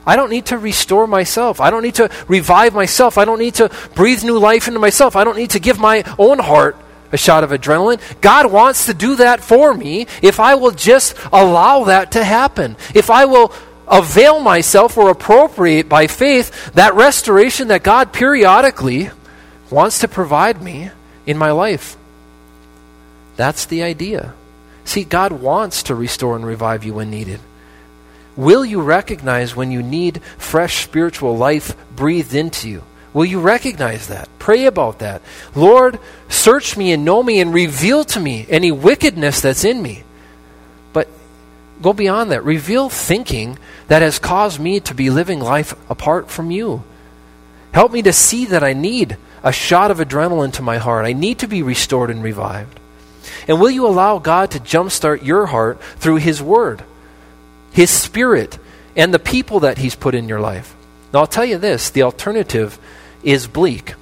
I 0.05 0.17
don't 0.17 0.29
need 0.29 0.47
to 0.47 0.57
restore 0.57 1.07
myself. 1.07 1.61
I 1.61 1.69
don't 1.69 1.83
need 1.83 1.95
to 1.95 2.11
revive 2.27 2.73
myself. 2.73 3.17
I 3.17 3.23
don't 3.23 3.39
need 3.39 3.55
to 3.55 3.71
breathe 3.95 4.23
new 4.23 4.37
life 4.37 4.67
into 4.67 4.79
myself. 4.79 5.15
I 5.15 5.23
don't 5.23 5.37
need 5.37 5.51
to 5.51 5.59
give 5.59 5.79
my 5.79 6.03
own 6.19 6.39
heart 6.39 6.75
a 7.13 7.17
shot 7.17 7.45
of 7.45 7.51
adrenaline. 7.51 8.01
God 8.19 8.51
wants 8.51 8.87
to 8.87 8.93
do 8.93 9.15
that 9.17 9.41
for 9.41 9.73
me 9.73 10.07
if 10.21 10.41
I 10.41 10.55
will 10.55 10.71
just 10.71 11.15
allow 11.31 11.85
that 11.85 12.11
to 12.13 12.23
happen. 12.23 12.75
If 12.93 13.09
I 13.09 13.25
will 13.25 13.53
avail 13.87 14.41
myself 14.41 14.97
or 14.97 15.09
appropriate 15.09 15.87
by 15.87 16.07
faith 16.07 16.73
that 16.73 16.95
restoration 16.95 17.69
that 17.69 17.83
God 17.83 18.11
periodically 18.11 19.11
wants 19.73 19.99
to 19.99 20.07
provide 20.07 20.61
me 20.61 20.91
in 21.25 21.37
my 21.37 21.51
life. 21.51 21.97
That's 23.35 23.65
the 23.65 23.83
idea. 23.83 24.33
See, 24.85 25.03
God 25.03 25.31
wants 25.31 25.83
to 25.83 25.95
restore 25.95 26.35
and 26.35 26.45
revive 26.45 26.83
you 26.83 26.93
when 26.93 27.09
needed. 27.09 27.39
Will 28.35 28.63
you 28.65 28.81
recognize 28.81 29.55
when 29.55 29.71
you 29.71 29.81
need 29.81 30.21
fresh 30.37 30.83
spiritual 30.83 31.37
life 31.37 31.75
breathed 31.95 32.33
into 32.33 32.69
you? 32.69 32.83
Will 33.13 33.25
you 33.25 33.39
recognize 33.39 34.07
that? 34.07 34.27
Pray 34.39 34.65
about 34.65 34.99
that. 34.99 35.21
Lord, 35.55 35.99
search 36.29 36.75
me 36.75 36.91
and 36.91 37.05
know 37.05 37.21
me 37.21 37.39
and 37.39 37.53
reveal 37.53 38.03
to 38.05 38.19
me 38.19 38.45
any 38.49 38.71
wickedness 38.71 39.41
that's 39.41 39.63
in 39.63 39.81
me. 39.81 40.03
But 40.93 41.07
go 41.81 41.93
beyond 41.93 42.31
that. 42.31 42.43
Reveal 42.43 42.89
thinking 42.89 43.59
that 43.87 44.01
has 44.01 44.17
caused 44.17 44.59
me 44.59 44.79
to 44.81 44.95
be 44.95 45.11
living 45.11 45.39
life 45.39 45.75
apart 45.89 46.31
from 46.31 46.49
you. 46.49 46.83
Help 47.71 47.91
me 47.91 48.01
to 48.01 48.13
see 48.13 48.45
that 48.45 48.63
I 48.63 48.73
need 48.73 49.17
a 49.43 49.51
shot 49.51 49.91
of 49.91 49.97
adrenaline 49.97 50.53
to 50.53 50.61
my 50.61 50.77
heart. 50.77 51.05
I 51.05 51.13
need 51.13 51.39
to 51.39 51.47
be 51.47 51.61
restored 51.61 52.09
and 52.09 52.23
revived. 52.23 52.79
And 53.47 53.59
will 53.59 53.71
you 53.71 53.85
allow 53.85 54.19
God 54.19 54.51
to 54.51 54.59
jumpstart 54.59 55.25
your 55.25 55.47
heart 55.47 55.81
through 55.97 56.17
His 56.17 56.41
Word, 56.41 56.83
His 57.71 57.89
Spirit, 57.89 58.57
and 58.95 59.13
the 59.13 59.19
people 59.19 59.61
that 59.61 59.77
He's 59.77 59.95
put 59.95 60.15
in 60.15 60.29
your 60.29 60.39
life? 60.39 60.75
Now, 61.13 61.19
I'll 61.19 61.27
tell 61.27 61.45
you 61.45 61.57
this 61.57 61.89
the 61.89 62.03
alternative 62.03 62.79
is 63.21 63.47
bleak. 63.47 63.95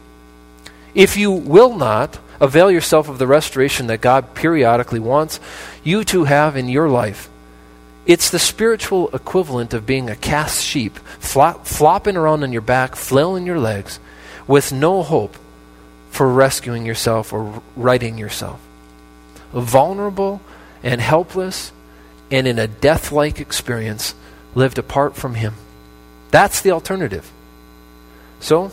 If 0.93 1.17
you 1.17 1.31
will 1.31 1.75
not 1.75 2.19
avail 2.39 2.71
yourself 2.71 3.07
of 3.07 3.17
the 3.17 3.27
restoration 3.27 3.87
that 3.87 4.01
God 4.01 4.33
periodically 4.33 4.99
wants 4.99 5.39
you 5.83 6.03
to 6.05 6.25
have 6.25 6.55
in 6.55 6.69
your 6.69 6.89
life, 6.89 7.29
it's 8.05 8.29
the 8.29 8.39
spiritual 8.39 9.09
equivalent 9.09 9.73
of 9.73 9.85
being 9.85 10.09
a 10.09 10.15
cast 10.15 10.63
sheep, 10.63 10.97
flop, 11.19 11.67
flopping 11.67 12.17
around 12.17 12.43
on 12.43 12.51
your 12.51 12.61
back, 12.61 12.95
flailing 12.95 13.45
your 13.45 13.59
legs, 13.59 13.99
with 14.47 14.71
no 14.71 15.03
hope 15.03 15.37
for 16.09 16.27
rescuing 16.27 16.85
yourself 16.85 17.31
or 17.31 17.61
righting 17.75 18.17
yourself. 18.17 18.59
Vulnerable 19.53 20.41
and 20.83 20.99
helpless 21.01 21.71
and 22.29 22.47
in 22.47 22.57
a 22.57 22.67
death 22.67 23.11
like 23.11 23.39
experience 23.39 24.15
lived 24.55 24.77
apart 24.77 25.15
from 25.15 25.35
Him. 25.35 25.55
That's 26.31 26.61
the 26.61 26.71
alternative. 26.71 27.29
So, 28.39 28.71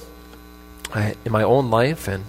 I, 0.95 1.17
in 1.25 1.33
my 1.33 1.43
own 1.43 1.71
life 1.71 2.09
and 2.09 2.25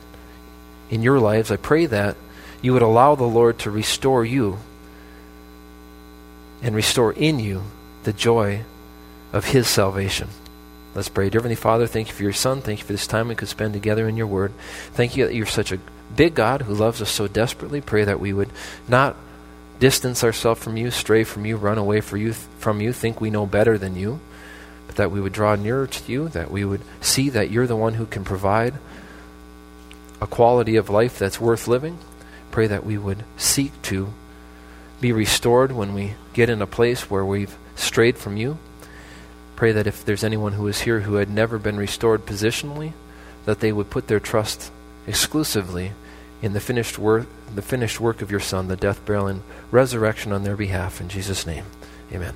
in 0.89 1.03
your 1.03 1.19
lives, 1.19 1.51
I 1.51 1.55
pray 1.55 1.85
that 1.85 2.17
you 2.61 2.73
would 2.73 2.81
allow 2.81 3.15
the 3.15 3.23
Lord 3.23 3.59
to 3.59 3.71
restore 3.71 4.25
you 4.25 4.57
and 6.61 6.75
restore 6.75 7.13
in 7.13 7.39
you 7.39 7.63
the 8.03 8.11
joy 8.11 8.63
of 9.31 9.45
His 9.45 9.67
salvation. 9.67 10.29
Let's 10.95 11.09
pray. 11.09 11.29
Dear 11.29 11.39
Heavenly 11.39 11.55
Father, 11.55 11.87
thank 11.87 12.07
you 12.07 12.13
for 12.13 12.23
your 12.23 12.33
Son. 12.33 12.61
Thank 12.61 12.79
you 12.79 12.85
for 12.85 12.93
this 12.93 13.07
time 13.07 13.27
we 13.27 13.35
could 13.35 13.47
spend 13.47 13.73
together 13.73 14.07
in 14.07 14.17
your 14.17 14.27
Word. 14.27 14.53
Thank 14.91 15.15
you 15.15 15.25
that 15.25 15.35
you're 15.35 15.45
such 15.45 15.71
a 15.71 15.79
big 16.15 16.35
God 16.35 16.63
who 16.63 16.73
loves 16.73 17.01
us 17.01 17.11
so 17.11 17.27
desperately. 17.27 17.81
Pray 17.81 18.03
that 18.03 18.19
we 18.19 18.33
would 18.33 18.49
not 18.87 19.15
distance 19.79 20.23
ourselves 20.23 20.63
from 20.63 20.77
you, 20.77 20.91
stray 20.91 21.23
from 21.23 21.45
you, 21.45 21.57
run 21.57 21.77
away 21.77 22.01
you, 22.13 22.33
from 22.33 22.81
you, 22.81 22.91
think 22.91 23.21
we 23.21 23.29
know 23.29 23.45
better 23.45 23.77
than 23.77 23.95
you 23.95 24.19
but 24.89 24.95
that 24.95 25.11
we 25.11 25.21
would 25.21 25.33
draw 25.33 25.53
nearer 25.53 25.85
to 25.85 26.11
you, 26.11 26.29
that 26.29 26.49
we 26.49 26.65
would 26.65 26.81
see 26.99 27.29
that 27.29 27.51
you're 27.51 27.67
the 27.67 27.75
one 27.75 27.93
who 27.93 28.07
can 28.07 28.23
provide 28.23 28.73
a 30.19 30.25
quality 30.25 30.77
of 30.77 30.89
life 30.89 31.19
that's 31.19 31.39
worth 31.39 31.67
living. 31.67 31.99
Pray 32.49 32.65
that 32.65 32.83
we 32.83 32.97
would 32.97 33.23
seek 33.37 33.79
to 33.83 34.11
be 34.99 35.11
restored 35.11 35.71
when 35.71 35.93
we 35.93 36.15
get 36.33 36.49
in 36.49 36.59
a 36.59 36.65
place 36.65 37.07
where 37.07 37.23
we've 37.23 37.55
strayed 37.75 38.17
from 38.17 38.35
you. 38.35 38.57
Pray 39.59 39.73
that 39.73 39.87
if 39.87 40.05
there's 40.05 40.23
anyone 40.23 40.53
who 40.53 40.67
is 40.69 40.79
here 40.79 41.01
who 41.01 41.15
had 41.15 41.29
never 41.29 41.59
been 41.59 41.75
restored 41.75 42.25
positionally, 42.25 42.93
that 43.43 43.59
they 43.59 43.73
would 43.73 43.89
put 43.89 44.07
their 44.07 44.21
trust 44.21 44.71
exclusively 45.05 45.91
in 46.41 46.53
the 46.53 46.61
finished 46.61 46.97
work 46.97 47.27
the 47.53 47.61
finished 47.61 47.99
work 47.99 48.21
of 48.21 48.31
your 48.31 48.39
son, 48.39 48.69
the 48.69 48.77
death, 48.77 49.03
burial, 49.05 49.27
and 49.27 49.41
resurrection 49.69 50.31
on 50.31 50.43
their 50.43 50.55
behalf. 50.55 51.01
In 51.01 51.09
Jesus' 51.09 51.45
name. 51.45 51.65
Amen. 52.13 52.35